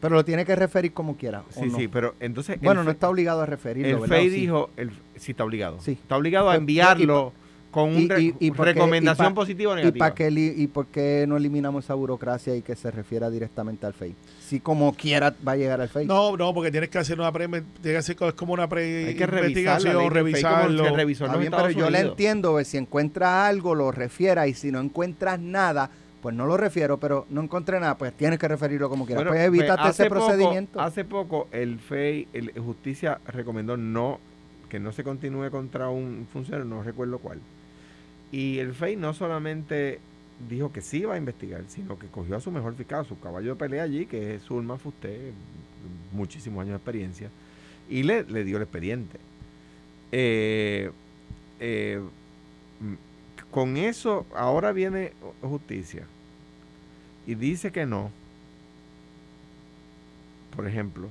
Pero 0.00 0.14
lo 0.14 0.24
tiene 0.24 0.44
que 0.44 0.54
referir 0.56 0.92
como 0.92 1.16
quiera 1.16 1.40
¿o 1.40 1.52
Sí, 1.52 1.66
no? 1.68 1.76
sí, 1.78 1.88
pero 1.88 2.14
entonces 2.20 2.60
bueno 2.60 2.84
no 2.84 2.90
está 2.90 3.08
obligado 3.08 3.42
a 3.42 3.46
referirlo 3.46 3.88
el 3.96 4.00
¿verdad? 4.00 4.16
FEI 4.16 4.28
dijo, 4.28 4.70
el, 4.76 4.90
sí 5.16 5.32
está 5.32 5.44
obligado, 5.44 5.80
Sí. 5.80 5.92
está 5.92 6.16
obligado 6.16 6.50
a 6.50 6.56
enviarlo 6.56 7.32
con 7.70 7.90
un 7.90 7.96
y- 8.00 8.08
re- 8.08 8.22
y- 8.22 8.34
y 8.40 8.50
porque- 8.50 8.72
recomendación 8.72 9.26
y 9.26 9.30
pa- 9.30 9.34
positiva 9.34 9.72
o 9.72 9.74
¿Y, 9.74 9.80
negativa. 9.80 10.06
para 10.06 10.14
qué 10.14 10.30
li- 10.30 10.54
¿Y 10.56 10.68
por 10.68 10.86
qué 10.86 11.26
no 11.28 11.36
eliminamos 11.36 11.84
esa 11.84 11.92
burocracia 11.94 12.56
y 12.56 12.62
que 12.62 12.74
se 12.74 12.90
refiera 12.90 13.28
directamente 13.28 13.84
al 13.84 13.92
FEI? 13.92 14.14
Si 14.40 14.58
como 14.60 14.94
quiera 14.94 15.34
va 15.46 15.52
a 15.52 15.56
llegar 15.56 15.78
al 15.82 15.90
FEI. 15.90 16.06
No, 16.06 16.34
no, 16.38 16.54
porque 16.54 16.70
tienes 16.70 16.88
que 16.88 16.96
hacer 16.96 17.20
una 17.20 17.30
pre, 17.30 17.46
tiene 17.46 17.64
que 17.82 17.96
hacer 17.98 18.16
es 18.18 18.32
como 18.32 18.54
una 18.54 18.68
pre 18.70 19.08
Hay 19.08 19.14
que 19.16 19.24
investigación, 19.24 20.10
revisarlo. 20.10 20.96
revisó 20.96 21.38
bien, 21.38 21.50
pero 21.54 21.70
yo 21.70 21.90
le 21.90 22.00
entiendo, 22.00 22.58
si 22.64 22.78
encuentras 22.78 23.28
algo, 23.50 23.74
lo 23.74 23.92
refiera, 23.92 24.46
y 24.48 24.54
si 24.54 24.72
no 24.72 24.80
encuentras 24.80 25.38
nada, 25.38 25.90
pues 26.22 26.34
no 26.34 26.46
lo 26.46 26.56
refiero, 26.56 26.98
pero 26.98 27.26
no 27.30 27.42
encontré 27.42 27.78
nada, 27.80 27.96
pues 27.96 28.12
tienes 28.12 28.38
que 28.38 28.48
referirlo 28.48 28.88
como 28.88 29.06
quieras. 29.06 29.24
Bueno, 29.24 29.30
pues 29.36 29.46
evítate 29.46 29.80
hace 29.82 30.02
ese 30.04 30.10
poco- 30.10 30.26
procedimiento. 30.26 30.80
Hace 30.80 31.04
poco 31.04 31.48
el 31.52 31.78
FEI, 31.78 32.28
el 32.32 32.52
Justicia 32.58 33.20
recomendó 33.26 33.76
no 33.76 34.18
que 34.68 34.78
no 34.80 34.92
se 34.92 35.02
continúe 35.04 35.50
contra 35.50 35.88
un 35.88 36.26
funcionario, 36.32 36.66
no 36.66 36.82
recuerdo 36.82 37.18
cuál. 37.18 37.38
Y 38.32 38.58
el 38.58 38.74
FEI 38.74 38.96
no 38.96 39.14
solamente 39.14 40.00
dijo 40.50 40.70
que 40.72 40.82
sí 40.82 40.98
iba 40.98 41.14
a 41.14 41.16
investigar, 41.16 41.62
sino 41.68 41.98
que 41.98 42.06
cogió 42.08 42.36
a 42.36 42.40
su 42.40 42.50
mejor 42.50 42.74
fiscal, 42.74 43.00
a 43.00 43.04
su 43.04 43.18
caballo 43.18 43.50
de 43.50 43.56
pelea 43.56 43.84
allí, 43.84 44.04
que 44.06 44.34
es 44.34 44.42
Zulma 44.42 44.76
Fusté, 44.76 45.32
muchísimos 46.12 46.60
años 46.62 46.72
de 46.72 46.76
experiencia, 46.76 47.30
y 47.88 48.02
le, 48.02 48.24
le 48.24 48.44
dio 48.44 48.56
el 48.58 48.64
expediente. 48.64 49.18
Eh, 50.12 50.90
eh, 51.60 52.00
con 53.50 53.76
eso, 53.76 54.26
ahora 54.34 54.72
viene 54.72 55.12
justicia 55.42 56.04
y 57.26 57.34
dice 57.34 57.72
que 57.72 57.86
no, 57.86 58.10
por 60.54 60.66
ejemplo, 60.66 61.08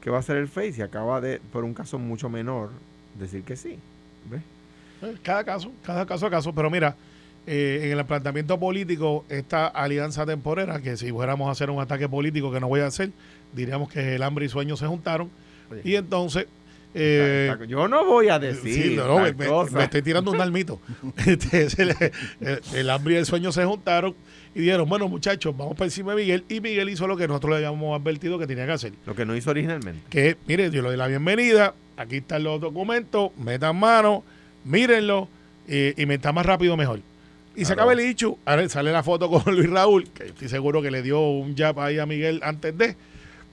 ¿qué 0.00 0.10
va 0.10 0.16
a 0.18 0.20
hacer 0.20 0.36
el 0.36 0.48
FEI 0.48 0.72
si 0.72 0.82
acaba 0.82 1.20
de, 1.20 1.40
por 1.52 1.64
un 1.64 1.74
caso 1.74 1.98
mucho 1.98 2.28
menor, 2.28 2.70
decir 3.18 3.42
que 3.42 3.56
sí? 3.56 3.78
¿Ves? 4.30 4.42
Eh, 5.02 5.16
Cada 5.22 5.44
caso, 5.44 5.70
cada 5.84 6.06
caso 6.06 6.26
a 6.26 6.30
caso. 6.30 6.52
Pero 6.54 6.70
mira, 6.70 6.96
eh, 7.46 7.90
en 7.92 7.98
el 7.98 8.04
planteamiento 8.04 8.58
político, 8.58 9.24
esta 9.28 9.66
alianza 9.66 10.24
temporera, 10.24 10.80
que 10.80 10.96
si 10.96 11.10
fuéramos 11.12 11.48
a 11.48 11.52
hacer 11.52 11.70
un 11.70 11.80
ataque 11.80 12.08
político 12.08 12.50
que 12.50 12.60
no 12.60 12.68
voy 12.68 12.80
a 12.80 12.86
hacer, 12.86 13.10
diríamos 13.52 13.90
que 13.90 14.14
el 14.14 14.22
hambre 14.22 14.46
y 14.46 14.48
sueño 14.48 14.76
se 14.76 14.86
juntaron. 14.86 15.30
Oye, 15.70 15.82
Y 15.84 15.96
entonces. 15.96 16.46
Eh, 16.98 17.54
yo 17.68 17.86
no 17.88 18.04
voy 18.04 18.28
a 18.28 18.38
decir 18.38 18.82
Sí, 18.90 18.96
no, 18.96 19.18
me, 19.20 19.84
estoy 19.84 20.02
tirando 20.02 20.30
un 20.30 20.38
dalmito. 20.38 20.80
Este, 21.26 21.64
es 21.64 21.78
el, 21.78 21.94
el- 22.40 22.60
el 22.74 22.90
hambre 22.90 23.14
y 23.14 23.16
el 23.18 23.26
sueño 23.26 23.52
se 23.52 23.64
juntaron 23.64 24.14
y 24.54 24.60
dijeron, 24.60 24.88
bueno 24.88 25.06
muchachos, 25.08 25.54
vamos 25.56 25.74
para 25.74 25.86
encima 25.86 26.14
de 26.14 26.22
Miguel. 26.22 26.44
Y 26.48 26.60
Miguel 26.60 26.88
hizo 26.88 27.06
lo 27.06 27.16
que 27.16 27.28
nosotros 27.28 27.50
le 27.50 27.66
habíamos 27.66 28.00
advertido 28.00 28.38
que 28.38 28.46
tenía 28.46 28.64
que 28.66 28.72
hacer. 28.72 28.92
Lo 29.04 29.14
que 29.14 29.26
no 29.26 29.36
hizo 29.36 29.50
originalmente. 29.50 30.00
Que, 30.08 30.36
mire, 30.46 30.70
yo 30.70 30.80
le 30.82 30.88
doy 30.88 30.96
la 30.96 31.06
bienvenida, 31.08 31.74
aquí 31.98 32.16
están 32.16 32.42
los 32.44 32.60
documentos, 32.60 33.30
metan 33.36 33.76
mano, 33.76 34.24
mírenlo 34.64 35.28
eh, 35.68 35.94
y 35.96 36.06
mientras 36.06 36.32
más 36.34 36.46
rápido 36.46 36.76
mejor. 36.76 37.00
Y 37.54 37.64
se 37.64 37.72
acaba 37.72 37.92
el 37.92 37.98
dicho, 37.98 38.38
ahora 38.44 38.68
sale 38.68 38.92
la 38.92 39.02
foto 39.02 39.30
con 39.30 39.54
Luis 39.54 39.68
Raúl, 39.70 40.08
que 40.10 40.24
estoy 40.26 40.48
seguro 40.48 40.82
que 40.82 40.90
le 40.90 41.02
dio 41.02 41.20
un 41.20 41.56
jab 41.56 41.80
ahí 41.80 41.98
a 41.98 42.04
Miguel 42.06 42.40
antes 42.42 42.76
de, 42.76 42.96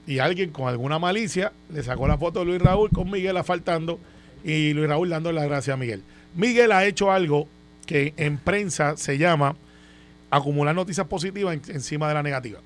y 0.06 0.18
alguien 0.18 0.50
con 0.50 0.68
alguna 0.68 0.98
malicia 0.98 1.52
le 1.72 1.82
sacó 1.82 2.06
la 2.08 2.18
foto 2.18 2.40
de 2.40 2.46
Luis 2.46 2.60
Raúl 2.62 2.90
con 2.90 3.10
Miguel 3.10 3.36
asfaltando 3.36 3.98
y 4.44 4.72
Luis 4.74 4.88
Raúl 4.88 5.08
dando 5.08 5.32
las 5.32 5.44
gracias 5.44 5.74
a 5.74 5.76
Miguel. 5.78 6.02
Miguel 6.34 6.72
ha 6.72 6.84
hecho 6.84 7.10
algo 7.12 7.48
que 7.86 8.12
en 8.16 8.36
prensa 8.38 8.96
se 8.96 9.16
llama 9.18 9.56
acumular 10.30 10.74
noticias 10.74 11.06
positivas 11.06 11.54
en- 11.54 11.74
encima 11.76 12.08
de 12.08 12.14
la 12.14 12.22
negativa. 12.22 12.58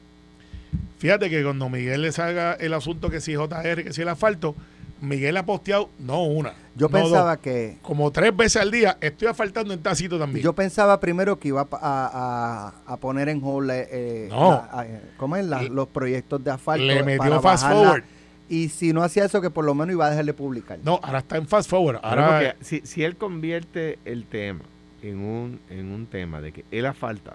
Fíjate 0.98 1.30
que 1.30 1.42
cuando 1.42 1.68
Miguel 1.68 2.02
le 2.02 2.12
salga 2.12 2.54
el 2.54 2.74
asunto 2.74 3.10
que 3.10 3.20
si 3.20 3.34
JR, 3.34 3.84
que 3.84 3.92
si 3.92 4.02
el 4.02 4.08
asfalto, 4.08 4.54
Miguel 5.00 5.36
ha 5.36 5.44
posteado, 5.46 5.88
no 5.98 6.22
una. 6.24 6.52
yo 6.76 6.86
no 6.88 6.90
pensaba 6.90 7.34
dos, 7.36 7.42
que 7.42 7.78
como 7.82 8.10
tres 8.10 8.36
veces 8.36 8.60
al 8.62 8.70
día, 8.70 8.96
estoy 9.00 9.28
asfaltando 9.28 9.72
en 9.74 9.80
tacito 9.82 10.18
también. 10.18 10.42
yo 10.44 10.52
pensaba 10.52 10.98
primero 11.00 11.38
que 11.38 11.48
iba 11.48 11.62
a, 11.70 12.72
a- 12.86 12.92
a- 12.92 12.96
poner 12.98 13.28
en 13.28 13.40
hold 13.42 13.70
eh, 13.72 14.26
No. 14.30 14.50
la- 14.50 14.80
a- 14.80 14.86
¿cómo 15.16 15.36
es? 15.36 15.44
La- 15.46 15.62
Le- 15.62 15.70
los 15.70 15.88
proyectos 15.88 16.42
de 16.42 16.50
asfalto 16.50 16.84
le 16.84 17.02
metió 17.02 17.18
para 17.18 17.40
fast 17.40 17.62
bajarla. 17.64 17.82
forward. 17.84 18.04
y 18.50 18.68
si 18.70 18.92
no 18.94 19.02
hacía 19.02 19.24
eso 19.26 19.40
que 19.42 19.50
por 19.50 19.64
lo 19.64 19.74
menos 19.74 19.92
iba 19.92 20.06
a 20.06 20.10
dejar 20.10 20.24
de 20.24 20.32
publicar 20.34 20.78
No, 20.82 20.98
ahora 21.02 21.18
está 21.18 21.36
en 21.36 21.46
fast 21.46 21.68
forward. 21.68 21.98
Ahora, 22.02 22.26
porque 22.28 22.64
si, 22.64 22.80
si 22.86 23.04
él 23.04 23.16
convierte 23.16 23.98
el 24.06 24.24
tema 24.24 24.60
en 25.02 25.18
un, 25.18 25.60
en 25.68 25.92
un 25.92 26.06
tema 26.06 26.40
de 26.40 26.52
que 26.52 26.64
él 26.70 26.86
a 26.86 26.94
falta, 26.94 27.34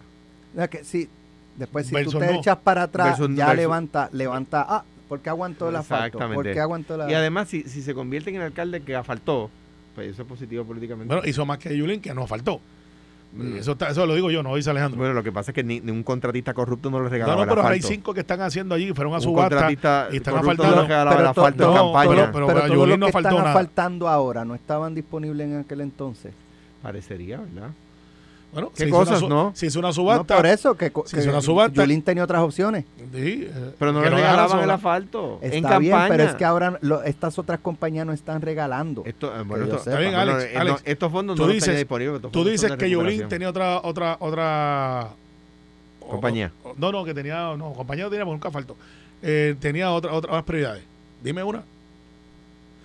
O 0.54 0.58
sea 0.58 0.68
que 0.68 0.84
sí, 0.84 1.08
después 1.56 1.86
si 1.88 2.04
tú 2.04 2.18
te 2.18 2.26
no. 2.26 2.32
echas 2.40 2.58
para 2.58 2.84
atrás, 2.84 3.20
Versus- 3.20 3.36
ya 3.36 3.46
versus- 3.46 3.58
levanta, 3.62 4.10
levanta, 4.12 4.66
ah, 4.68 4.84
¿por 5.14 5.22
qué 5.22 5.30
aguantó 5.30 5.70
el 5.70 5.76
asfalto? 5.76 6.06
Exactamente. 6.18 6.36
¿Por 6.36 6.54
qué 6.54 6.60
aguantó 6.60 6.98
la 6.98 7.10
y 7.12 7.14
además 7.14 7.48
si, 7.50 7.64
si 7.64 7.82
se 7.82 7.94
convierte 7.94 8.30
en 8.32 8.38
el 8.38 8.42
alcalde 8.44 8.82
que 8.82 8.96
afaltó, 8.96 9.50
pues 9.96 10.10
eso 10.12 10.24
es 10.24 10.28
positivo 10.28 10.64
políticamente. 10.66 11.14
bueno, 11.14 11.28
hizo 11.30 11.46
más 11.46 11.58
que 11.60 11.76
Yulín, 11.78 12.02
que 12.02 12.14
no 12.14 12.26
faltó. 12.28 12.60
Mm. 13.36 13.58
Eso, 13.58 13.72
está- 13.72 13.90
eso 13.90 14.06
lo 14.06 14.14
digo 14.14 14.30
yo, 14.30 14.44
no 14.44 14.56
dice 14.56 14.70
Alejandro. 14.70 15.00
Bueno, 15.00 15.14
lo 15.16 15.24
que 15.24 15.32
pasa 15.32 15.50
es 15.52 15.56
que 15.56 15.64
ni, 15.64 15.80
ni 15.80 15.92
un 15.92 16.04
contratista 16.04 16.54
corrupto 16.54 16.92
no 16.92 16.98
le 17.00 17.06
no, 17.06 17.10
regalaba 17.10 17.38
no, 17.46 17.52
el 17.52 17.58
pero 17.58 17.68
hay 17.68 17.82
cinco 17.82 18.14
que 18.14 18.20
están 18.20 18.42
haciendo 18.42 18.76
allí, 18.76 18.94
fueron 18.94 19.16
a 19.16 19.20
subasta. 19.22 19.50
contratista 19.56 20.08
y 20.12 20.18
están 20.18 20.36
no 20.36 20.40
asfaltando. 20.42 20.76
le 20.76 20.82
regalaba 20.84 21.10
Pero 21.18 21.30
el 21.30 21.34
to- 21.36 21.42
asfalto 21.42 21.64
en 21.64 21.70
no, 21.70 21.76
campaña. 21.94 22.10
pero- 22.10 22.32
pero- 22.32 22.48
pero 22.48 22.74
todos 22.74 22.88
los 22.90 23.00
no 23.00 23.06
que 23.08 23.12
faltó 23.12 23.30
están 23.30 23.38
nada. 23.44 23.50
asfaltando 23.52 24.08
ahora 24.08 24.46
no 24.46 24.54
estaban 24.56 24.94
disponibles 24.96 25.48
en 25.48 25.58
aquel 25.60 25.82
entonces. 25.82 26.32
Parecería, 26.84 27.38
¿verdad? 27.40 27.70
Bueno, 28.54 28.72
¿Qué 28.76 28.84
una 28.86 28.92
cosas, 28.92 29.20
su- 29.20 29.28
no? 29.30 29.52
Se 29.56 29.66
hizo 29.66 29.80
una 29.80 29.88
No, 29.90 29.94
subasta. 29.94 30.36
por 30.36 30.46
eso, 30.46 30.76
que, 30.76 30.86
Se 31.06 31.16
que 31.16 31.22
hizo 31.22 31.32
una 31.32 31.42
subasta. 31.42 31.82
Yulín 31.82 32.04
tenía 32.04 32.24
otras 32.24 32.42
opciones. 32.44 32.86
Sí, 33.12 33.48
eh, 33.50 33.74
Pero 33.80 33.92
no 33.92 34.00
le 34.02 34.06
dejaran 34.12 34.32
regalaban 34.36 34.64
el 34.64 34.70
asfalto. 34.70 35.40
en 35.42 35.54
Está 35.54 35.70
campaña. 35.70 35.80
bien, 35.80 36.08
pero 36.10 36.24
es 36.30 36.36
que 36.36 36.46
ahora 36.46 36.78
lo- 36.82 37.02
estas 37.04 37.40
otras 37.40 37.60
compañías 37.60 38.06
no 38.06 38.14
están 38.14 38.42
regalando. 38.42 39.02
Esto, 39.06 39.36
eh, 39.36 39.42
bueno, 39.44 39.66
esto-. 39.66 39.78
Está 39.78 39.98
bien, 39.98 40.14
Alex, 40.14 40.44
eh, 40.44 40.52
no, 40.54 40.60
Alex, 40.62 40.82
estos 40.86 41.12
fondos 41.12 41.38
no 41.40 41.48
dices- 41.48 41.64
están 41.64 41.78
disponibles. 41.78 42.22
Tú 42.32 42.44
dices 42.46 42.72
que 42.74 42.90
Yulín 42.90 43.28
tenía 43.28 43.50
otra, 43.50 43.80
otra, 43.84 44.18
otra 44.20 45.10
Compañía. 46.00 46.52
o- 46.64 46.76
no, 46.78 46.92
no, 46.92 47.04
que 47.04 47.14
tenía, 47.14 47.56
no, 47.58 47.74
compañía 47.74 48.04
no 48.06 48.10
tenía, 48.12 48.26
porque 48.26 48.36
nunca 48.36 48.52
faltó. 48.52 48.76
Eh, 49.24 49.56
tenía 49.60 49.90
otra, 49.92 50.12
otra- 50.14 50.30
otras 50.32 50.44
prioridades. 50.44 50.84
Dime 51.24 51.42
una. 51.44 51.64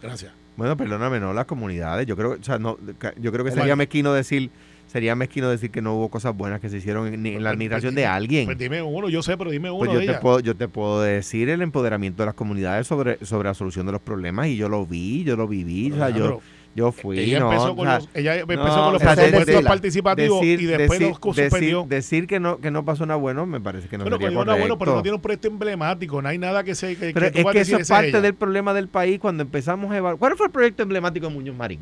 Gracias. 0.02 0.32
Bueno, 0.56 0.76
perdóname, 0.76 1.20
no 1.20 1.32
las 1.32 1.46
comunidades. 1.46 2.06
Yo 2.06 2.16
creo, 2.16 2.32
o 2.40 2.42
sea, 2.42 2.58
no, 2.58 2.78
yo 3.20 3.32
creo 3.32 3.44
que 3.44 3.50
sería 3.52 3.76
mezquino 3.76 4.12
decir, 4.12 4.50
sería 4.88 5.14
mezquino 5.14 5.48
decir 5.48 5.70
que 5.70 5.80
no 5.80 5.94
hubo 5.94 6.08
cosas 6.08 6.36
buenas 6.36 6.60
que 6.60 6.68
se 6.68 6.78
hicieron 6.78 7.06
en, 7.06 7.22
la 7.22 7.30
Pues, 7.30 7.46
administración 7.46 7.94
pues, 7.94 8.02
de 8.02 8.06
alguien. 8.06 8.44
Pues 8.46 8.58
dime 8.58 8.82
uno, 8.82 9.08
yo 9.08 9.22
sé, 9.22 9.36
pero 9.36 9.50
dime 9.50 9.70
uno 9.70 9.78
Pues 9.86 9.98
de 10.00 10.06
yo 10.06 10.12
te 10.14 10.18
puedo, 10.18 10.40
yo 10.40 10.56
te 10.56 10.66
puedo 10.68 11.02
decir 11.02 11.48
el 11.50 11.62
empoderamiento 11.62 12.22
de 12.22 12.26
las 12.26 12.34
comunidades 12.34 12.86
sobre, 12.86 13.24
sobre 13.24 13.48
la 13.48 13.54
solución 13.54 13.86
de 13.86 13.92
los 13.92 14.00
problemas 14.00 14.48
y 14.48 14.56
yo 14.56 14.68
lo 14.68 14.84
vi, 14.86 15.22
yo 15.24 15.36
lo 15.36 15.46
viví, 15.46 15.92
o 15.92 15.96
sea, 15.96 16.08
yo, 16.10 16.16
Alejandro, 16.16 16.42
yo 16.74 16.92
fui, 16.92 17.18
ella 17.18 17.40
no, 17.40 17.50
empezó 17.50 17.72
o 17.72 17.76
con 17.76 17.86
sea, 17.86 17.98
los, 17.98 18.08
ella 18.14 18.34
empezó 18.36 18.62
no, 18.76 18.84
con 18.84 18.92
los 18.92 19.02
presupuestos 19.02 19.46
decir- 19.46 19.66
participativos 19.66 20.44
y 20.44 20.56
después 20.66 20.98
decir, 21.00 21.14
los 21.24 21.36
decir, 21.36 21.76
decir 21.88 22.26
que 22.26 22.38
no 22.40 22.58
que 22.58 22.70
no 22.70 22.84
pasó 22.84 23.04
nada 23.04 23.18
bueno 23.18 23.46
me 23.46 23.60
parece 23.60 23.88
que 23.88 23.98
no 23.98 24.04
bueno, 24.04 24.16
sería 24.16 24.28
digo 24.30 24.44
nada 24.44 24.58
bueno, 24.58 24.78
pero 24.78 24.90
no 24.92 24.92
correcto. 24.96 25.02
tiene 25.02 25.16
un 25.16 25.22
proyecto 25.22 25.48
emblemático, 25.48 26.22
no 26.22 26.28
hay 26.28 26.38
nada 26.38 26.62
que 26.64 26.74
se 26.74 26.94
que, 26.96 27.12
Pero 27.12 27.32
que 27.32 27.42
tú 27.42 27.48
es 27.48 27.52
que 27.54 27.60
eso 27.62 27.76
es 27.78 27.88
parte 27.88 28.08
ella. 28.10 28.20
del 28.20 28.34
problema 28.34 28.72
del 28.74 28.88
país 28.88 29.18
cuando 29.18 29.42
empezamos 29.42 29.90
a 29.90 29.96
evaluar. 29.96 30.18
¿Cuál 30.18 30.36
fue 30.36 30.46
el 30.46 30.52
proyecto 30.52 30.82
emblemático 30.82 31.26
de 31.26 31.34
Muñoz 31.34 31.56
Marín? 31.56 31.80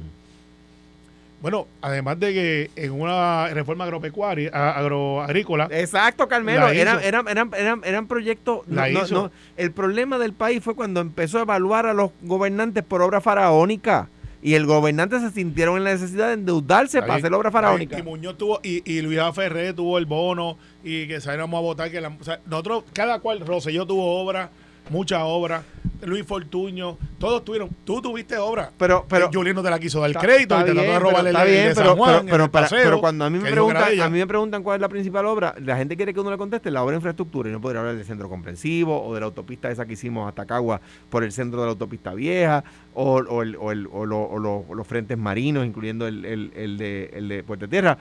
Bueno, 1.43 1.66
además 1.82 2.18
de 2.18 2.32
que 2.32 2.70
en 2.76 2.93
una 2.93 3.49
reforma 3.49 3.84
agropecuaria, 3.84 4.51
agroagrícola, 4.51 5.68
Exacto, 5.70 6.26
Carmelo. 6.28 6.66
La. 6.66 6.72
Eran, 6.74 7.03
eran, 7.03 7.28
eran, 7.28 7.51
eran, 7.57 7.80
eran 7.84 8.07
proyectos. 8.07 8.66
no, 8.66 8.74
La 8.76 8.89
no. 8.89 9.30
El 9.57 9.72
problema 9.72 10.18
del 10.18 10.32
país 10.32 10.62
fue 10.62 10.74
cuando 10.74 11.01
empezó 11.01 11.39
a 11.39 11.43
evaluar 11.43 11.87
a 11.87 11.93
los 11.95 12.11
gobernantes 12.22 12.82
por 12.84 13.03
obra 13.03 13.20
faraónica. 13.20 14.09
Y 14.43 14.55
el 14.55 14.64
gobernante 14.64 15.18
se 15.18 15.30
sintieron 15.30 15.76
en 15.76 15.84
la 15.84 15.93
necesidad 15.93 16.28
de 16.28 16.34
endeudarse 16.34 17.01
para 17.01 17.14
hacer 17.14 17.32
obra 17.34 17.49
está 17.49 17.59
bien. 17.61 17.64
faraónica. 17.64 17.99
Y 17.99 18.03
Muñoz 18.03 18.39
tuvo, 18.39 18.61
y, 18.62 18.82
y 18.91 19.03
Luis. 19.03 19.18
Ferré 19.34 19.72
tuvo 19.72 19.99
el 19.99 20.07
bono, 20.07 20.57
y 20.84 21.09
que 21.09 21.20
saliéramos 21.20 21.59
a 21.59 21.62
votar, 21.62 21.91
que 21.91 22.01
la, 22.01 22.09
o 22.09 22.22
sea, 22.24 22.39
nosotros, 22.47 22.84
cada 22.93 23.18
cual, 23.18 23.41
Rosselló 23.41 23.87
tuvo 23.87 24.22
obra, 24.22 24.51
mucha 24.91 25.24
obra, 25.24 25.62
Luis 26.03 26.24
Fortuño, 26.26 26.99
todos 27.18 27.45
tuvieron, 27.45 27.70
tú 27.84 28.01
tuviste 28.03 28.37
obra. 28.37 28.70
Pero, 28.78 29.07
pero. 29.09 29.26
Eh, 29.26 29.30
Julián 29.32 29.57
no 29.57 29.62
te 29.62 29.70
la 29.70 29.78
quiso 29.78 30.01
dar 30.01 30.11
Está- 30.11 30.20
crédito, 30.20 30.55
está 30.55 30.61
y 30.61 30.64
te 30.68 30.72
trató 30.74 30.93
de 30.93 30.99
robar 30.99 31.24
pero 31.24 31.39
el, 31.41 31.51
bien, 31.51 31.68
de 31.68 31.74
pero, 31.74 31.97
Juan, 31.97 32.11
pero, 32.20 32.30
pero 32.30 32.45
el 32.45 32.51
para- 32.51 32.64
paseo, 32.66 32.84
pero 32.84 33.01
cuando 33.01 33.24
a 33.24 33.30
mí 33.30 33.39
me 33.39 33.51
preguntan, 33.51 34.01
a 34.01 34.09
mí 34.11 34.18
me 34.18 34.26
preguntan 34.26 34.62
cuál 34.62 34.76
es 34.76 34.80
la 34.82 34.89
principal 34.89 35.26
obra, 35.26 35.55
la 35.64 35.76
gente 35.76 35.97
quiere 35.97 36.12
que 36.12 36.20
uno 36.20 36.30
le 36.30 36.37
conteste 36.39 36.70
la 36.70 36.82
obra 36.82 36.93
de 36.93 36.97
infraestructura 36.99 37.49
y 37.49 37.53
no 37.53 37.61
podría 37.61 37.80
hablar 37.80 37.97
del 37.97 38.05
centro 38.05 38.28
comprensivo 38.28 39.03
o 39.05 39.14
de 39.14 39.20
la 39.20 39.26
autopista 39.26 39.70
esa 39.70 39.87
que 39.87 39.95
hicimos 39.95 40.28
hasta 40.28 40.45
Cagua 40.45 40.80
por 41.09 41.24
el 41.24 41.32
centro 41.32 41.61
de 41.61 41.66
la 41.66 41.70
autopista 41.72 42.12
vieja 42.14 42.62
o, 42.95 43.14
o 43.16 43.43
el- 43.43 43.57
o 43.57 43.72
el- 43.72 43.89
o 43.91 44.05
lo- 44.07 44.22
o 44.24 44.39
lo- 44.39 44.64
o 44.68 44.74
los 44.74 44.87
frentes 44.87 45.16
marinos, 45.18 45.66
incluyendo 45.66 46.07
el, 46.07 46.22
de, 46.22 47.11
el 47.14 47.28
de 47.28 47.43
Puerto 47.43 47.68
Tierra. 47.68 47.97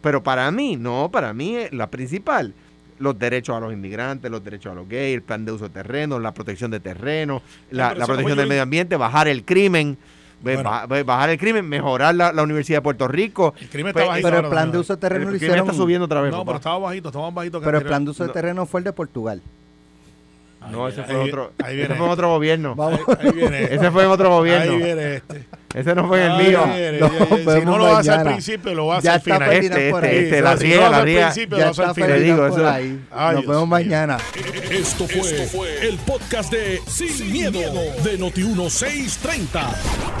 Pero 0.00 0.22
para 0.22 0.48
mí, 0.52 0.76
no, 0.76 1.10
para 1.10 1.32
mí 1.34 1.56
la 1.72 1.90
principal. 1.90 2.54
Los 2.98 3.18
derechos 3.18 3.56
a 3.56 3.60
los 3.60 3.72
inmigrantes, 3.72 4.30
los 4.30 4.42
derechos 4.42 4.72
a 4.72 4.74
los 4.74 4.88
gays, 4.88 5.14
el 5.14 5.22
plan 5.22 5.44
de 5.44 5.52
uso 5.52 5.64
de 5.64 5.70
terreno, 5.70 6.18
la 6.18 6.32
protección 6.34 6.70
de 6.70 6.80
terreno, 6.80 7.42
la, 7.70 7.94
no 7.94 8.06
protección 8.06 8.38
del 8.38 8.48
medio 8.48 8.62
ambiente, 8.62 8.96
bajar 8.96 9.28
el 9.28 9.44
crimen, 9.44 9.96
Bueno. 10.42 10.62
bajar 11.06 11.30
el 11.30 11.38
crimen, 11.38 11.68
mejorar 11.68 12.14
la, 12.14 12.32
la 12.32 12.42
Universidad 12.42 12.78
de 12.78 12.82
Puerto 12.82 13.06
Rico. 13.08 13.54
El 13.60 13.68
crimen 13.68 13.92
Pues, 13.92 14.02
está 14.02 14.10
bajito. 14.12 14.28
Pero 14.28 14.40
el 14.40 14.48
plan 14.50 14.66
no, 14.66 14.72
de 14.72 14.76
no. 14.78 14.80
uso 14.80 14.94
de 14.96 15.00
terreno 15.00 15.20
el 15.28 15.32
lo 15.34 15.38
crimen 15.38 15.50
hicieron. 15.50 15.66
está 15.68 15.76
subiendo 15.82 16.04
otra 16.06 16.20
vez. 16.20 16.30
No, 16.32 16.38
papá. 16.38 16.46
pero 16.46 16.56
estaba 16.58 16.78
bajito, 16.78 17.08
estaba 17.08 17.30
bajito 17.30 17.60
que 17.60 17.66
Pero 17.66 17.78
el 17.78 17.84
plan 17.84 18.04
de 18.04 18.10
uso 18.10 18.22
de 18.24 18.28
No. 18.28 18.32
terreno 18.34 18.66
fue 18.66 18.80
el 18.80 18.84
de 18.84 18.92
Portugal. 18.92 19.42
Ahí 20.60 20.72
No, 20.72 20.78
viene, 20.86 20.90
ese 20.90 21.00
ahí 21.00 21.06
fue 21.06 21.14
viene, 21.16 21.30
otro. 21.30 21.52
Ahí 21.62 21.66
Ese 21.68 21.76
viene. 21.76 21.94
fue 21.94 22.06
en 22.06 22.12
otro 22.12 22.28
gobierno. 22.30 22.74
Vamos. 22.74 23.00
Ahí 23.20 23.30
viene. 23.32 23.62
Ese 23.64 23.90
fue 23.90 24.04
en 24.04 24.10
otro 24.10 24.28
gobierno. 24.30 24.72
Ahí 24.72 24.82
viene 24.82 25.14
este. 25.16 25.44
Ese 25.74 25.94
no 25.94 26.08
fue 26.08 26.24
en 26.24 26.32
el 26.32 26.38
Ahí 26.38 26.46
mío. 26.48 26.64
viene. 26.66 26.98
Nos 26.98 27.12
Ya- 27.12 27.18
ya- 27.36 27.58
Si 27.60 27.64
no 27.66 27.78
lo 27.78 27.96
hace 27.96 28.10
al 28.10 28.24
principio, 28.24 28.74
lo 28.74 28.92
hace 28.92 29.08
al 29.08 29.20
final. 29.20 29.52
Este, 29.52 29.88
este, 29.88 30.06
ahí. 30.08 30.16
este, 30.16 30.40
la 30.42 30.56
si 30.56 30.64
no 30.64 30.70
riega, 30.70 30.80
lo 30.90 30.96
hace 30.96 31.12
la 31.14 31.20
principio, 31.30 31.58
Ya 31.58 31.64
lo 31.64 31.70
hace 31.70 31.82
al 31.82 31.88
está 31.90 31.94
final. 31.94 32.18
Te 32.18 32.24
digo, 32.24 32.46
eso- 32.46 32.68
ahí. 32.68 33.00
Ay, 33.10 33.34
Nos 33.34 33.42
Dios 33.42 33.54
vemos 33.54 33.68
mañana. 33.68 34.16
Esto 34.70 35.06
fue, 35.06 35.88
el 35.88 35.96
podcast 35.98 36.52
de 36.52 36.80
Sin, 36.86 37.32
miedo, 37.32 37.60
de 38.02 38.18
Noti1630. 38.18 39.60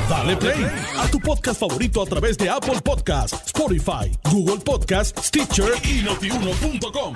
Dale 0.08 0.36
play 0.36 0.66
a 0.98 1.06
tu 1.08 1.18
podcast 1.20 1.60
favorito 1.60 2.02
a 2.02 2.06
través 2.06 2.38
de 2.38 2.48
Apple 2.48 2.80
Podcasts, 2.82 3.42
Spotify, 3.46 4.10
Google 4.30 4.60
Podcasts, 4.64 5.26
Stitcher 5.26 5.72
y 5.84 6.02
notiuno.com. 6.02 7.14